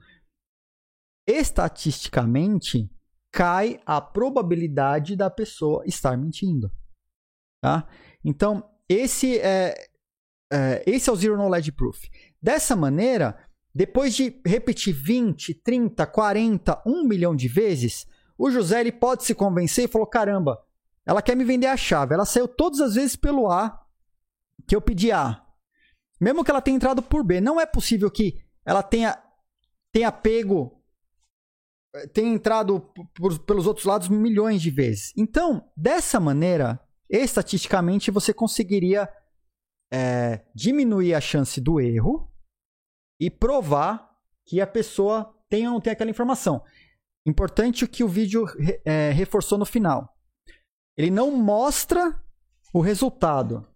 [1.26, 2.90] estatisticamente
[3.32, 6.72] cai a probabilidade da pessoa estar mentindo.
[7.62, 7.88] Tá?
[8.24, 9.76] Então, esse é,
[10.52, 12.08] é, esse é o Zero Knowledge Proof.
[12.42, 13.38] Dessa maneira,
[13.74, 18.08] depois de repetir 20, 30, 40, 1 milhão de vezes,
[18.38, 20.60] o José ele pode se convencer e falou: caramba,
[21.06, 22.14] ela quer me vender a chave.
[22.14, 23.86] Ela saiu todas as vezes pelo A
[24.68, 25.44] que eu pedi A.
[26.20, 27.40] Mesmo que ela tenha entrado por B.
[27.40, 29.18] Não é possível que ela tenha,
[29.92, 30.79] tenha pego
[32.14, 32.80] tem entrado
[33.16, 35.14] por, pelos outros lados milhões de vezes.
[35.18, 36.80] Então, dessa maneira,
[37.10, 39.10] estatisticamente, você conseguiria
[39.92, 42.32] é, diminuir a chance do erro
[43.20, 44.10] e provar
[44.46, 46.64] que a pessoa tem ou não tem aquela informação.
[47.26, 48.46] Importante o que o vídeo
[48.86, 50.16] é, reforçou no final.
[50.98, 52.22] Ele não mostra
[52.74, 53.68] o resultado.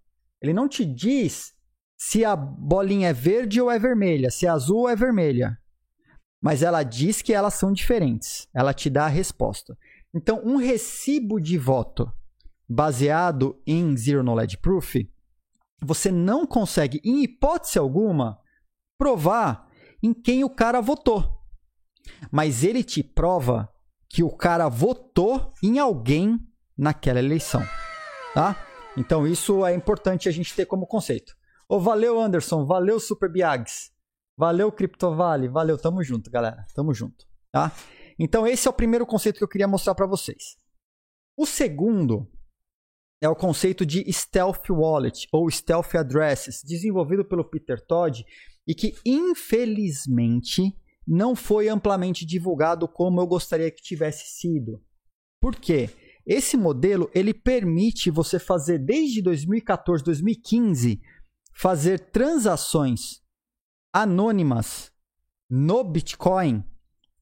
[0.41, 1.53] Ele não te diz
[1.97, 5.57] se a bolinha é verde ou é vermelha, se é azul ou é vermelha
[6.43, 8.49] mas ela diz que elas são diferentes.
[8.53, 9.77] Ela te dá a resposta.
[10.13, 12.11] Então, um recibo de voto
[12.67, 14.95] baseado em Zero Knowledge Proof,
[15.81, 18.37] você não consegue, em hipótese alguma,
[18.97, 19.69] provar
[20.03, 21.41] em quem o cara votou.
[22.29, 23.69] Mas ele te prova
[24.09, 26.37] que o cara votou em alguém
[26.77, 27.65] naquela eleição.
[28.33, 28.61] Tá?
[28.97, 31.33] Então, isso é importante a gente ter como conceito.
[31.69, 32.65] Oh, valeu, Anderson.
[32.65, 33.92] Valeu, Super Biags.
[34.37, 35.47] Valeu, Criptovale.
[35.47, 36.65] Valeu, tamo junto, galera.
[36.73, 37.71] Tamo junto, tá?
[38.17, 40.57] Então, esse é o primeiro conceito que eu queria mostrar para vocês.
[41.37, 42.29] O segundo
[43.21, 48.25] é o conceito de Stealth Wallet ou Stealth Addresses, desenvolvido pelo Peter Todd
[48.67, 50.75] e que, infelizmente,
[51.07, 54.83] não foi amplamente divulgado como eu gostaria que tivesse sido.
[55.41, 55.89] Por quê?
[56.25, 61.01] Esse modelo ele permite você fazer desde 2014, 2015,
[61.53, 63.22] fazer transações
[63.93, 64.91] anônimas
[65.49, 66.63] no Bitcoin,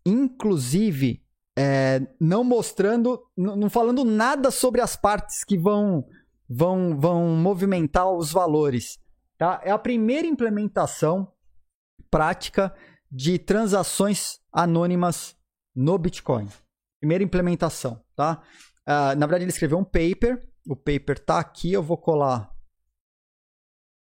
[0.05, 1.21] inclusive
[1.57, 6.05] é, não mostrando, não falando nada sobre as partes que vão,
[6.49, 8.97] vão, vão movimentar os valores.
[9.37, 9.59] Tá?
[9.63, 11.31] É a primeira implementação
[12.09, 12.73] prática
[13.11, 15.35] de transações anônimas
[15.75, 16.47] no Bitcoin.
[16.99, 18.41] Primeira implementação, tá?
[18.87, 20.47] Uh, na verdade, ele escreveu um paper.
[20.67, 22.51] O paper tá aqui, eu vou colar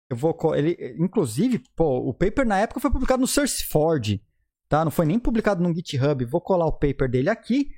[0.10, 0.36] eu vou.
[0.56, 4.23] Ele, inclusive, pô, o paper na época foi publicado no SourceForge,
[4.68, 4.84] tá?
[4.84, 6.26] Não foi nem publicado no GitHub.
[6.26, 7.69] Vou colar o paper dele aqui.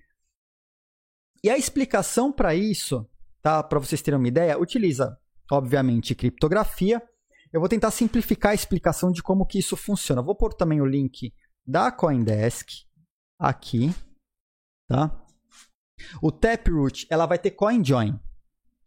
[1.43, 3.07] E a explicação para isso,
[3.41, 3.63] tá?
[3.63, 5.17] Para vocês terem uma ideia, utiliza
[5.51, 7.01] obviamente, criptografia.
[7.51, 10.21] Eu vou tentar simplificar a explicação de como que isso funciona.
[10.21, 11.33] Vou pôr também o link
[11.65, 12.69] da CoinDesk
[13.39, 13.89] aqui,
[14.89, 15.25] tá?
[16.21, 18.19] O Taproot, ela vai ter CoinJoin.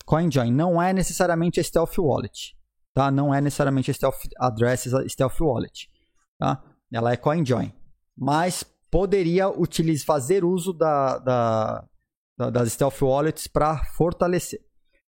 [0.05, 2.57] CoinJoin não é necessariamente a Stealth Wallet,
[2.95, 3.11] tá?
[3.11, 5.91] Não é necessariamente Stealth Address, a Stealth Wallet,
[6.39, 6.63] tá?
[6.93, 7.73] Ela é CoinJoin,
[8.17, 11.89] mas poderia utilizar, fazer uso da, da,
[12.37, 14.61] da das Stealth Wallets para fortalecer.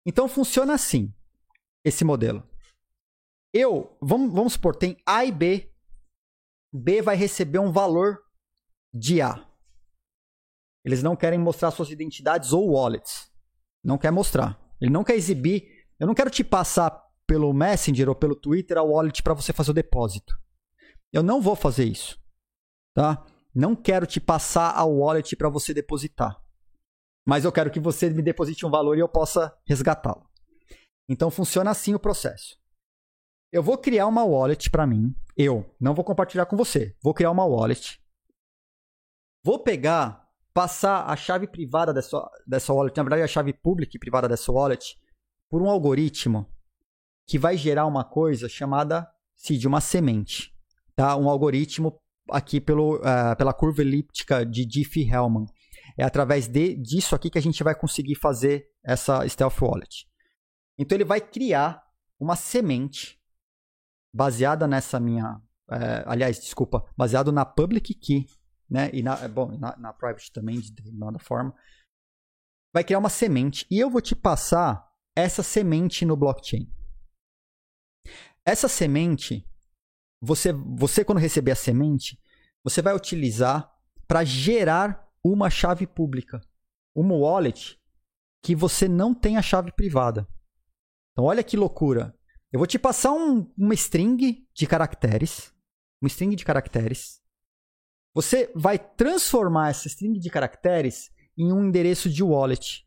[0.05, 1.15] Então funciona assim,
[1.85, 2.43] esse modelo.
[3.53, 5.73] Eu, vamos, vamos supor, tem A e B.
[6.73, 8.19] B vai receber um valor
[8.93, 9.47] de A.
[10.85, 13.31] Eles não querem mostrar suas identidades ou wallets.
[13.85, 14.59] Não quer mostrar.
[14.81, 15.87] Ele não quer exibir.
[15.99, 16.91] Eu não quero te passar
[17.31, 20.37] pelo Messenger ou pelo Twitter a wallet para você fazer o depósito.
[21.13, 22.21] Eu não vou fazer isso.
[22.93, 23.25] Tá?
[23.55, 26.37] Não quero te passar a wallet para você depositar.
[27.25, 30.29] Mas eu quero que você me deposite um valor e eu possa resgatá-lo.
[31.09, 32.59] Então funciona assim o processo.
[33.53, 35.15] Eu vou criar uma wallet para mim.
[35.37, 36.97] Eu não vou compartilhar com você.
[37.01, 38.03] Vou criar uma wallet.
[39.45, 44.01] Vou pegar, passar a chave privada dessa, dessa wallet, na verdade a chave pública e
[44.01, 44.99] privada dessa wallet,
[45.49, 46.45] por um algoritmo
[47.31, 49.09] que vai gerar uma coisa chamada
[49.49, 50.53] de uma semente.
[50.97, 51.17] Tá?
[51.17, 51.97] Um algoritmo
[52.29, 55.47] aqui pelo, uh, pela curva elíptica de Diffie-Hellman.
[55.97, 60.09] É através de, disso aqui que a gente vai conseguir fazer essa Stealth Wallet.
[60.77, 61.81] Então ele vai criar
[62.19, 63.21] uma semente
[64.13, 65.41] baseada nessa minha.
[65.71, 68.27] É, aliás, desculpa, baseado na public key,
[68.69, 68.91] né?
[68.93, 71.55] E na, bom, na, na private também, de determinada forma.
[72.75, 74.85] Vai criar uma semente e eu vou te passar
[75.15, 76.69] essa semente no blockchain.
[78.51, 79.47] Essa semente,
[80.21, 82.21] você, você quando receber a semente,
[82.65, 83.73] você vai utilizar
[84.09, 86.41] para gerar uma chave pública,
[86.93, 87.81] uma wallet
[88.43, 90.27] que você não tem a chave privada.
[91.13, 92.13] Então olha que loucura.
[92.51, 95.55] Eu vou te passar um, uma string de caracteres.
[96.03, 97.23] Uma string de caracteres.
[98.13, 102.85] Você vai transformar essa string de caracteres em um endereço de wallet.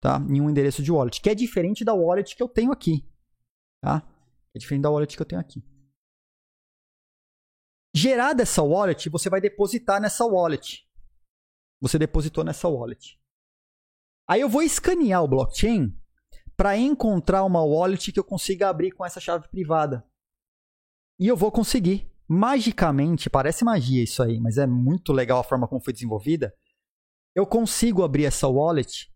[0.00, 0.24] Tá?
[0.30, 3.04] Em um endereço de wallet, que é diferente da wallet que eu tenho aqui.
[3.82, 4.06] Tá?
[4.56, 5.62] É diferente da wallet que eu tenho aqui.
[7.94, 10.88] Gerada essa wallet, você vai depositar nessa wallet.
[11.78, 13.20] Você depositou nessa wallet.
[14.26, 15.94] Aí eu vou escanear o blockchain
[16.56, 20.08] para encontrar uma wallet que eu consiga abrir com essa chave privada.
[21.20, 22.10] E eu vou conseguir.
[22.26, 26.52] Magicamente, parece magia isso aí, mas é muito legal a forma como foi desenvolvida.
[27.34, 29.14] Eu consigo abrir essa wallet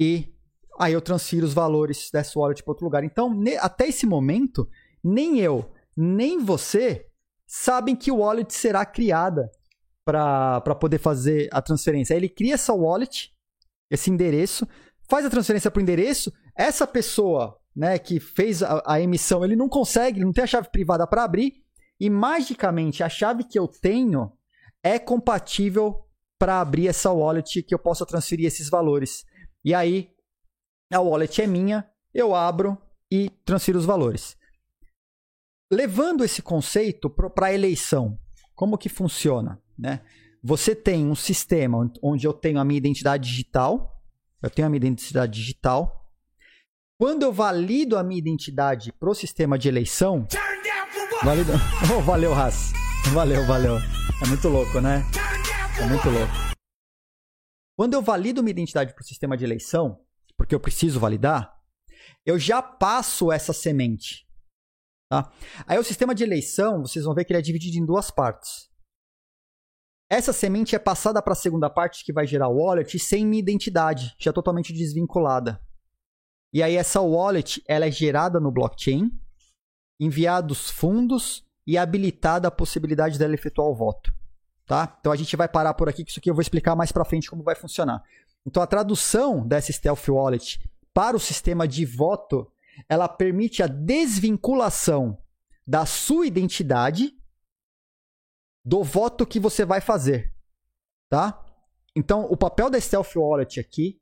[0.00, 0.33] e
[0.78, 3.04] aí eu transfiro os valores dessa wallet para outro lugar.
[3.04, 4.68] Então, até esse momento,
[5.02, 7.06] nem eu, nem você
[7.46, 9.50] sabem que wallet será criada
[10.04, 12.14] para poder fazer a transferência.
[12.14, 13.32] Aí ele cria essa wallet,
[13.90, 14.66] esse endereço,
[15.08, 19.56] faz a transferência para o endereço, essa pessoa né, que fez a, a, emissão, ele
[19.56, 21.54] não consegue, não tem a chave privada para abrir,
[21.98, 24.32] e magicamente a chave que eu tenho
[24.82, 26.04] é compatível
[26.38, 29.24] para abrir essa wallet que eu possa transferir esses valores.
[29.64, 30.10] E aí
[30.94, 32.78] a wallet é minha, eu abro
[33.10, 34.36] e transfiro os valores.
[35.70, 38.18] Levando esse conceito para a eleição,
[38.54, 39.60] como que funciona?
[39.76, 40.00] Né?
[40.42, 44.00] Você tem um sistema onde eu tenho a minha identidade digital,
[44.42, 46.06] eu tenho a minha identidade digital.
[47.00, 50.26] Quando eu valido a minha identidade para o sistema de eleição.
[51.22, 51.52] Valido...
[51.96, 52.72] Oh, valeu, Ras.
[53.12, 53.78] Valeu, valeu.
[54.22, 55.02] É muito louco, né?
[55.80, 56.32] É muito louco.
[57.76, 60.03] Quando eu valido minha identidade para o sistema de eleição,
[60.44, 61.58] porque eu preciso validar,
[62.24, 64.28] eu já passo essa semente.
[65.10, 65.32] Tá?
[65.66, 68.70] Aí o sistema de eleição, vocês vão ver que ele é dividido em duas partes.
[70.10, 73.40] Essa semente é passada para a segunda parte que vai gerar o wallet sem minha
[73.40, 75.58] identidade, já totalmente desvinculada.
[76.52, 79.10] E aí essa wallet ela é gerada no blockchain,
[79.98, 84.12] enviados fundos e habilitada a possibilidade dela efetuar o voto.
[84.66, 84.94] Tá?
[85.00, 87.04] Então a gente vai parar por aqui, que isso aqui eu vou explicar mais para
[87.04, 88.02] frente como vai funcionar.
[88.46, 90.60] Então a tradução dessa Stealth Wallet
[90.92, 92.50] para o sistema de voto,
[92.88, 95.18] ela permite a desvinculação
[95.66, 97.12] da sua identidade
[98.64, 100.32] do voto que você vai fazer,
[101.08, 101.44] tá?
[101.96, 104.00] Então, o papel da Stealth Wallet aqui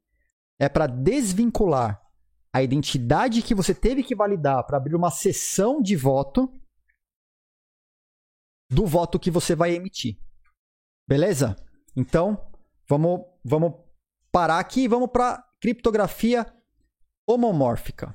[0.59, 2.01] é para desvincular
[2.53, 6.53] a identidade que você teve que validar para abrir uma sessão de voto
[8.71, 10.19] do voto que você vai emitir.
[11.07, 11.57] Beleza?
[11.97, 12.51] Então,
[12.89, 13.75] vamos, vamos
[14.33, 16.47] parar aqui e vamos para criptografia
[17.27, 18.15] homomórfica.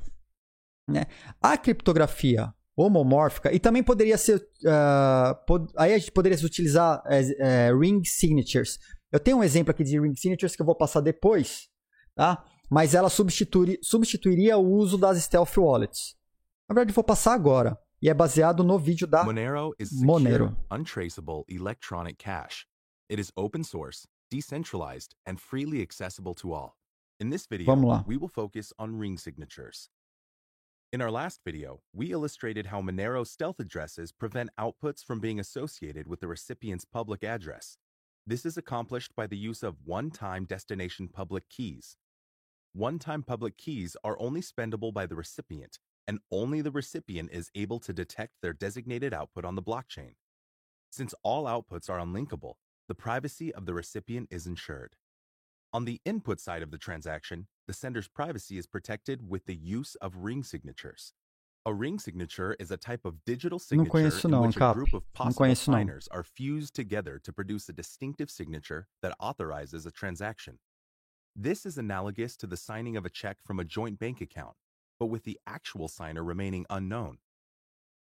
[0.89, 1.05] Né?
[1.41, 4.37] A criptografia homomórfica e também poderia ser.
[4.37, 8.79] Uh, pod aí a gente poderia utilizar uh, ring signatures.
[9.11, 11.69] Eu tenho um exemplo aqui de ring signatures que eu vou passar depois,
[12.13, 12.43] tá?
[12.69, 16.15] mas ela substituir, substituiria o uso das stealth wallets.
[16.69, 17.77] Na verdade, vou passar agora.
[18.01, 20.57] E é baseado no vídeo da Monero is secure, Monero.
[20.71, 22.67] untraceable electronic cash.
[23.09, 26.77] It is open source, decentralized, and freely accessible to all.
[27.19, 27.65] In this video,
[28.05, 29.89] we will focus on ring signatures.
[30.93, 36.07] In our last video, we illustrated how Monero stealth addresses prevent outputs from being associated
[36.07, 37.77] with the recipient's public address.
[38.25, 41.97] This is accomplished by the use of one-time destination public keys.
[42.73, 47.79] One-time public keys are only spendable by the recipient, and only the recipient is able
[47.79, 50.13] to detect their designated output on the blockchain.
[50.89, 52.53] Since all outputs are unlinkable,
[52.87, 54.95] the privacy of the recipient is ensured.
[55.73, 59.95] On the input side of the transaction, the sender's privacy is protected with the use
[59.95, 61.13] of ring signatures.
[61.65, 65.03] A ring signature is a type of digital signature conheço in which a group of
[65.03, 70.59] Não possible signers are fused together to produce a distinctive signature that authorizes a transaction.
[71.35, 74.55] This is analogous to the signing of a check from a joint bank account,
[74.97, 77.17] but with the actual signer remaining unknown.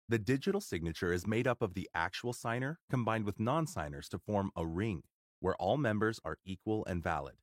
[0.09, 4.19] The digital signature is made up of the actual signer combined with non signers to
[4.19, 5.03] form a ring,
[5.39, 7.35] where all members are equal and valid.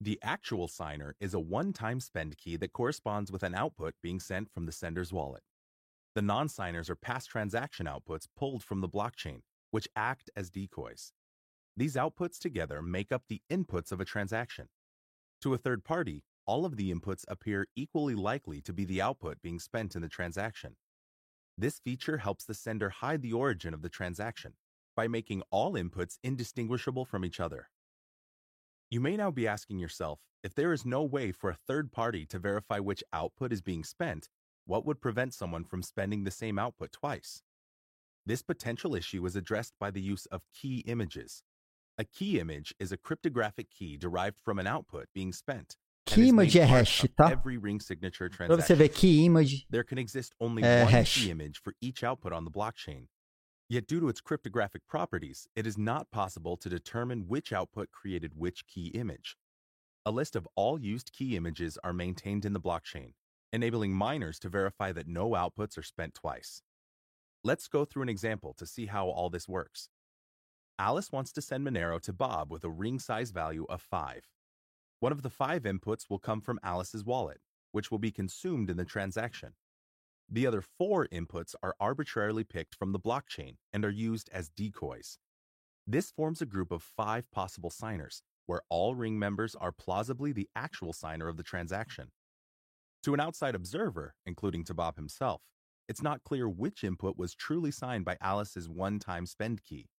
[0.00, 4.20] The actual signer is a one time spend key that corresponds with an output being
[4.20, 5.42] sent from the sender's wallet.
[6.14, 9.40] The non signers are past transaction outputs pulled from the blockchain,
[9.72, 11.12] which act as decoys.
[11.76, 14.68] These outputs together make up the inputs of a transaction.
[15.40, 19.42] To a third party, all of the inputs appear equally likely to be the output
[19.42, 20.76] being spent in the transaction.
[21.58, 24.54] This feature helps the sender hide the origin of the transaction
[24.94, 27.70] by making all inputs indistinguishable from each other.
[28.90, 32.26] You may now be asking yourself if there is no way for a third party
[32.26, 34.28] to verify which output is being spent,
[34.64, 37.42] what would prevent someone from spending the same output twice?
[38.26, 41.42] This potential issue is addressed by the use of key images.
[41.98, 45.76] A key image is a cryptographic key derived from an output being spent.
[46.16, 47.30] Key image é hash, tá?
[47.30, 51.14] Every ring signature Pra você ver key image There can exist only É, one hash.
[51.22, 53.06] key image for each output on the blockchain.
[53.68, 58.32] Yet, due to its cryptographic properties, it is not possible to determine which output created
[58.36, 59.36] which key image.
[60.04, 63.14] A list of all used key images are maintained in the blockchain,
[63.52, 66.62] enabling miners to verify that no outputs are spent twice.
[67.42, 69.88] Let's go through an example to see how all this works.
[70.78, 74.22] Alice wants to send Monero to Bob with a ring size value of 5.
[75.00, 77.40] One of the five inputs will come from Alice's wallet,
[77.72, 79.52] which will be consumed in the transaction.
[80.28, 85.18] The other four inputs are arbitrarily picked from the blockchain and are used as decoys.
[85.86, 90.48] This forms a group of five possible signers, where all ring members are plausibly the
[90.56, 92.10] actual signer of the transaction.
[93.04, 95.42] To an outside observer, including to Bob himself,
[95.88, 99.90] it's not clear which input was truly signed by Alice's one time spend key.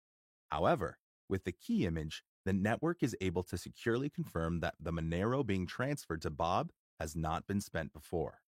[0.50, 0.98] However,
[1.28, 5.66] with the key image, the network is able to securely confirm that the Monero being
[5.66, 6.70] transferred to Bob
[7.00, 8.38] has not been spent before.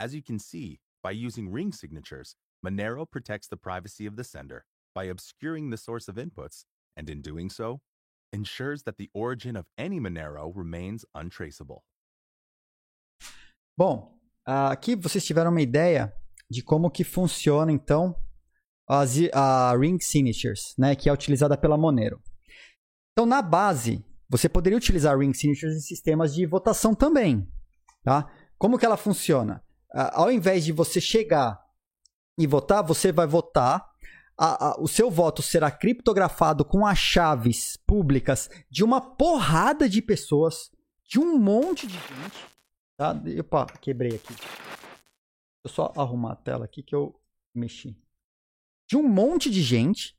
[0.00, 2.34] As you can see, by using ring signatures,
[2.66, 4.64] Monero protects the privacy of the sender
[4.94, 6.64] by obscuring the source of inputs,
[6.96, 7.80] and in doing so,
[8.32, 11.84] ensures that the origin of any Monero remains untraceable.
[13.78, 16.12] Bom, aqui vocês tiveram uma ideia
[16.50, 18.16] de como que funciona então
[18.88, 22.20] as, a Ring Signatures, né, que é utilizada pela Monero.
[23.14, 27.48] Então, na base, você poderia utilizar Ring Signatures em sistemas de votação também,
[28.02, 28.28] tá?
[28.58, 29.62] Como que ela funciona?
[29.92, 31.62] Ao invés de você chegar
[32.36, 33.88] e votar, você vai votar,
[34.36, 40.02] a- a- o seu voto será criptografado com as chaves públicas de uma porrada de
[40.02, 40.72] pessoas,
[41.08, 42.54] de um monte de gente,
[42.96, 43.12] Tá?
[43.40, 44.34] Opa, quebrei aqui.
[44.34, 44.44] Deixa
[45.64, 47.20] eu só arrumar a tela aqui que eu
[47.52, 47.96] mexi.
[48.88, 50.16] De um monte de gente.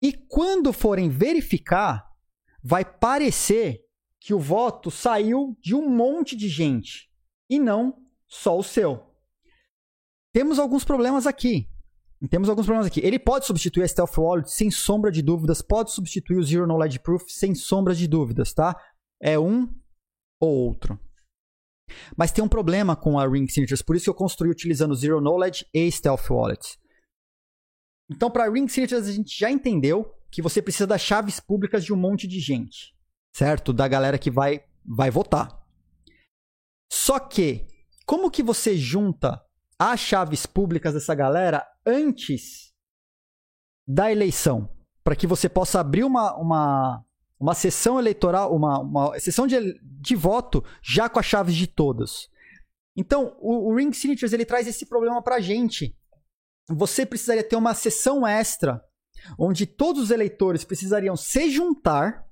[0.00, 2.05] E quando forem verificar,
[2.66, 3.80] vai parecer
[4.20, 7.08] que o voto saiu de um monte de gente.
[7.48, 9.14] E não só o seu.
[10.32, 11.68] Temos alguns problemas aqui.
[12.28, 13.00] Temos alguns problemas aqui.
[13.04, 15.62] Ele pode substituir a Stealth Wallet sem sombra de dúvidas.
[15.62, 18.74] Pode substituir o Zero Knowledge Proof sem sombra de dúvidas, tá?
[19.22, 19.72] É um
[20.40, 20.98] ou outro.
[22.16, 25.20] Mas tem um problema com a Ring Signatures, por isso que eu construí utilizando Zero
[25.20, 26.76] Knowledge e Stealth Wallet.
[28.10, 31.92] Então, para Ring Signatures, a gente já entendeu que você precisa das chaves públicas de
[31.92, 32.94] um monte de gente,
[33.34, 33.72] certo?
[33.72, 35.64] Da galera que vai, vai votar.
[36.90, 37.66] Só que,
[38.04, 39.40] como que você junta
[39.78, 42.72] as chaves públicas dessa galera antes
[43.86, 44.70] da eleição?
[45.02, 47.04] Para que você possa abrir uma, uma,
[47.38, 52.28] uma sessão eleitoral, uma, uma sessão de, de voto já com as chaves de todos.
[52.96, 55.96] Então, o, o Ring Signatures ele traz esse problema para gente.
[56.68, 58.82] Você precisaria ter uma sessão extra
[59.38, 62.26] onde todos os eleitores precisariam se juntar,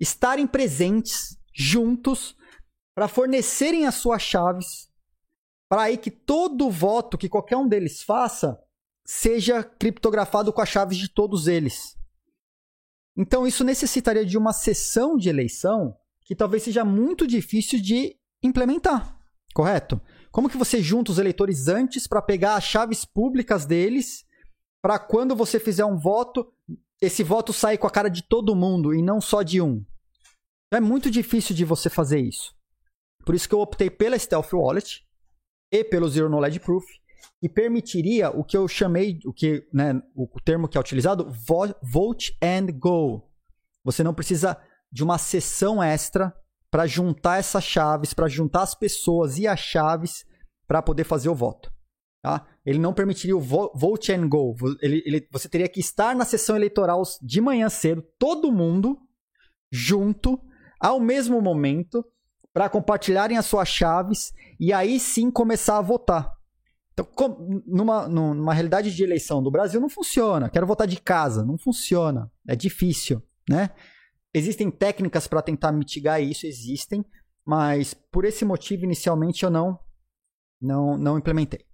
[0.00, 2.36] estarem presentes juntos
[2.94, 4.88] para fornecerem as suas chaves
[5.68, 8.58] para aí que todo voto que qualquer um deles faça
[9.04, 11.96] seja criptografado com as chaves de todos eles.
[13.16, 19.18] Então isso necessitaria de uma sessão de eleição que talvez seja muito difícil de implementar,
[19.54, 20.00] correto?
[20.30, 24.24] Como que você junta os eleitores antes para pegar as chaves públicas deles,
[24.82, 26.52] para quando você fizer um voto,
[27.00, 29.84] esse voto sair com a cara de todo mundo e não só de um?
[30.72, 32.54] É muito difícil de você fazer isso.
[33.24, 35.06] Por isso que eu optei pela Stealth Wallet
[35.72, 36.84] e pelo Zero Knowledge Proof,
[37.40, 41.30] que permitiria o que eu chamei, o que, né, o termo que é utilizado,
[41.82, 43.28] vote and go.
[43.84, 44.60] Você não precisa
[44.90, 46.34] de uma sessão extra
[46.70, 50.26] para juntar essas chaves, para juntar as pessoas e as chaves
[50.66, 51.72] para poder fazer o voto.
[52.22, 52.46] Tá?
[52.66, 54.54] Ele não permitiria o vote and go.
[54.82, 58.98] Ele, ele, você teria que estar na sessão eleitoral de manhã cedo, todo mundo
[59.70, 60.40] junto,
[60.80, 62.04] ao mesmo momento,
[62.52, 66.32] para compartilharem as suas chaves e aí sim começar a votar.
[66.92, 67.06] Então,
[67.64, 70.50] numa, numa realidade de eleição do Brasil, não funciona.
[70.50, 71.44] Quero votar de casa.
[71.44, 72.30] Não funciona.
[72.46, 73.70] É difícil, né?
[74.34, 77.04] Existem técnicas para tentar mitigar isso, existem,
[77.44, 79.78] mas por esse motivo, inicialmente, eu não,
[80.60, 81.67] não, não implementei.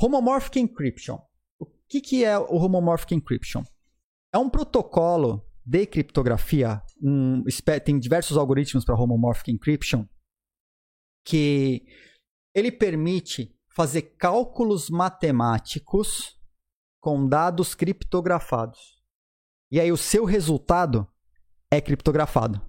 [0.00, 1.20] Homomorphic Encryption.
[1.58, 3.62] O que, que é o Homomorphic Encryption?
[4.32, 7.42] É um protocolo de criptografia, um,
[7.84, 10.06] tem diversos algoritmos para Homomorphic Encryption,
[11.24, 11.86] que
[12.54, 16.38] ele permite fazer cálculos matemáticos
[17.00, 19.02] com dados criptografados.
[19.70, 21.08] E aí o seu resultado
[21.70, 22.60] é criptografado,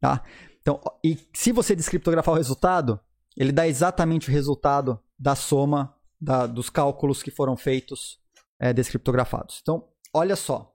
[0.00, 0.22] tá?
[0.60, 3.00] Então, e se você descriptografar o resultado,
[3.36, 8.18] ele dá exatamente o resultado da soma da, dos cálculos que foram feitos
[8.58, 9.58] é, descriptografados.
[9.62, 10.74] Então, olha só.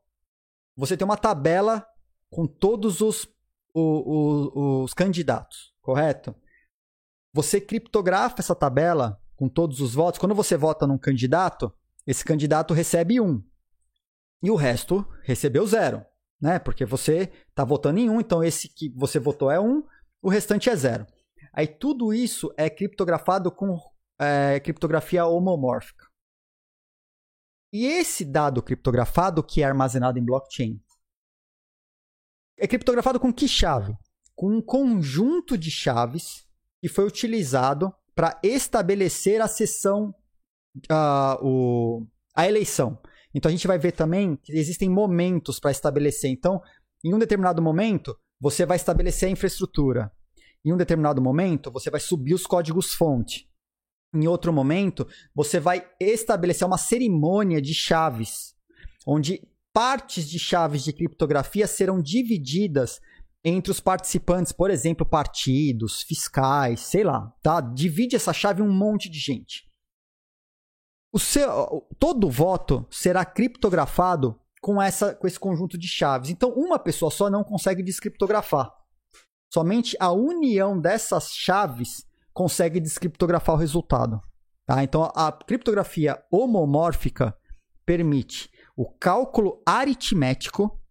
[0.75, 1.85] Você tem uma tabela
[2.29, 3.27] com todos os,
[3.73, 6.35] o, o, os candidatos, correto?
[7.33, 10.19] Você criptografa essa tabela com todos os votos.
[10.19, 11.73] Quando você vota num candidato,
[12.05, 13.43] esse candidato recebe um.
[14.41, 16.05] E o resto recebeu zero.
[16.41, 16.59] Né?
[16.59, 19.83] Porque você está votando em um, então esse que você votou é um,
[20.21, 21.05] o restante é zero.
[21.53, 23.77] Aí tudo isso é criptografado com
[24.19, 26.05] é, criptografia homomórfica.
[27.71, 30.81] E esse dado criptografado que é armazenado em blockchain
[32.59, 33.95] é criptografado com que chave?
[34.35, 36.45] Com um conjunto de chaves
[36.81, 40.13] que foi utilizado para estabelecer a sessão,
[40.91, 42.99] uh, o, a eleição.
[43.33, 46.29] Então a gente vai ver também que existem momentos para estabelecer.
[46.29, 46.61] Então,
[47.03, 50.11] em um determinado momento, você vai estabelecer a infraestrutura.
[50.65, 53.49] Em um determinado momento, você vai subir os códigos-fonte.
[54.13, 58.55] Em outro momento, você vai estabelecer uma cerimônia de chaves,
[59.05, 62.99] onde partes de chaves de criptografia serão divididas
[63.43, 67.61] entre os participantes, por exemplo, partidos, fiscais, sei lá, tá?
[67.61, 69.69] Divide essa chave um monte de gente.
[71.13, 76.29] O seu, todo voto será criptografado com, essa, com esse conjunto de chaves.
[76.29, 78.71] Então, uma pessoa só não consegue descriptografar.
[79.51, 82.05] Somente a união dessas chaves
[82.39, 84.21] consegue descriptografar o resultado.
[84.65, 84.81] Tá?
[84.81, 87.37] Então, a criptografia homomórfica
[87.85, 90.81] permite o cálculo aritmético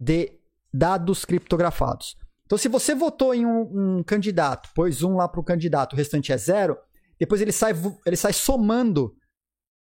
[0.00, 0.40] de
[0.72, 2.16] dados criptografados.
[2.46, 5.96] Então, se você votou em um, um candidato, pôs um lá para o candidato, o
[5.96, 6.78] restante é zero,
[7.18, 7.74] depois ele sai,
[8.06, 9.14] ele sai somando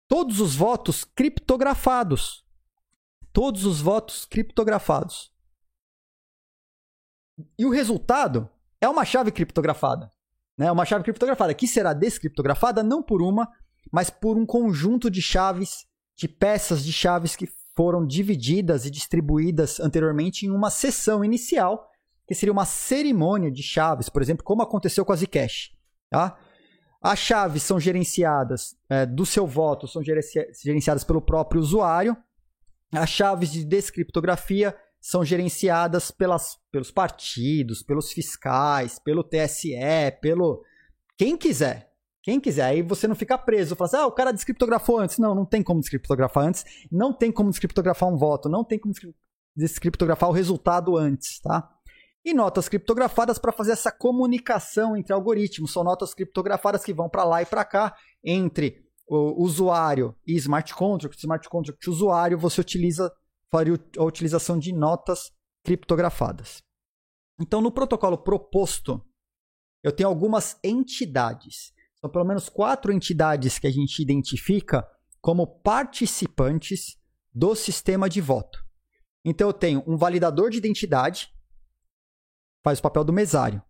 [0.06, 2.44] todos os votos criptografados.
[3.32, 5.32] Todos os votos criptografados.
[7.58, 8.50] E o resultado
[8.82, 10.12] é uma chave criptografada.
[10.58, 10.72] Né?
[10.72, 13.50] Uma chave criptografada que será descriptografada não por uma,
[13.92, 15.86] mas por um conjunto de chaves,
[16.16, 21.90] de peças de chaves que foram divididas e distribuídas anteriormente em uma sessão inicial,
[22.28, 25.72] que seria uma cerimônia de chaves, por exemplo, como aconteceu com a Zcash.
[26.10, 26.38] Tá?
[27.02, 32.18] As chaves são gerenciadas é, do seu voto, são gerenciadas pelo próprio usuário.
[32.92, 39.76] As chaves de descriptografia são gerenciadas pelas, pelos partidos, pelos fiscais, pelo TSE,
[40.22, 40.64] pelo
[41.18, 41.90] quem quiser.
[42.22, 43.76] Quem quiser, aí você não fica preso.
[43.76, 45.18] Fala assim, ah, o cara descriptografou antes.
[45.18, 46.66] Não, não tem como descriptografar antes.
[46.92, 48.50] Não tem como descriptografar um voto.
[48.50, 48.94] Não tem como
[49.56, 51.70] descriptografar o resultado antes, tá?
[52.24, 55.72] E notas criptografadas para fazer essa comunicação entre algoritmos.
[55.72, 60.76] São notas criptografadas que vão para lá e para cá entre o usuário e smart
[60.76, 61.18] contract.
[61.18, 63.12] Smart contract usuário, você utiliza
[63.52, 65.32] faria a utilização de notas
[65.64, 66.62] criptografadas.
[67.40, 69.04] Então, no protocolo proposto,
[69.84, 74.88] eu tenho algumas entidades são pelo menos quatro entidades que a gente identifica
[75.22, 76.98] como participantes
[77.34, 78.66] do sistema de voto.
[79.26, 81.30] Então eu tenho um validador de identidade,
[82.64, 83.62] faz o papel do mesário.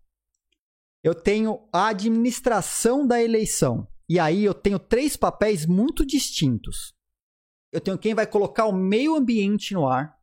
[1.01, 3.88] eu tenho a administração da eleição.
[4.07, 6.93] E aí eu tenho três papéis muito distintos.
[7.72, 10.18] Eu tenho quem vai colocar o meio ambiente no ar,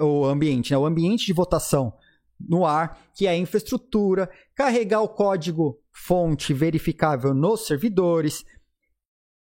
[0.00, 0.78] o ambiente, né?
[0.78, 1.92] o ambiente de votação
[2.38, 8.44] no ar, que é a infraestrutura, carregar o código fonte verificável nos servidores,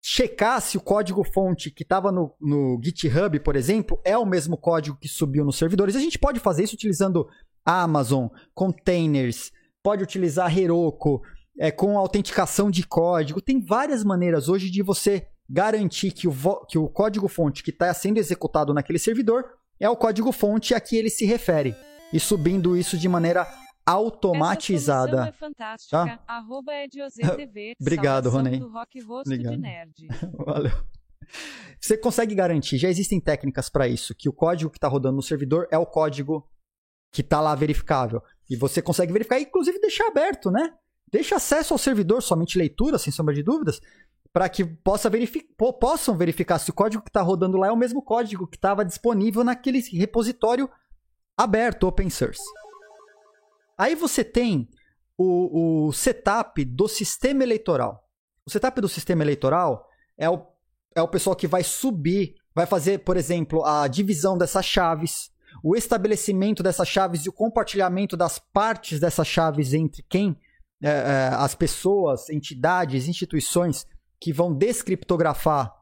[0.02, 4.56] checar se o código fonte que estava no, no GitHub, por exemplo, é o mesmo
[4.56, 5.94] código que subiu nos servidores.
[5.94, 7.28] A gente pode fazer isso utilizando
[7.64, 9.52] Amazon, containers,
[9.82, 11.22] pode utilizar Heroku,
[11.58, 13.40] é, com autenticação de código.
[13.40, 16.32] Tem várias maneiras hoje de você garantir que o,
[16.66, 19.44] que o código fonte que está sendo executado naquele servidor
[19.80, 21.74] é o código fonte a que ele se refere.
[22.12, 23.46] E subindo isso de maneira
[23.84, 25.28] automatizada.
[25.28, 26.06] É fantástica.
[26.06, 26.20] Tá?
[26.26, 26.72] Arroba
[27.36, 28.60] TV, Obrigado, Ronei.
[28.62, 29.60] Obrigado.
[30.46, 30.84] Valeu.
[31.80, 35.22] Você consegue garantir, já existem técnicas para isso, que o código que está rodando no
[35.22, 36.48] servidor é o código
[37.10, 38.22] que está lá verificável.
[38.48, 40.74] E você consegue verificar, inclusive deixar aberto, né?
[41.10, 43.80] Deixa acesso ao servidor, somente leitura, sem sombra de dúvidas,
[44.32, 45.48] para que possa verific
[45.80, 48.84] possam verificar se o código que está rodando lá é o mesmo código que estava
[48.84, 50.70] disponível naquele repositório
[51.36, 52.42] aberto, open source.
[53.76, 54.68] Aí você tem
[55.16, 58.08] o, o setup do sistema eleitoral.
[58.46, 59.86] O setup do sistema eleitoral
[60.16, 60.46] é o,
[60.94, 65.30] é o pessoal que vai subir, vai fazer, por exemplo, a divisão dessas chaves,
[65.62, 70.38] o estabelecimento dessas chaves e o compartilhamento das partes dessas chaves entre quem
[70.82, 73.86] é, é, as pessoas, entidades, instituições
[74.20, 75.74] que vão descriptografar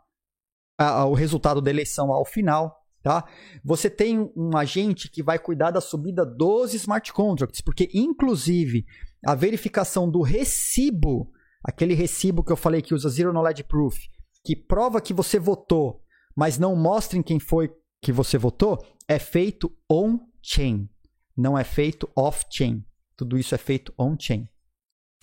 [0.78, 2.78] a, a, o resultado da eleição ao final.
[3.02, 3.24] Tá?
[3.65, 8.86] Você tem um agente que vai cuidar da subida dos smart contracts, porque, inclusive,
[9.24, 11.31] a verificação do recibo,
[11.62, 13.97] aquele recibo que eu falei que usa Zero Knowledge Proof,
[14.44, 16.02] que prova que você votou,
[16.36, 20.89] mas não mostra em quem foi que você votou, é feito on-chain,
[21.36, 22.85] não é feito off-chain.
[23.16, 24.48] Tudo isso é feito on-chain.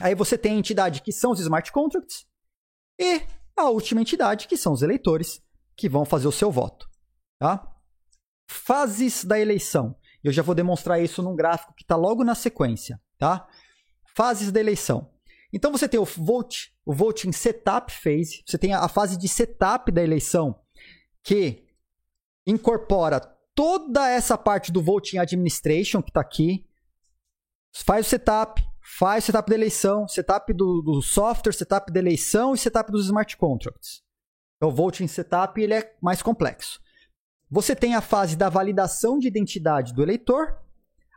[0.01, 2.25] Aí você tem a entidade que são os smart contracts
[2.99, 3.22] e
[3.55, 5.41] a última entidade que são os eleitores
[5.76, 6.89] que vão fazer o seu voto.
[7.39, 7.65] Tá?
[8.49, 9.95] Fases da eleição.
[10.23, 12.99] Eu já vou demonstrar isso num gráfico que está logo na sequência.
[13.17, 13.47] Tá?
[14.15, 15.11] Fases da eleição.
[15.53, 19.91] Então você tem o vote, o voting setup phase, você tem a fase de setup
[19.91, 20.59] da eleição
[21.23, 21.65] que
[22.45, 23.19] incorpora
[23.55, 26.67] toda essa parte do voting administration que está aqui,
[27.73, 32.57] faz o setup, faz setup da eleição, setup do, do, software, setup da eleição e
[32.57, 34.03] setup dos smart contracts.
[34.57, 36.79] Então, o voting setup ele é mais complexo.
[37.49, 40.59] Você tem a fase da validação de identidade do eleitor,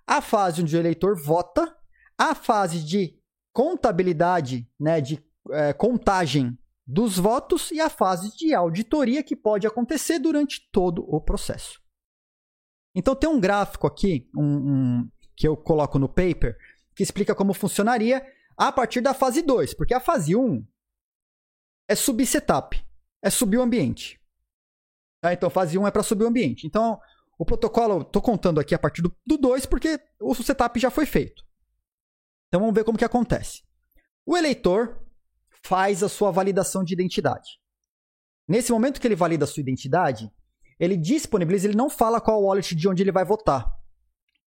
[0.07, 1.77] a fase onde o eleitor vota,
[2.17, 3.19] a fase de
[3.53, 10.19] contabilidade, né, de é, contagem dos votos e a fase de auditoria que pode acontecer
[10.19, 11.81] durante todo o processo.
[12.95, 16.57] Então tem um gráfico aqui um, um, que eu coloco no paper
[16.99, 18.27] que explica como funcionaria
[18.57, 20.67] a partir da fase 2, porque a fase 1 um
[21.87, 22.85] é subir setup,
[23.23, 24.21] é subir o ambiente.
[25.21, 25.33] Tá?
[25.33, 26.67] Então, fase 1 um é para subir o ambiente.
[26.67, 26.99] Então,
[27.39, 31.45] o protocolo, estou contando aqui a partir do 2, porque o setup já foi feito.
[32.49, 33.63] Então, vamos ver como que acontece.
[34.27, 35.01] O eleitor
[35.63, 37.61] faz a sua validação de identidade.
[38.49, 40.29] Nesse momento que ele valida a sua identidade,
[40.81, 43.73] ele disponibiliza, ele não fala qual wallet de onde ele vai votar.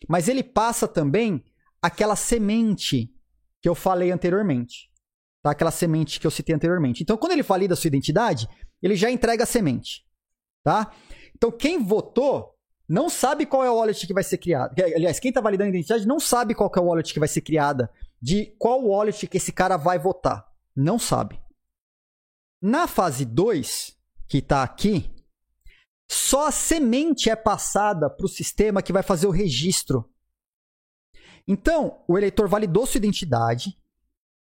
[0.08, 1.44] Mas ele passa também
[1.82, 3.12] aquela semente
[3.60, 4.90] que eu falei anteriormente.
[5.42, 5.50] Tá?
[5.52, 7.02] Aquela semente que eu citei anteriormente.
[7.02, 8.48] Então, quando ele valida a sua identidade,
[8.82, 10.04] ele já entrega a semente.
[10.62, 10.92] Tá?
[11.34, 12.54] Então, quem votou
[12.88, 14.74] não sabe qual é o wallet que vai ser criado.
[14.78, 17.40] Aliás, quem está validando a identidade não sabe qual é o wallet que vai ser
[17.40, 17.90] criada,
[18.20, 20.46] de qual wallet que esse cara vai votar.
[20.74, 21.40] Não sabe.
[22.60, 23.96] Na fase 2,
[24.28, 25.10] que está aqui,
[26.10, 30.10] só a semente é passada para o sistema que vai fazer o registro
[31.52, 33.76] então, o eleitor validou sua identidade,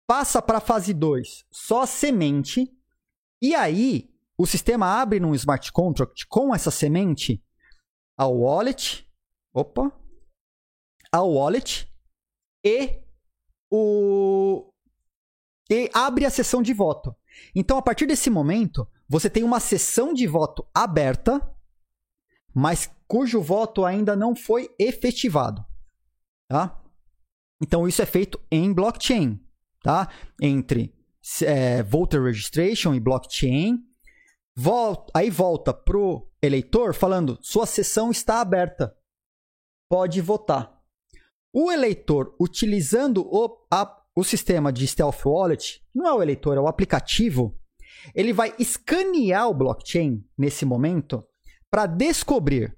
[0.06, 2.72] passa para a fase 2 só semente,
[3.42, 7.44] e aí o sistema abre num smart contract com essa semente
[8.16, 9.12] a wallet,
[9.52, 9.92] opa,
[11.12, 11.92] a wallet
[12.64, 13.02] e
[13.72, 14.72] o
[15.68, 17.16] e abre a sessão de voto.
[17.56, 21.42] Então, a partir desse momento, você tem uma sessão de voto aberta,
[22.54, 25.66] mas cujo voto ainda não foi efetivado.
[26.48, 26.83] Tá?
[27.64, 29.40] Então isso é feito em blockchain,
[29.82, 30.10] tá?
[30.42, 30.94] Entre
[31.44, 33.80] é, voter registration e blockchain.
[34.54, 38.94] Volta, aí volta pro eleitor falando: sua sessão está aberta,
[39.90, 40.78] pode votar.
[41.54, 46.60] O eleitor utilizando o, a, o sistema de Stealth Wallet, não é o eleitor, é
[46.60, 47.58] o aplicativo,
[48.14, 51.26] ele vai escanear o blockchain nesse momento
[51.72, 52.78] para descobrir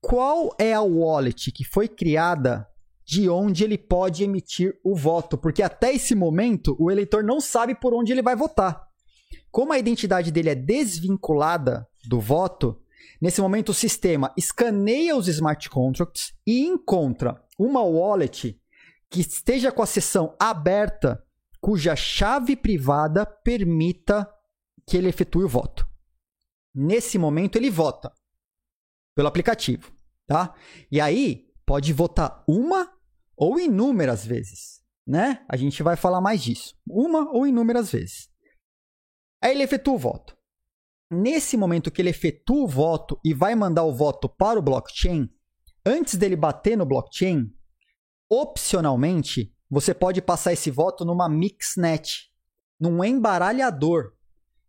[0.00, 2.66] qual é a wallet que foi criada
[3.08, 7.74] de onde ele pode emitir o voto, porque até esse momento o eleitor não sabe
[7.74, 8.86] por onde ele vai votar.
[9.50, 12.78] Como a identidade dele é desvinculada do voto,
[13.18, 18.60] nesse momento o sistema escaneia os smart contracts e encontra uma wallet
[19.08, 21.24] que esteja com a sessão aberta,
[21.62, 24.30] cuja chave privada permita
[24.86, 25.88] que ele efetue o voto.
[26.74, 28.12] Nesse momento ele vota
[29.16, 29.90] pelo aplicativo,
[30.26, 30.54] tá?
[30.92, 32.97] E aí pode votar uma
[33.38, 35.44] ou inúmeras vezes, né?
[35.48, 36.74] A gente vai falar mais disso.
[36.86, 38.28] Uma ou inúmeras vezes.
[39.40, 40.36] Aí ele efetua o voto.
[41.10, 45.30] Nesse momento que ele efetua o voto e vai mandar o voto para o blockchain,
[45.86, 47.46] antes dele bater no blockchain,
[48.28, 52.30] opcionalmente, você pode passar esse voto numa mixnet,
[52.78, 54.12] num embaralhador.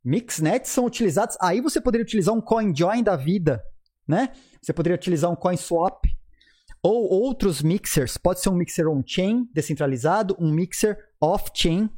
[0.03, 1.35] Mixnets são utilizados.
[1.41, 3.61] Aí você poderia utilizar um CoinJoin da vida,
[4.07, 4.31] né?
[4.61, 6.08] Você poderia utilizar um CoinSwap
[6.81, 8.17] ou outros mixers.
[8.17, 11.89] Pode ser um mixer on-chain descentralizado, um mixer off-chain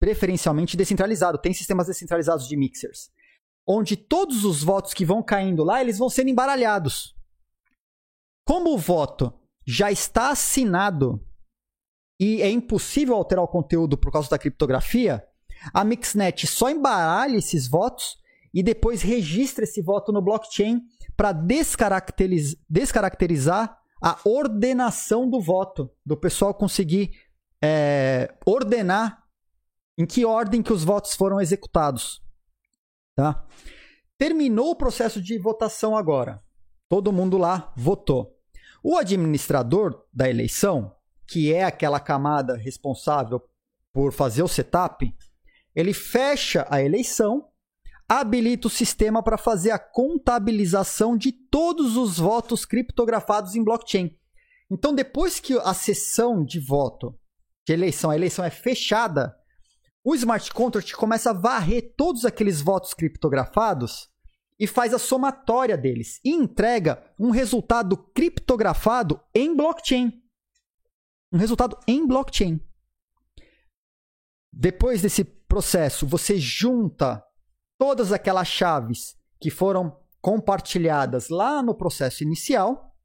[0.00, 1.38] preferencialmente descentralizado.
[1.38, 3.10] Tem sistemas descentralizados de mixers,
[3.66, 7.14] onde todos os votos que vão caindo lá, eles vão sendo embaralhados.
[8.44, 9.32] Como o voto
[9.64, 11.24] já está assinado
[12.18, 15.24] e é impossível alterar o conteúdo por causa da criptografia,
[15.72, 18.16] a Mixnet só embaralha esses votos
[18.52, 20.80] e depois registra esse voto no blockchain
[21.16, 27.12] para descaracteriz descaracterizar a ordenação do voto, do pessoal conseguir
[27.62, 29.22] é, ordenar
[29.96, 32.20] em que ordem que os votos foram executados.
[33.14, 33.46] Tá?
[34.18, 36.42] Terminou o processo de votação agora.
[36.88, 38.36] Todo mundo lá votou.
[38.82, 40.96] O administrador da eleição,
[41.26, 43.40] que é aquela camada responsável
[43.92, 45.14] por fazer o setup,
[45.74, 47.48] ele fecha a eleição,
[48.20, 54.16] habilita o sistema para fazer a contabilização de todos os votos criptografados em blockchain.
[54.70, 57.18] Então, depois que a sessão de voto
[57.66, 59.34] de eleição, a eleição é fechada,
[60.04, 64.10] o smart contract começa a varrer todos aqueles votos criptografados
[64.58, 70.12] e faz a somatória deles e entrega um resultado criptografado em blockchain.
[71.32, 72.60] Um resultado em blockchain.
[74.52, 77.24] Depois desse processo, você junta
[77.82, 82.96] todas aquelas chaves que foram compartilhadas lá no processo inicial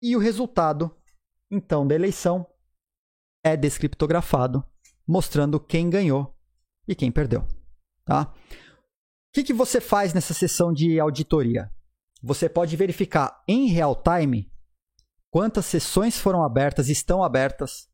[0.00, 0.96] e o resultado,
[1.50, 2.46] então, da eleição
[3.42, 4.64] é descriptografado
[5.04, 6.32] mostrando quem ganhou
[6.86, 7.44] e quem perdeu.
[8.04, 8.32] Tá?
[8.32, 11.72] O que, que você faz nessa sessão de auditoria?
[12.22, 14.48] Você pode verificar em real time
[15.28, 17.88] quantas sessões foram abertas, estão abertas,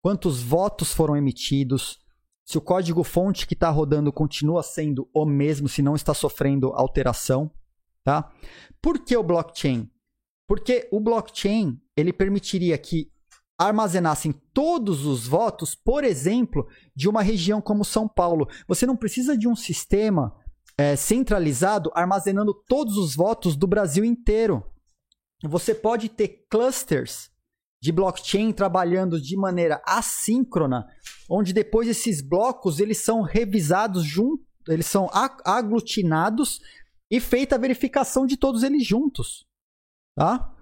[0.00, 1.98] quantos votos foram emitidos,
[2.44, 7.50] se o código-fonte que está rodando continua sendo o mesmo, se não está sofrendo alteração.
[8.02, 8.32] Tá?
[8.80, 9.90] Por que o blockchain?
[10.48, 13.10] Porque o blockchain ele permitiria que
[13.58, 18.48] armazenassem todos os votos, por exemplo, de uma região como São Paulo.
[18.66, 20.34] Você não precisa de um sistema
[20.78, 24.64] é, centralizado armazenando todos os votos do Brasil inteiro.
[25.42, 27.29] Você pode ter clusters
[27.82, 30.86] de blockchain trabalhando de maneira assíncrona,
[31.28, 35.08] onde depois esses blocos eles são revisados juntos, eles são
[35.44, 36.60] aglutinados
[37.10, 39.46] e feita a verificação de todos eles juntos,
[40.14, 40.54] tá?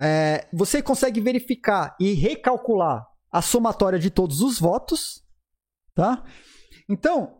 [0.00, 5.22] é, você consegue verificar e recalcular a somatória de todos os votos,
[5.94, 6.24] tá?
[6.88, 7.38] Então,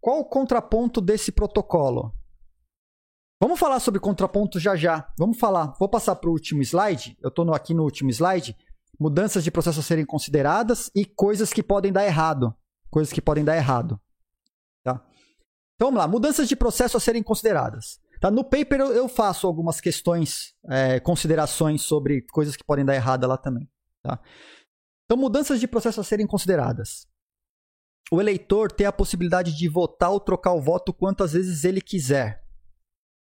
[0.00, 2.12] qual o contraponto desse protocolo?
[3.44, 5.06] Vamos falar sobre contraponto já já.
[5.18, 5.74] Vamos falar.
[5.78, 7.14] Vou passar para o último slide.
[7.20, 8.56] Eu estou aqui no último slide.
[8.98, 12.56] Mudanças de processo a serem consideradas e coisas que podem dar errado.
[12.88, 14.00] Coisas que podem dar errado.
[14.82, 14.98] Tá?
[15.74, 16.08] Então vamos lá.
[16.08, 18.00] Mudanças de processo a serem consideradas.
[18.18, 18.30] Tá?
[18.30, 23.36] No paper eu, faço algumas questões, é, considerações sobre coisas que podem dar errado lá
[23.36, 23.70] também.
[24.02, 24.18] Tá?
[25.04, 27.06] Então, mudanças de processo a serem consideradas.
[28.10, 32.42] O eleitor tem a possibilidade de votar ou trocar o voto quantas vezes ele quiser.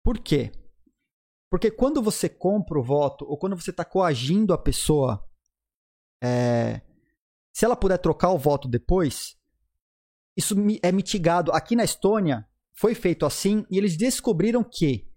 [0.07, 0.53] Por quê?
[1.51, 5.21] Porque quando você compra o voto ou quando você está coagindo a pessoa,
[6.23, 6.81] é,
[7.51, 9.35] se ela puder trocar o voto depois,
[10.34, 11.51] isso é mitigado.
[11.51, 15.11] Aqui na Estônia, foi feito assim e eles descobriram que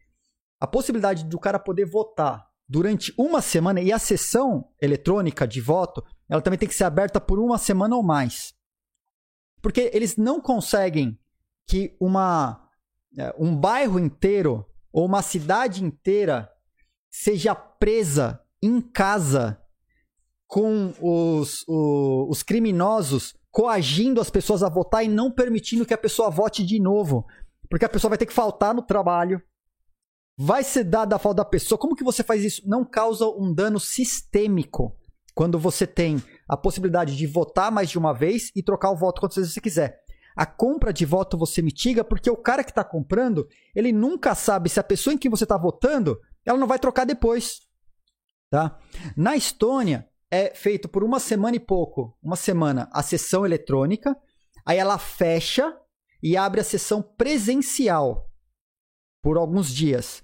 [0.58, 6.04] a possibilidade do cara poder votar durante uma semana e a sessão eletrônica de voto,
[6.28, 8.54] ela também tem que ser aberta por uma semana ou mais.
[9.62, 11.16] Porque eles não conseguem
[11.64, 12.68] que uma
[13.16, 16.50] é, um bairro inteiro ou uma cidade inteira
[17.10, 19.60] seja presa em casa
[20.46, 25.98] com os, os, os criminosos coagindo as pessoas a votar e não permitindo que a
[25.98, 27.26] pessoa vote de novo.
[27.68, 29.42] Porque a pessoa vai ter que faltar no trabalho.
[30.38, 31.78] Vai ser dada a falta da pessoa.
[31.78, 32.62] Como que você faz isso?
[32.66, 34.96] Não causa um dano sistêmico.
[35.34, 39.20] Quando você tem a possibilidade de votar mais de uma vez e trocar o voto
[39.20, 40.00] quantas vezes você quiser.
[40.36, 44.68] A compra de voto você mitiga porque o cara que está comprando, ele nunca sabe
[44.68, 47.60] se a pessoa em que você está votando, ela não vai trocar depois.
[48.50, 48.78] Tá?
[49.16, 54.16] Na Estônia, é feito por uma semana e pouco, uma semana, a sessão eletrônica,
[54.64, 55.76] aí ela fecha
[56.22, 58.30] e abre a sessão presencial
[59.22, 60.22] por alguns dias.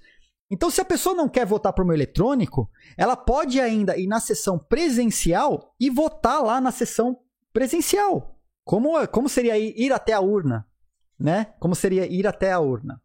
[0.49, 4.21] Então, se a pessoa não quer votar por meio eletrônico, ela pode ainda ir na
[4.21, 7.19] sessão presencial e votar lá na sessão
[7.53, 8.36] presencial.
[8.67, 10.69] Como, como seria ir até a urna?
[11.17, 11.45] Né?
[11.61, 13.01] Como seria ir até a urna?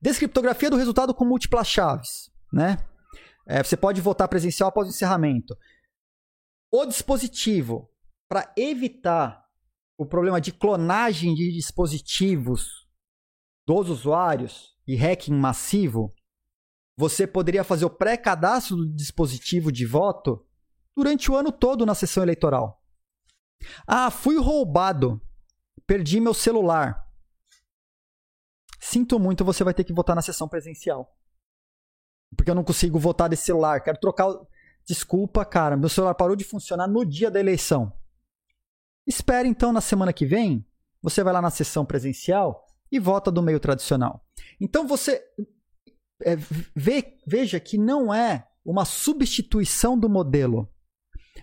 [0.00, 2.30] Descriptografia do resultado com múltiplas chaves.
[2.52, 2.78] Né?
[3.44, 5.58] É, você pode votar presencial após o encerramento.
[6.72, 7.90] O dispositivo,
[8.28, 9.44] para evitar
[9.98, 12.88] o problema de clonagem de dispositivos
[13.66, 16.14] dos usuários e hacking massivo,
[16.96, 20.46] você poderia fazer o pré-cadastro do dispositivo de voto
[20.96, 22.79] durante o ano todo na sessão eleitoral.
[23.86, 25.20] Ah, fui roubado.
[25.86, 27.06] Perdi meu celular.
[28.80, 31.16] Sinto muito, você vai ter que votar na sessão presencial.
[32.36, 33.80] Porque eu não consigo votar desse celular.
[33.80, 34.28] Quero trocar.
[34.86, 35.76] Desculpa, cara.
[35.76, 37.92] Meu celular parou de funcionar no dia da eleição.
[39.06, 40.66] Espere então na semana que vem.
[41.02, 44.24] Você vai lá na sessão presencial e vota do meio tradicional.
[44.60, 45.22] Então você
[46.22, 46.36] é,
[47.26, 50.69] veja que não é uma substituição do modelo,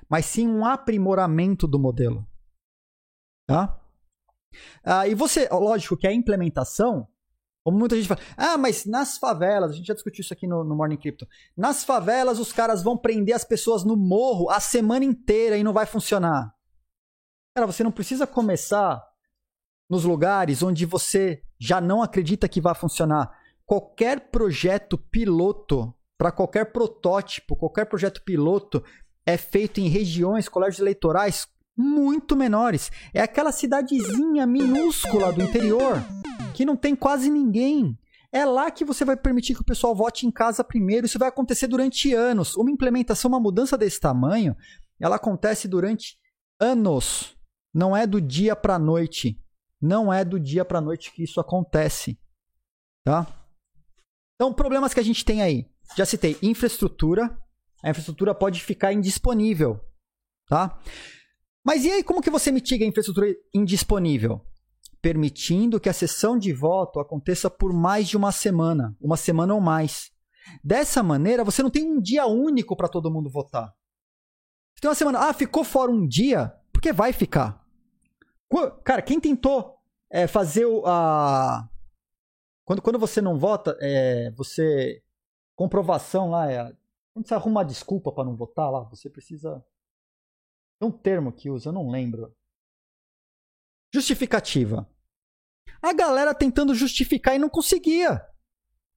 [0.10, 2.28] mas sim um aprimoramento do modelo.
[3.48, 3.80] Tá?
[4.84, 7.08] Ah, e você, lógico que a implementação,
[7.64, 10.64] como muita gente fala, ah, mas nas favelas, a gente já discutiu isso aqui no,
[10.64, 15.06] no Morning Crypto, nas favelas os caras vão prender as pessoas no morro a semana
[15.06, 16.54] inteira e não vai funcionar.
[17.56, 19.04] Cara, você não precisa começar
[19.90, 23.36] nos lugares onde você já não acredita que vai funcionar.
[23.66, 28.84] Qualquer projeto piloto, para qualquer protótipo, qualquer projeto piloto
[29.28, 31.46] é feito em regiões, colégios eleitorais
[31.76, 32.90] muito menores.
[33.14, 36.02] É aquela cidadezinha minúscula do interior
[36.54, 38.00] que não tem quase ninguém.
[38.32, 41.06] É lá que você vai permitir que o pessoal vote em casa primeiro.
[41.06, 42.56] Isso vai acontecer durante anos.
[42.56, 44.56] Uma implementação, uma mudança desse tamanho,
[45.00, 46.18] ela acontece durante
[46.58, 47.36] anos.
[47.74, 49.40] Não é do dia para a noite.
[49.80, 52.18] Não é do dia para noite que isso acontece,
[53.04, 53.28] tá?
[54.36, 55.70] Então, problemas que a gente tem aí.
[55.96, 57.38] Já citei infraestrutura.
[57.84, 59.80] A infraestrutura pode ficar indisponível,
[60.48, 60.80] tá?
[61.64, 64.42] Mas e aí como que você mitiga a infraestrutura indisponível?
[65.02, 69.62] Permitindo que a sessão de voto aconteça por mais de uma semana, uma semana ou
[69.62, 70.12] mais.
[70.64, 73.74] Dessa maneira, você não tem um dia único para todo mundo votar.
[74.74, 77.64] Você tem uma semana, ah, ficou fora um dia, porque vai ficar.
[78.84, 79.76] Cara, quem tentou
[80.10, 81.68] é, fazer o, a.
[82.64, 85.02] Quando, quando você não vota, é, você.
[85.56, 86.72] Comprovação lá é.
[87.24, 89.64] Você arruma uma desculpa para não votar lá, você precisa.
[90.80, 92.36] Tem um termo que usa, eu não lembro.
[93.94, 94.88] Justificativa.
[95.82, 98.22] A galera tentando justificar e não conseguia.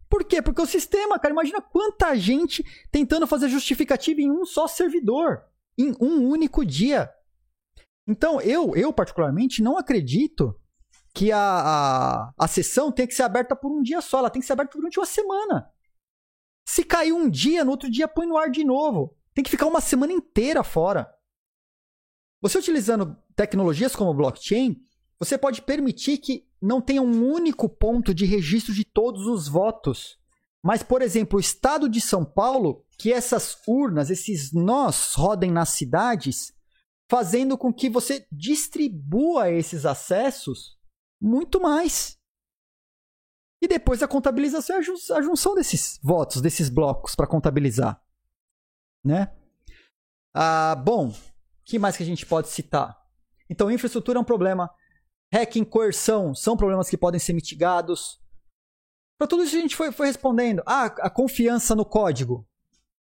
[0.09, 0.42] Por quê?
[0.42, 5.44] Porque o sistema, cara, imagina quanta gente tentando fazer justificativa em um só servidor,
[5.78, 7.09] em um único dia.
[8.06, 10.59] Então, eu, eu particularmente, não acredito
[11.14, 14.18] que a, a, a sessão tenha que ser aberta por um dia só.
[14.18, 15.70] Ela tem que ser aberta durante uma semana.
[16.70, 19.12] Se cair um dia, no outro dia põe no ar de novo.
[19.34, 21.12] Tem que ficar uma semana inteira fora.
[22.40, 24.80] Você utilizando tecnologias como blockchain,
[25.18, 30.16] você pode permitir que não tenha um único ponto de registro de todos os votos.
[30.62, 35.70] Mas, por exemplo, o estado de São Paulo, que essas urnas, esses nós rodem nas
[35.70, 36.52] cidades,
[37.10, 40.78] fazendo com que você distribua esses acessos
[41.20, 42.19] muito mais.
[43.62, 48.02] E depois a contabilização é a junção desses votos, desses blocos para contabilizar.
[49.04, 49.32] Né?
[50.34, 51.14] Ah, bom,
[51.64, 52.98] que mais que a gente pode citar?
[53.48, 54.70] Então, infraestrutura é um problema.
[55.32, 58.18] Hacking, coerção são problemas que podem ser mitigados.
[59.18, 60.62] Para tudo isso a gente foi, foi respondendo.
[60.64, 62.46] Ah, a confiança no código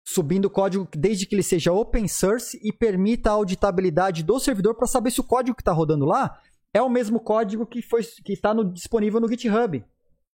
[0.05, 4.75] subindo o código desde que ele seja open source e permita a auditabilidade do servidor
[4.75, 6.39] para saber se o código que está rodando lá
[6.71, 7.83] é o mesmo código que
[8.27, 9.83] está disponível no GitHub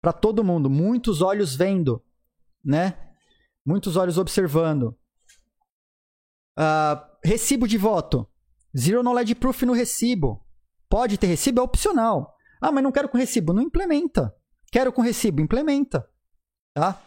[0.00, 2.04] para todo mundo, muitos olhos vendo,
[2.64, 3.12] né?
[3.64, 4.96] Muitos olhos observando.
[6.58, 8.28] Uh, recibo de voto,
[8.76, 10.44] zero knowledge proof no recibo.
[10.88, 12.34] Pode ter recibo, é opcional.
[12.60, 14.34] Ah, mas não quero com recibo, não implementa.
[14.70, 16.08] Quero com recibo, implementa,
[16.74, 17.00] tá?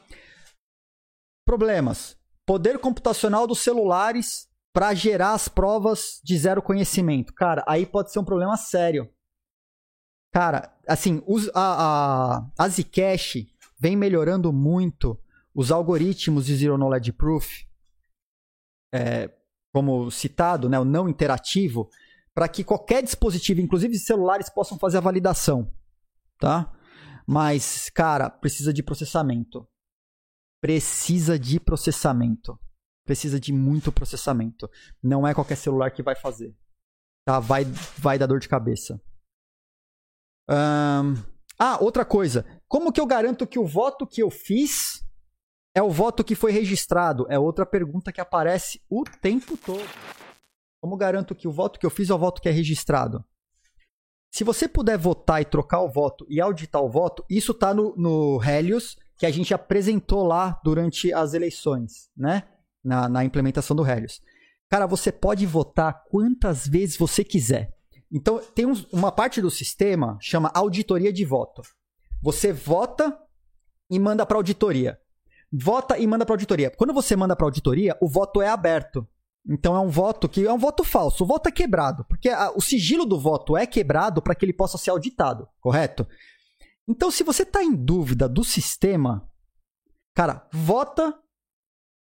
[1.45, 7.33] Problemas poder computacional dos celulares para gerar as provas de zero conhecimento.
[7.33, 9.09] Cara, aí pode ser um problema sério.
[10.31, 13.45] Cara, assim, os, a, a, a Zcash
[13.79, 15.19] vem melhorando muito
[15.53, 17.65] os algoritmos de Zero Knowledge Proof.
[18.93, 19.29] É,
[19.73, 21.89] como citado, né, o não interativo,
[22.33, 25.73] para que qualquer dispositivo, inclusive celulares, possam fazer a validação,
[26.37, 26.73] tá?
[27.25, 29.67] Mas, cara, precisa de processamento.
[30.61, 32.59] Precisa de processamento.
[33.05, 34.69] Precisa de muito processamento.
[35.01, 36.55] Não é qualquer celular que vai fazer.
[37.25, 37.39] Tá?
[37.39, 37.65] Vai,
[37.97, 39.01] vai dar dor de cabeça.
[40.47, 42.45] Ah, outra coisa.
[42.67, 45.03] Como que eu garanto que o voto que eu fiz
[45.75, 47.25] é o voto que foi registrado?
[47.29, 49.87] É outra pergunta que aparece o tempo todo.
[50.81, 53.23] Como garanto que o voto que eu fiz é o voto que é registrado?
[54.33, 57.93] Se você puder votar e trocar o voto e auditar o voto, isso está no,
[57.97, 62.43] no Helios, que a gente apresentou lá durante as eleições, né?
[62.83, 64.21] Na, na implementação do Helios.
[64.67, 67.71] Cara, você pode votar quantas vezes você quiser.
[68.11, 71.61] Então, tem um, uma parte do sistema chama auditoria de voto.
[72.21, 73.17] Você vota
[73.89, 74.99] e manda para auditoria.
[75.51, 76.71] Vota e manda para auditoria.
[76.71, 79.07] Quando você manda para auditoria, o voto é aberto.
[79.49, 81.23] Então é um voto que é um voto falso.
[81.23, 84.53] O voto é quebrado, porque a, o sigilo do voto é quebrado para que ele
[84.53, 86.07] possa ser auditado, correto?
[86.87, 89.27] Então, se você está em dúvida do sistema,
[90.13, 91.17] cara, vota,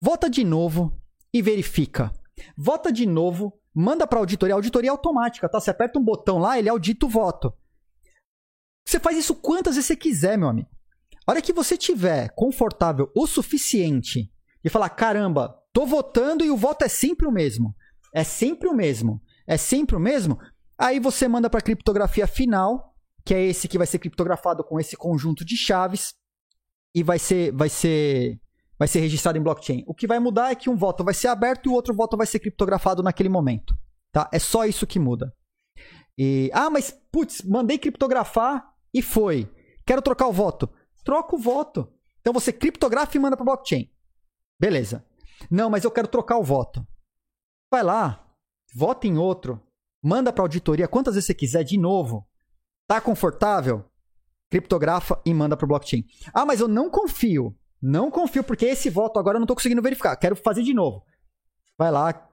[0.01, 1.01] vota de novo
[1.34, 2.11] e verifica.
[2.57, 5.60] Vota de novo, manda para auditoria, auditoria é automática, tá?
[5.60, 7.53] Você aperta um botão lá, ele audita o voto.
[8.85, 10.69] Você faz isso quantas vezes você quiser, meu amigo.
[11.26, 14.31] A hora que você tiver confortável o suficiente
[14.64, 17.76] e falar, caramba, Tô votando e o voto é sempre o mesmo.
[18.14, 19.22] É sempre o mesmo.
[19.48, 20.38] É sempre o mesmo.
[20.77, 24.80] Aí você manda para a criptografia final, que é esse que vai ser criptografado com
[24.80, 26.14] esse conjunto de chaves
[26.93, 28.39] e vai ser vai ser
[28.82, 29.84] vai ser registrado em blockchain.
[29.86, 32.18] O que vai mudar é que um voto vai ser aberto e o outro voto
[32.18, 33.78] vai ser criptografado naquele momento,
[34.12, 34.28] tá?
[34.34, 35.32] É só isso que muda.
[36.18, 39.48] E ah, mas putz, mandei criptografar e foi.
[39.86, 40.68] Quero trocar o voto.
[41.03, 41.94] Troca o voto.
[42.22, 43.88] Então você criptografa e manda para blockchain.
[44.60, 45.06] Beleza.
[45.48, 46.84] Não, mas eu quero trocar o voto.
[47.72, 48.34] Vai lá,
[48.74, 49.62] vota em outro,
[50.03, 52.28] manda para auditoria quantas vezes você quiser de novo.
[52.88, 53.86] Tá confortável?
[54.49, 56.03] Criptografa e manda para blockchain.
[56.34, 57.56] Ah, mas eu não confio.
[57.82, 60.16] Não confio porque esse voto agora eu não estou conseguindo verificar.
[60.16, 61.03] Quero fazer de novo.
[61.78, 62.30] Vai lá,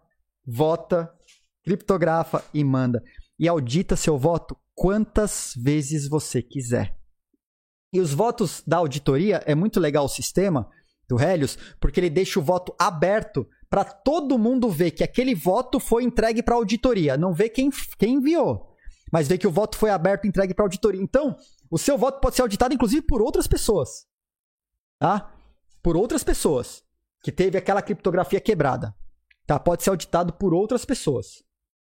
[0.47, 1.13] vota,
[1.65, 3.03] criptografa e manda.
[3.39, 6.97] E audita seu voto quantas vezes você quiser.
[7.93, 10.69] E os votos da auditoria, é muito legal o sistema,
[11.09, 15.81] do Helios, porque ele deixa o voto aberto para todo mundo ver que aquele voto
[15.81, 18.75] foi entregue para auditoria, não vê quem, quem enviou,
[19.11, 21.01] mas vê que o voto foi aberto e entregue para auditoria.
[21.01, 21.35] Então,
[21.71, 24.07] o seu voto pode ser auditado inclusive por outras pessoas.
[24.99, 25.35] Tá?
[25.83, 26.83] Por outras pessoas
[27.23, 28.95] que teve aquela criptografia quebrada.
[29.47, 29.59] Tá?
[29.59, 31.43] Pode ser auditado por outras pessoas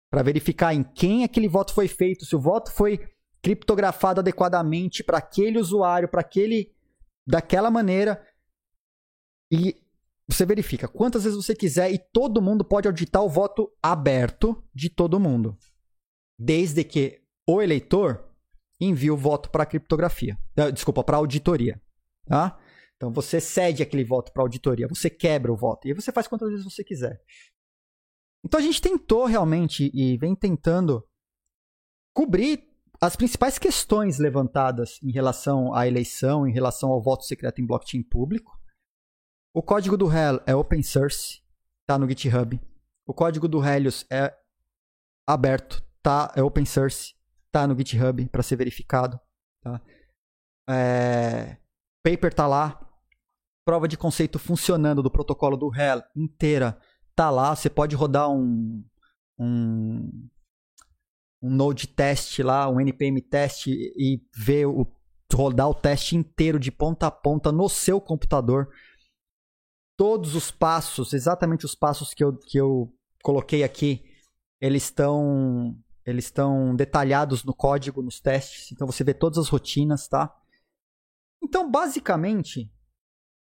[0.10, 3.00] para verificar em quem aquele voto foi feito, se o voto foi
[3.42, 6.72] criptografado adequadamente para aquele usuário, para aquele
[7.26, 8.22] daquela maneira
[9.52, 9.76] e
[10.28, 14.90] você verifica quantas vezes você quiser e todo mundo pode auditar o voto aberto de
[14.90, 15.58] todo mundo.
[16.40, 18.30] Desde que o eleitor
[18.80, 20.38] envie o voto para criptografia.
[20.56, 21.82] Eh, desculpa, para auditoria.
[22.26, 22.58] Tá?
[23.02, 25.88] Então você cede aquele voto para auditoria, você quebra o voto.
[25.88, 27.20] E você faz quantas vezes você quiser.
[28.46, 31.04] Então a gente tentou realmente e vem tentando
[32.16, 32.64] cobrir
[33.02, 38.04] as principais questões levantadas em relação à eleição, em relação ao voto secreto em blockchain
[38.04, 38.56] público.
[39.52, 41.42] O código do Hell é open source,
[41.88, 42.62] tá no GitHub.
[43.08, 44.32] O código do Helios é
[45.28, 46.32] aberto, tá?
[46.36, 47.16] É open source,
[47.52, 49.20] tá no GitHub para ser verificado,
[49.64, 49.82] tá?
[50.70, 51.58] É...
[52.04, 52.91] Paper tá lá.
[53.64, 56.80] Prova de conceito funcionando do protocolo do Hell inteira
[57.16, 57.56] tá lá.
[57.56, 58.84] Você pode rodar um
[59.40, 60.30] um,
[61.42, 64.86] um node test lá, um npm test e ver o
[65.34, 68.70] rodar o teste inteiro de ponta a ponta no seu computador
[70.02, 74.04] todos os passos, exatamente os passos que eu, que eu coloquei aqui,
[74.60, 80.08] eles estão eles estão detalhados no código, nos testes, então você vê todas as rotinas,
[80.08, 80.36] tá?
[81.40, 82.68] Então, basicamente,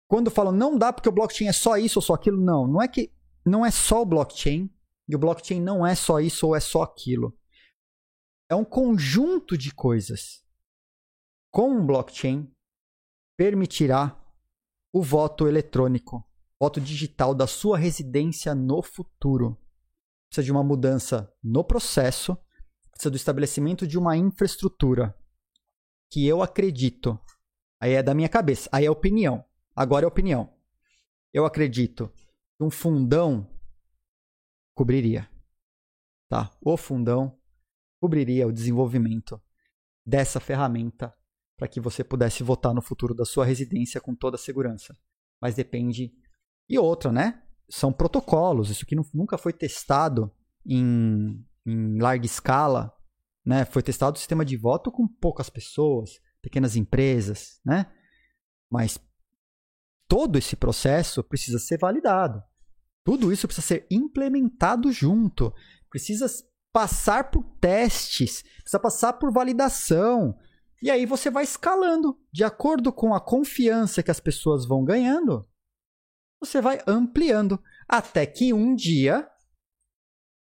[0.07, 2.81] quando falam não dá porque o blockchain é só isso ou só aquilo, não, não
[2.81, 3.11] é que
[3.45, 4.69] não é só o blockchain,
[5.07, 7.37] e o blockchain não é só isso ou é só aquilo.
[8.49, 10.43] É um conjunto de coisas.
[11.51, 12.49] Com um blockchain
[13.37, 14.17] permitirá
[14.93, 16.25] o voto eletrônico
[16.63, 19.59] voto digital da sua residência no futuro.
[20.29, 22.37] Precisa de uma mudança no processo,
[22.89, 25.13] precisa do estabelecimento de uma infraestrutura
[26.09, 27.19] que eu acredito.
[27.81, 29.43] Aí é da minha cabeça, aí é opinião.
[29.75, 30.53] Agora é opinião.
[31.33, 32.11] Eu acredito
[32.57, 33.49] que um fundão
[34.75, 35.29] cobriria.
[36.29, 36.51] Tá?
[36.61, 37.39] O fundão
[37.99, 39.41] cobriria o desenvolvimento
[40.05, 41.13] dessa ferramenta
[41.57, 44.97] para que você pudesse votar no futuro da sua residência com toda a segurança.
[45.41, 46.13] Mas depende
[46.69, 47.43] e outra, né?
[47.69, 50.31] são protocolos, isso que nunca foi testado
[50.65, 52.93] em, em larga escala,
[53.45, 53.65] né?
[53.65, 57.91] Foi testado o sistema de voto com poucas pessoas, pequenas empresas, né?
[58.69, 58.99] Mas
[60.07, 62.43] todo esse processo precisa ser validado.
[63.05, 65.53] Tudo isso precisa ser implementado junto.
[65.89, 66.25] Precisa
[66.71, 70.37] passar por testes, precisa passar por validação.
[70.81, 75.47] E aí você vai escalando de acordo com a confiança que as pessoas vão ganhando
[76.45, 79.27] você vai ampliando até que um dia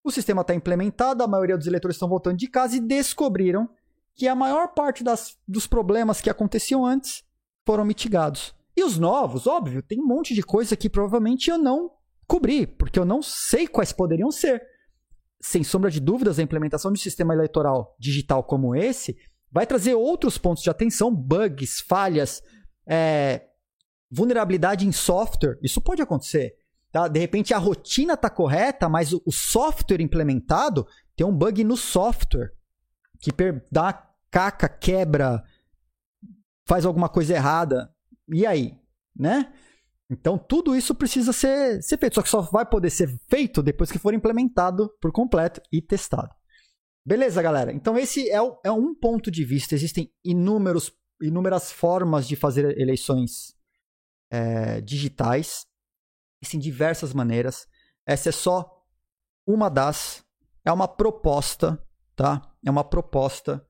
[0.04, 3.70] o sistema está implementado, a maioria dos eleitores estão voltando de casa e descobriram
[4.16, 7.24] que a maior parte das, dos problemas que aconteciam antes
[7.66, 8.56] foram mitigados.
[8.76, 11.92] E os novos, óbvio, tem um monte de coisa que provavelmente eu não
[12.28, 14.62] cobri, porque eu não sei quais poderiam ser.
[15.42, 19.18] Sem sombra de dúvidas, a implementação de um sistema eleitoral digital como esse
[19.52, 22.42] vai trazer outros pontos de atenção, bugs, falhas,
[22.88, 23.48] é,
[24.10, 26.56] vulnerabilidade em software, isso pode acontecer.
[26.92, 27.08] Tá?
[27.08, 30.86] De repente a rotina está correta, mas o, software implementado
[31.16, 32.52] tem um bug no software
[33.20, 33.32] que
[33.72, 35.44] dá caca, quebra,
[36.68, 37.91] faz alguma coisa errada.
[38.32, 38.80] E aí?
[39.16, 39.52] Né?
[40.10, 42.16] Então tudo isso precisa ser, ser feito.
[42.16, 46.34] Só que só vai poder ser feito depois que for implementado por completo e testado.
[47.06, 47.72] Beleza, galera?
[47.72, 49.74] Então esse é, o, é um ponto de vista.
[49.74, 50.92] Existem inúmeros,
[51.22, 53.56] inúmeras formas de fazer eleições
[54.30, 55.66] é, digitais.
[56.42, 57.68] Existem diversas maneiras.
[58.06, 58.84] Essa é só
[59.48, 60.24] uma das.
[60.64, 61.82] É uma proposta,
[62.16, 62.42] tá?
[62.66, 63.66] É uma proposta.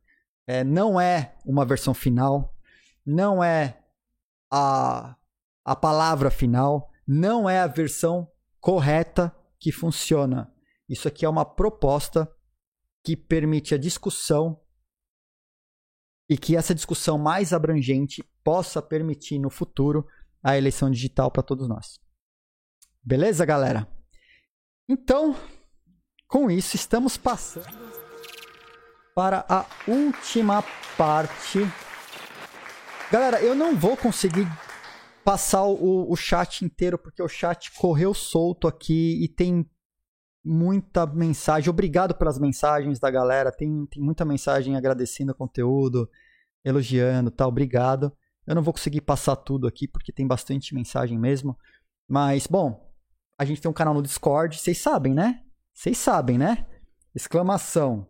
[0.47, 2.55] É, não é uma versão final.
[3.05, 3.80] Não é
[4.51, 5.15] a,
[5.63, 6.89] a palavra final.
[7.07, 8.27] Não é a versão
[8.59, 10.53] correta que funciona.
[10.87, 12.29] Isso aqui é uma proposta
[13.03, 14.61] que permite a discussão
[16.29, 20.05] e que essa discussão mais abrangente possa permitir no futuro
[20.43, 21.99] a eleição digital para todos nós.
[23.03, 23.87] Beleza, galera?
[24.87, 25.35] Então,
[26.27, 27.65] com isso, estamos passando
[29.15, 30.63] para a última
[30.97, 31.59] parte.
[33.11, 34.47] Galera, eu não vou conseguir
[35.21, 39.69] passar o, o chat inteiro, porque o chat correu solto aqui e tem
[40.41, 41.69] muita mensagem.
[41.69, 43.51] Obrigado pelas mensagens da galera.
[43.51, 46.09] Tem, tem muita mensagem agradecendo o conteúdo,
[46.63, 47.49] elogiando tal.
[47.49, 48.15] Obrigado.
[48.47, 51.57] Eu não vou conseguir passar tudo aqui porque tem bastante mensagem mesmo.
[52.07, 52.89] Mas, bom,
[53.37, 55.43] a gente tem um canal no Discord, vocês sabem, né?
[55.73, 56.65] Vocês sabem, né?
[57.13, 58.07] Exclamação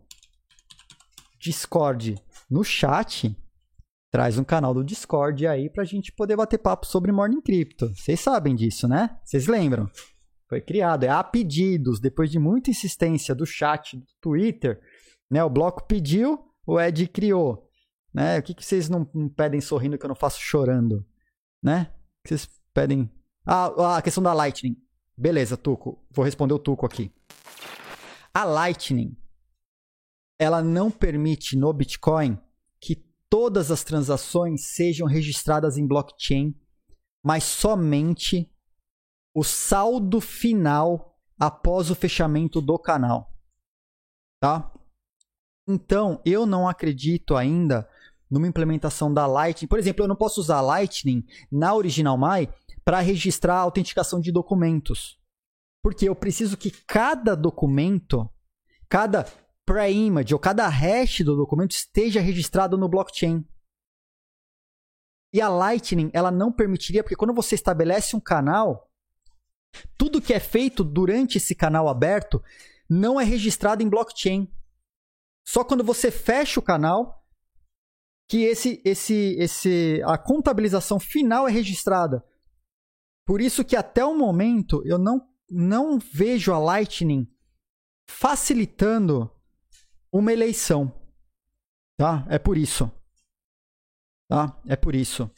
[1.40, 3.36] Discord no chat
[4.12, 7.88] traz um canal do Discord aí pra gente poder bater papo sobre Morning Crypto.
[7.96, 9.18] Vocês sabem disso, né?
[9.24, 9.90] Vocês lembram?
[10.46, 14.78] Foi criado, é a pedidos, depois de muita insistência do chat do Twitter,
[15.30, 15.42] né?
[15.42, 17.66] O bloco pediu, o Ed criou.
[18.12, 18.38] Né?
[18.38, 21.06] O que, que vocês não, não pedem sorrindo que eu não faço chorando?
[21.62, 21.90] Né?
[22.20, 23.10] O que vocês pedem.
[23.46, 24.76] Ah, a questão da Lightning.
[25.16, 26.04] Beleza, Tuco.
[26.10, 27.10] Vou responder o Tuco aqui.
[28.34, 29.16] A Lightning,
[30.38, 32.38] ela não permite no Bitcoin
[33.32, 36.54] todas as transações sejam registradas em blockchain,
[37.24, 38.52] mas somente
[39.34, 43.32] o saldo final após o fechamento do canal.
[44.38, 44.70] Tá?
[45.66, 47.88] Então, eu não acredito ainda
[48.30, 49.66] numa implementação da Lightning.
[49.66, 52.46] Por exemplo, eu não posso usar Lightning na Original My
[52.84, 55.18] para registrar a autenticação de documentos.
[55.82, 58.28] Porque eu preciso que cada documento,
[58.90, 59.24] cada
[59.66, 63.46] pre-image ou cada hash do documento esteja registrado no blockchain.
[65.32, 68.90] E a Lightning, ela não permitiria, porque quando você estabelece um canal,
[69.96, 72.42] tudo que é feito durante esse canal aberto
[72.88, 74.52] não é registrado em blockchain.
[75.46, 77.24] Só quando você fecha o canal
[78.28, 82.24] que esse, esse, esse, a contabilização final é registrada.
[83.26, 87.26] Por isso que até o momento eu não, não vejo a Lightning
[88.08, 89.30] facilitando
[90.12, 90.92] uma eleição.
[91.96, 92.26] Tá?
[92.28, 92.90] É por isso.
[94.28, 94.60] Tá?
[94.66, 95.30] É por isso.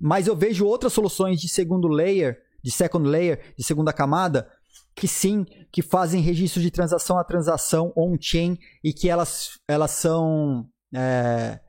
[0.00, 4.52] Mas eu vejo outras soluções de segundo layer, de second layer, de segunda camada,
[4.94, 10.68] que sim, que fazem registro de transação a transação on-chain e que elas, elas são
[10.94, 11.60] é,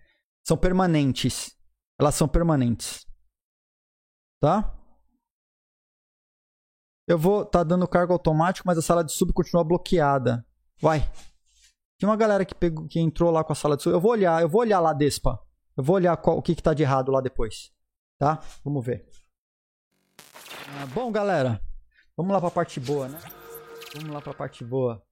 [0.46, 1.56] são permanentes.
[2.00, 3.06] Elas são permanentes.
[4.42, 4.76] Tá?
[7.08, 10.46] Eu vou tá dando cargo automático, mas a sala de sub continua bloqueada.
[10.82, 11.02] Vai.
[12.00, 13.86] Tem uma galera que pegou, que entrou lá com a sala de.
[13.86, 15.38] Eu vou olhar, eu vou olhar lá Despa.
[15.76, 17.74] Eu vou olhar qual, o que que tá de errado lá depois.
[18.18, 18.40] Tá?
[18.64, 19.06] Vamos ver.
[20.78, 21.62] Ah, bom, galera,
[22.16, 23.20] vamos lá para a parte boa, né?
[23.96, 25.04] Vamos lá para a parte boa.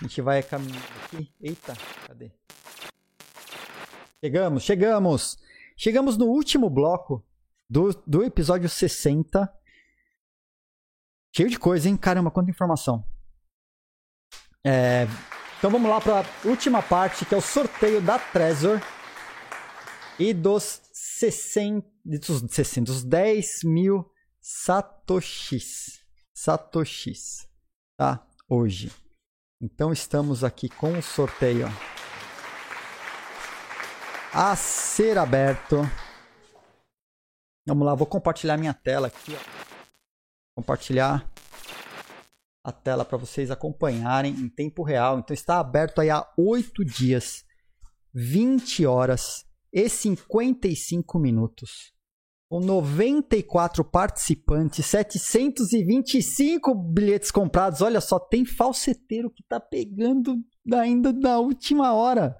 [0.00, 1.32] A gente vai caminhar aqui.
[1.40, 1.74] Eita,
[2.06, 2.32] cadê?
[4.20, 5.38] Chegamos, chegamos!
[5.76, 7.24] Chegamos no último bloco
[7.70, 9.52] do, do episódio 60.
[11.34, 11.96] Cheio de coisa, hein?
[11.96, 13.06] Caramba, quanta informação.
[14.64, 15.06] É,
[15.62, 18.82] então vamos lá para a última parte, que é o sorteio da Trezor
[20.18, 24.04] e dos 60, dos, 60, dos 10 mil
[24.40, 26.00] satoshis.
[26.34, 27.48] Satoshis,
[27.96, 28.26] tá?
[28.48, 28.90] Hoje.
[29.60, 31.68] Então estamos aqui com o sorteio
[34.34, 35.88] a ser aberto.
[37.64, 39.32] Vamos lá, vou compartilhar minha tela aqui.
[39.32, 39.38] Ó.
[40.56, 41.31] Compartilhar
[42.64, 45.18] a tela para vocês acompanharem em tempo real.
[45.18, 47.44] Então está aberto aí há 8 dias,
[48.14, 51.92] 20 horas e 55 minutos.
[52.48, 57.80] Com 94 participantes, 725 bilhetes comprados.
[57.80, 60.36] Olha só, tem falseteiro que tá pegando
[60.74, 62.36] ainda na última hora.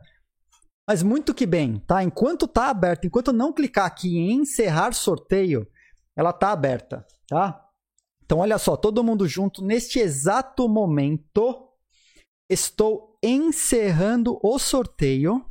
[0.86, 2.03] Mas muito que bem, tá?
[2.03, 5.66] Enquanto tá aberto, enquanto não clicar aqui em encerrar sorteio,
[6.15, 7.62] ela tá aberta, tá?
[8.24, 11.69] Então olha só, todo mundo junto neste exato momento
[12.49, 15.44] estou encerrando o sorteio.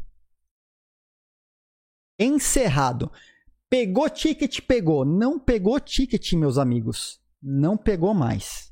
[2.19, 3.11] Encerrado.
[3.69, 5.06] Pegou ticket, pegou.
[5.06, 7.22] Não pegou ticket, meus amigos.
[7.41, 8.72] Não pegou mais.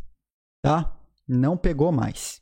[0.62, 0.98] Tá?
[1.28, 2.42] Não pegou mais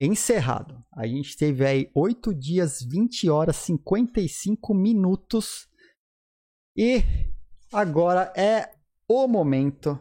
[0.00, 0.78] encerrado.
[0.92, 5.68] A gente teve aí 8 dias, 20 horas, 55 minutos.
[6.76, 7.02] E
[7.72, 8.74] agora é
[9.08, 9.98] o momento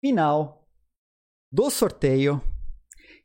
[0.00, 0.66] final
[1.52, 2.40] do sorteio.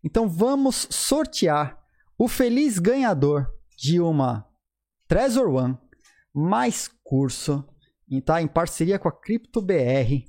[0.04, 1.82] Então vamos sortear
[2.18, 3.48] o feliz ganhador
[3.78, 4.48] de uma
[5.08, 5.78] Trezor One
[6.34, 7.68] mais curso,
[8.26, 8.42] tá?
[8.42, 10.26] em parceria com a CryptoBR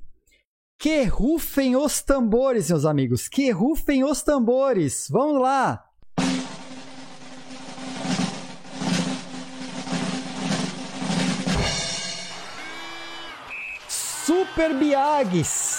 [0.79, 3.27] que rufem os tambores, meus amigos.
[3.27, 5.07] Que rufem os tambores.
[5.09, 5.83] Vamos lá.
[13.89, 15.76] Super Biags.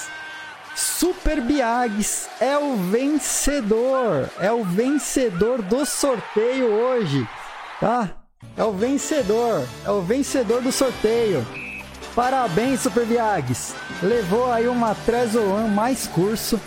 [0.99, 4.29] Super Biags é o vencedor.
[4.41, 7.25] É o vencedor do sorteio hoje,
[7.79, 8.11] tá?
[8.57, 9.65] É o vencedor.
[9.87, 11.47] É o vencedor do sorteio.
[12.17, 13.77] Parabéns, Super Viags!
[14.03, 16.61] Levou aí uma Trezoan mais curso.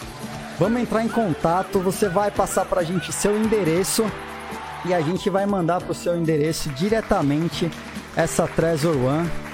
[0.57, 1.81] Vamos entrar em contato.
[1.81, 4.09] Você vai passar para a gente seu endereço
[4.85, 7.69] e a gente vai mandar para o seu endereço diretamente
[8.15, 9.50] essa Trezor One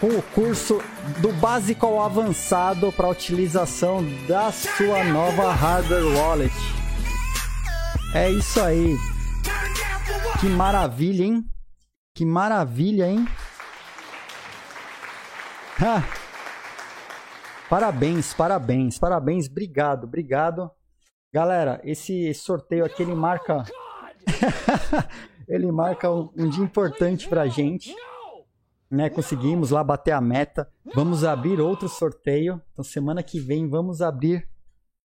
[0.00, 0.80] com o curso
[1.20, 6.54] do básico ao avançado para utilização da sua nova hardware wallet.
[8.14, 8.96] É isso aí.
[10.40, 11.44] Que maravilha, hein?
[12.14, 13.26] Que maravilha, hein?
[17.68, 20.70] parabéns, parabéns, parabéns, obrigado, obrigado.
[21.32, 23.64] Galera, esse sorteio aqui ele marca
[25.46, 27.94] ele marca um, um, dia importante pra gente.
[28.90, 30.70] Né, conseguimos lá bater a meta.
[30.94, 32.60] Vamos abrir outro sorteio.
[32.72, 34.48] Então semana que vem vamos abrir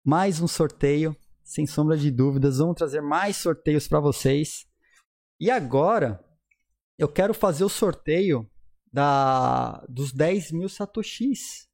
[0.05, 2.59] mais um sorteio, sem sombra de dúvidas.
[2.59, 4.67] Vamos trazer mais sorteios para vocês.
[5.41, 6.23] E agora
[6.99, 8.49] eu quero fazer o sorteio
[8.93, 11.67] da, dos 10 mil satoshis.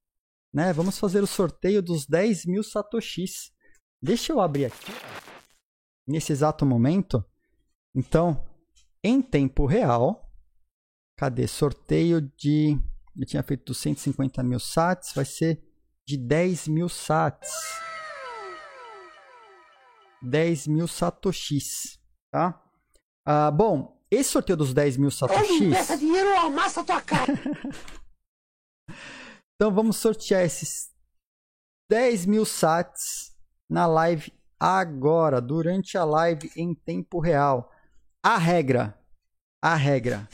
[0.52, 0.73] Né?
[0.73, 3.52] Vamos fazer o sorteio dos 10 mil satoshis.
[4.01, 4.93] Deixa eu abrir aqui,
[6.07, 7.25] nesse exato momento.
[7.94, 8.47] Então,
[9.02, 10.27] em tempo real,
[11.19, 11.49] cadê?
[11.49, 12.79] Sorteio de.
[13.17, 15.61] Eu tinha feito dos 150 mil sats, vai ser
[16.07, 17.51] de 10 mil sats.
[20.23, 21.99] 10 mil satoshis,
[22.31, 22.63] tá?
[23.27, 25.73] Ah, bom, esse sorteio dos 10 mil satoshis...
[25.73, 27.27] Essa dinheiro, eu amasso a tua cara!
[29.55, 30.91] então vamos sortear esses
[31.91, 33.37] 10 mil sats
[33.69, 37.73] na live agora, durante a live em tempo real.
[38.23, 38.99] A regra,
[39.63, 40.29] a regra,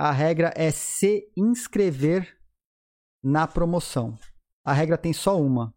[0.00, 2.34] a regra é se inscrever
[3.22, 4.18] na promoção.
[4.64, 5.74] A regra tem só uma,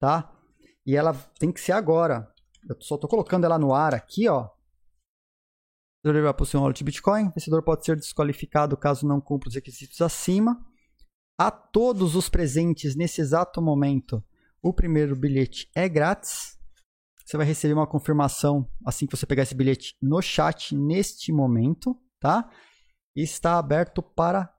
[0.00, 0.34] tá?
[0.86, 2.26] E ela tem que ser agora.
[2.66, 4.48] Eu só tô colocando ela no ar aqui, ó.
[6.02, 7.26] Vai possuir um wallet Bitcoin.
[7.26, 10.58] O vencedor pode ser desqualificado caso não cumpra os requisitos acima.
[11.38, 14.24] A todos os presentes nesse exato momento,
[14.62, 16.58] o primeiro bilhete é grátis.
[17.26, 21.94] Você vai receber uma confirmação assim que você pegar esse bilhete no chat neste momento,
[22.18, 22.50] tá?
[23.16, 24.54] E está aberto para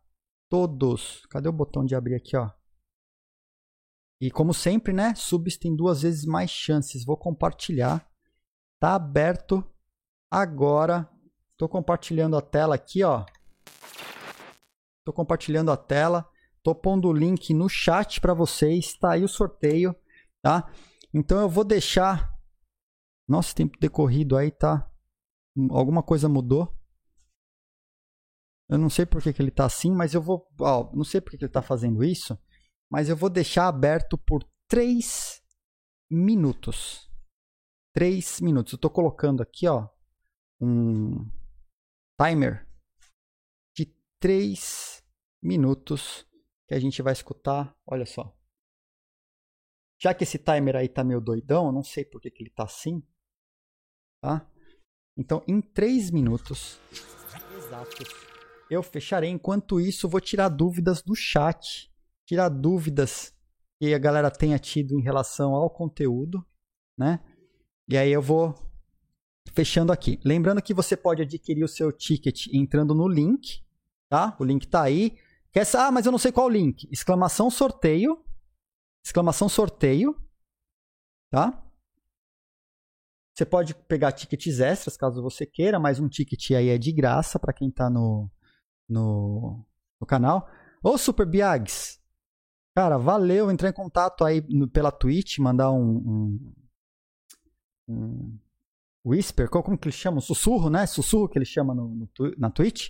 [0.49, 1.25] todos.
[1.27, 2.51] Cadê o botão de abrir aqui, ó?
[4.19, 5.13] E como sempre, né?
[5.15, 7.05] Subs tem duas vezes mais chances.
[7.05, 8.09] Vou compartilhar.
[8.79, 9.63] Tá aberto
[10.29, 11.09] agora
[11.57, 13.25] Estou compartilhando a tela aqui, ó.
[14.99, 16.29] Estou compartilhando a tela.
[16.57, 18.85] Estou pondo o link no chat para vocês.
[18.85, 19.95] Está aí o sorteio,
[20.39, 20.71] tá?
[21.11, 22.31] Então eu vou deixar.
[23.27, 24.87] Nosso tempo decorrido aí tá.
[25.71, 26.76] Alguma coisa mudou.
[28.69, 30.47] Eu não sei por que, que ele tá assim, mas eu vou.
[30.59, 32.37] Ó, não sei por que, que ele tá fazendo isso.
[32.89, 35.41] Mas eu vou deixar aberto por 3
[36.09, 37.09] minutos.
[37.93, 38.73] 3 minutos.
[38.73, 39.89] Eu tô colocando aqui, ó,
[40.59, 41.29] um
[42.21, 42.67] timer
[43.75, 43.85] de
[44.19, 45.03] 3
[45.41, 46.25] minutos
[46.67, 47.75] que a gente vai escutar.
[47.85, 48.35] Olha só.
[49.99, 52.51] Já que esse timer aí tá meio doidão, eu não sei por que, que ele
[52.51, 53.01] tá assim.
[54.21, 54.49] Tá?
[55.17, 56.79] Então, em 3 minutos
[57.67, 58.07] exatos,
[58.69, 59.29] eu fecharei.
[59.29, 61.91] Enquanto isso, vou tirar dúvidas do chat.
[62.25, 63.33] Tirar dúvidas
[63.79, 66.45] que a galera tenha tido em relação ao conteúdo,
[66.97, 67.19] né?
[67.87, 68.53] E aí eu vou
[69.53, 70.19] fechando aqui.
[70.25, 73.63] Lembrando que você pode adquirir o seu ticket entrando no link,
[74.09, 74.35] tá?
[74.39, 75.17] O link tá aí.
[75.51, 76.87] Quer ah, mas eu não sei qual link.
[76.91, 78.23] Exclamação sorteio.
[79.05, 80.19] Exclamação sorteio,
[81.31, 81.63] tá?
[83.33, 87.39] Você pode pegar tickets extras, caso você queira, mas um ticket aí é de graça
[87.39, 88.29] para quem está no,
[88.87, 89.65] no,
[89.99, 90.47] no, canal.
[90.83, 91.99] Ô, Super Biags,
[92.75, 96.53] cara, valeu entrar em contato aí no, pela Twitch, mandar um, um,
[97.87, 98.39] um
[99.05, 100.21] whisper, como que eles chamam?
[100.21, 100.85] Sussurro, né?
[100.85, 102.07] Sussurro que eles chamam no, no,
[102.37, 102.89] na Twitch.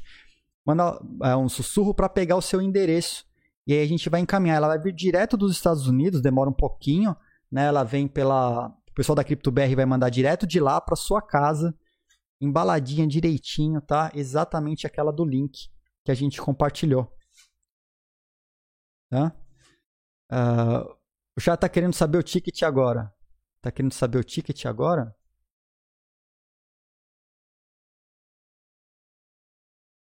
[0.66, 3.26] Manda é, um sussurro para pegar o seu endereço.
[3.66, 4.58] E aí a gente vai encaminhar.
[4.58, 7.16] Ela vai vir direto dos Estados Unidos, demora um pouquinho,
[7.52, 7.66] né?
[7.66, 11.78] Ela vem pela pessoal da CryptoBR vai mandar direto de lá para sua casa,
[12.42, 14.12] embaladinha direitinho, tá?
[14.16, 15.70] Exatamente aquela do link
[16.08, 17.14] que a gente compartilhou.
[19.10, 19.36] Tá?
[20.32, 20.98] Uh,
[21.38, 23.14] o chat tá querendo saber o ticket agora.
[23.62, 25.14] Tá querendo saber o ticket agora?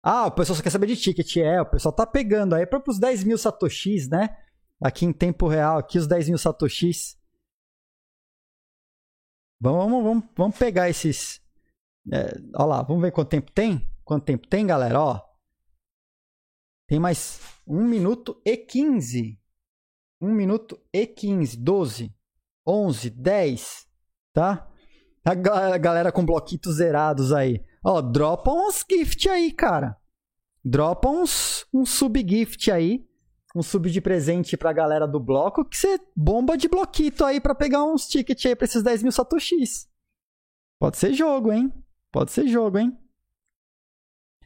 [0.03, 1.37] Ah, o pessoal só quer saber de ticket.
[1.37, 4.37] É, o pessoal tá pegando aí para os 10 mil satoshis, né?
[4.81, 7.17] Aqui em tempo real, aqui os 10 mil satoshis.
[9.61, 11.41] Vamos, vamos, vamos pegar esses.
[12.11, 13.89] É, ó lá, vamos ver quanto tempo tem?
[14.03, 14.99] Quanto tempo tem, galera?
[14.99, 15.24] Ó.
[16.87, 19.39] Tem mais 1 minuto e 15.
[20.21, 21.57] 1 minuto e 15.
[21.57, 22.15] 12,
[22.65, 23.87] 11, 10.
[24.33, 24.69] Tá?
[25.23, 27.63] A galera com bloquitos zerados aí.
[27.83, 29.97] Ó, dropa uns gift aí, cara.
[30.63, 33.07] Dropa uns, um sub-gift aí
[33.55, 37.55] um sub de presente pra galera do bloco que você bomba de bloquito aí pra
[37.55, 39.87] pegar uns tickets aí pra esses 10 mil satoshis.
[40.77, 41.73] Pode ser jogo, hein?
[42.11, 42.97] Pode ser jogo, hein?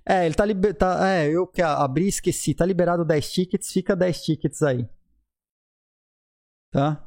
[0.10, 0.80] É, ele tá liberado.
[0.80, 2.56] Tá, é, eu que abri esqueci.
[2.56, 4.90] Tá liberado 10 tickets, fica 10 tickets aí.
[6.72, 7.06] Tá?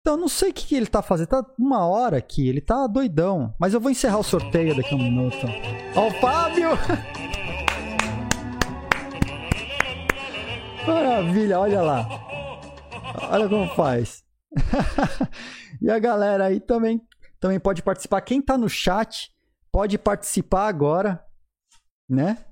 [0.00, 1.28] Então, não sei o que, que ele tá fazendo.
[1.28, 3.54] Tá uma hora aqui, ele tá doidão.
[3.60, 5.46] Mas eu vou encerrar o sorteio daqui a um minuto.
[5.94, 6.70] Ó, o Fábio!
[10.86, 12.08] Maravilha, olha lá.
[13.30, 14.24] Olha como faz.
[15.80, 17.00] e a galera aí também,
[17.38, 18.22] também pode participar.
[18.22, 19.30] Quem tá no chat
[19.72, 21.24] pode participar agora,
[22.08, 22.44] né?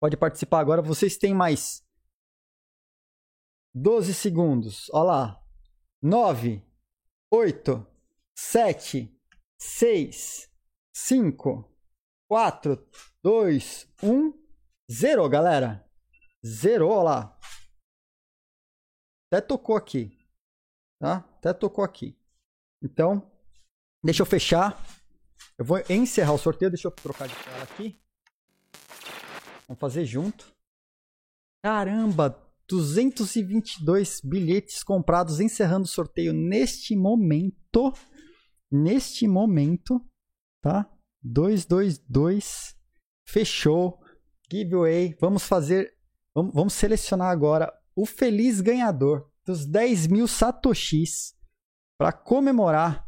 [0.00, 0.82] Pode participar agora.
[0.82, 1.82] Vocês têm mais
[3.74, 4.88] 12 segundos.
[4.90, 5.46] Olha lá.
[6.02, 6.62] 9,
[7.32, 7.86] 8,
[8.38, 9.20] 7,
[9.58, 10.50] 6,
[10.94, 11.76] 5,
[12.28, 12.90] 4,
[13.22, 14.32] 2, 1,
[14.90, 15.88] 0, galera.
[16.44, 17.38] Zerou, lá.
[19.26, 20.16] Até tocou aqui.
[21.00, 21.16] Tá?
[21.16, 22.16] Até tocou aqui.
[22.82, 23.30] Então,
[24.04, 24.76] deixa eu fechar.
[25.58, 26.70] Eu vou encerrar o sorteio.
[26.70, 28.00] Deixa eu trocar de tela aqui.
[29.66, 30.52] Vamos fazer junto.
[31.62, 32.42] Caramba!
[32.68, 37.92] 222 bilhetes comprados encerrando o sorteio neste momento.
[38.70, 40.04] Neste momento,
[40.60, 40.90] tá?
[41.22, 42.76] 222
[43.26, 44.00] fechou.
[44.50, 45.16] Giveaway.
[45.20, 45.96] Vamos fazer
[46.36, 51.34] Vamos, vamos selecionar agora o feliz ganhador dos 10 mil satoshis
[51.98, 53.05] para comemorar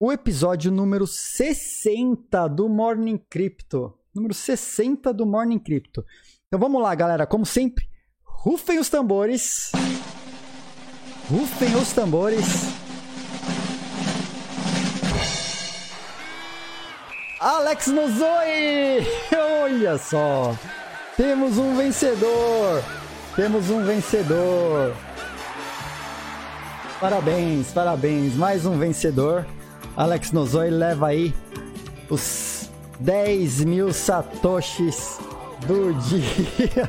[0.00, 3.92] o episódio número 60 do Morning Crypto.
[4.14, 6.04] Número 60 do Morning Crypto.
[6.46, 7.26] Então vamos lá, galera.
[7.26, 7.88] Como sempre,
[8.24, 9.72] rufem os tambores.
[11.28, 12.44] Rufem os tambores.
[17.40, 19.06] Alex Nozoi!
[19.62, 20.56] Olha só!
[21.16, 22.82] Temos um vencedor!
[23.34, 24.94] Temos um vencedor!
[27.00, 29.46] Parabéns, parabéns, mais um vencedor.
[29.98, 31.34] Alex Nozoi leva aí
[32.08, 32.70] os
[33.00, 35.18] 10 mil satoshis
[35.66, 36.88] do dia.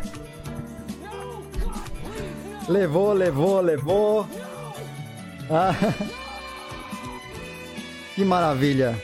[2.69, 4.27] levou, levou, levou.
[5.49, 5.73] Ah.
[8.13, 8.95] Que maravilha.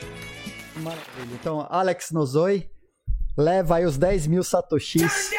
[0.72, 1.34] Que maravilha.
[1.34, 2.70] Então, Alex Nozoi
[3.36, 5.30] Leva aí os 10 mil satoshis.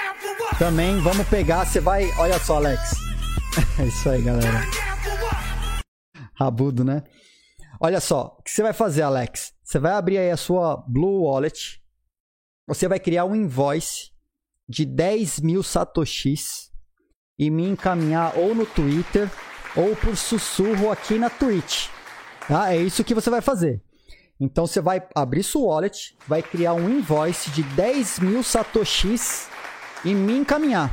[0.60, 1.66] Também, vamos pegar.
[1.66, 2.12] Você vai.
[2.18, 2.96] Olha só, Alex.
[3.80, 4.62] É isso aí, galera.
[6.36, 7.02] Rabudo, né?
[7.80, 9.54] Olha só, o que você vai fazer, Alex?
[9.64, 11.82] Você vai abrir aí a sua Blue Wallet.
[12.68, 14.12] Você vai criar um invoice
[14.68, 16.72] de 10 mil satoshis
[17.38, 19.30] e me encaminhar ou no Twitter
[19.76, 21.90] ou por sussurro aqui na Twitch.
[22.48, 22.74] Tá?
[22.74, 23.82] É isso que você vai fazer.
[24.40, 29.50] Então você vai abrir sua wallet, vai criar um invoice de 10 mil satoshis
[30.04, 30.92] e me encaminhar.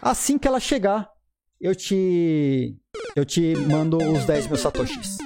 [0.00, 1.08] Assim que ela chegar,
[1.60, 2.76] eu te
[3.14, 5.18] eu te mando os 10 mil satoshis.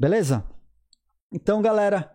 [0.00, 0.42] Beleza?
[1.30, 2.10] Então, galera,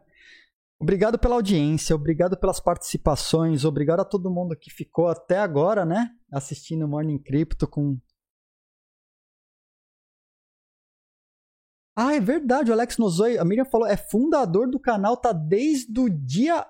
[0.79, 6.09] obrigado pela audiência, obrigado pelas participações, obrigado a todo mundo que ficou até agora, né?
[6.31, 7.99] Assistindo Morning Crypto com
[11.95, 15.97] Ah, é verdade, o Alex Nozoi, a Miriam falou, é fundador do canal, tá desde
[15.99, 16.65] o dia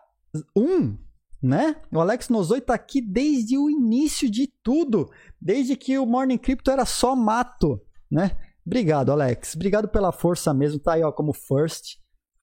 [0.53, 0.97] 1,
[1.41, 1.81] né?
[1.93, 5.09] O Alex Nozoi tá aqui desde o início de tudo,
[5.41, 8.37] desde que o Morning Crypto era só mato, né?
[8.65, 9.55] Obrigado, Alex.
[9.55, 11.97] Obrigado pela força mesmo, tá aí, ó, como first,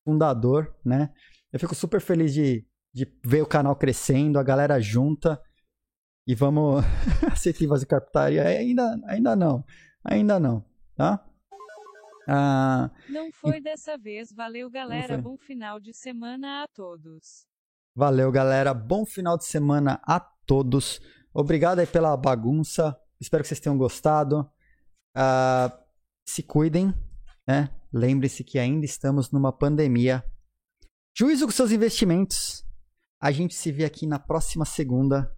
[0.05, 1.12] fundador, né?
[1.52, 5.41] Eu fico super feliz de, de ver o canal crescendo, a galera junta.
[6.26, 6.84] E vamos.
[7.31, 8.44] Acetivas e captaria?
[8.44, 9.65] Ainda, ainda não.
[10.05, 10.65] Ainda não,
[10.97, 11.25] tá?
[12.28, 14.33] Ah, não foi dessa vez.
[14.33, 15.18] Valeu, galera.
[15.18, 17.47] Bom final de semana a todos.
[17.94, 18.73] Valeu, galera.
[18.73, 21.01] Bom final de semana a todos.
[21.34, 22.97] Obrigado aí pela bagunça.
[23.20, 24.49] Espero que vocês tenham gostado.
[25.17, 25.82] Uh,
[26.26, 26.94] se cuidem,
[27.47, 27.70] né?
[27.92, 30.25] Lembre-se que ainda estamos numa pandemia.
[31.17, 32.65] Juízo com seus investimentos.
[33.20, 35.36] A gente se vê aqui na próxima segunda.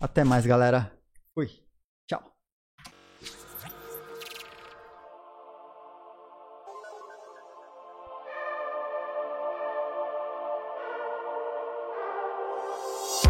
[0.00, 0.92] Até mais, galera.
[1.32, 1.61] Fui.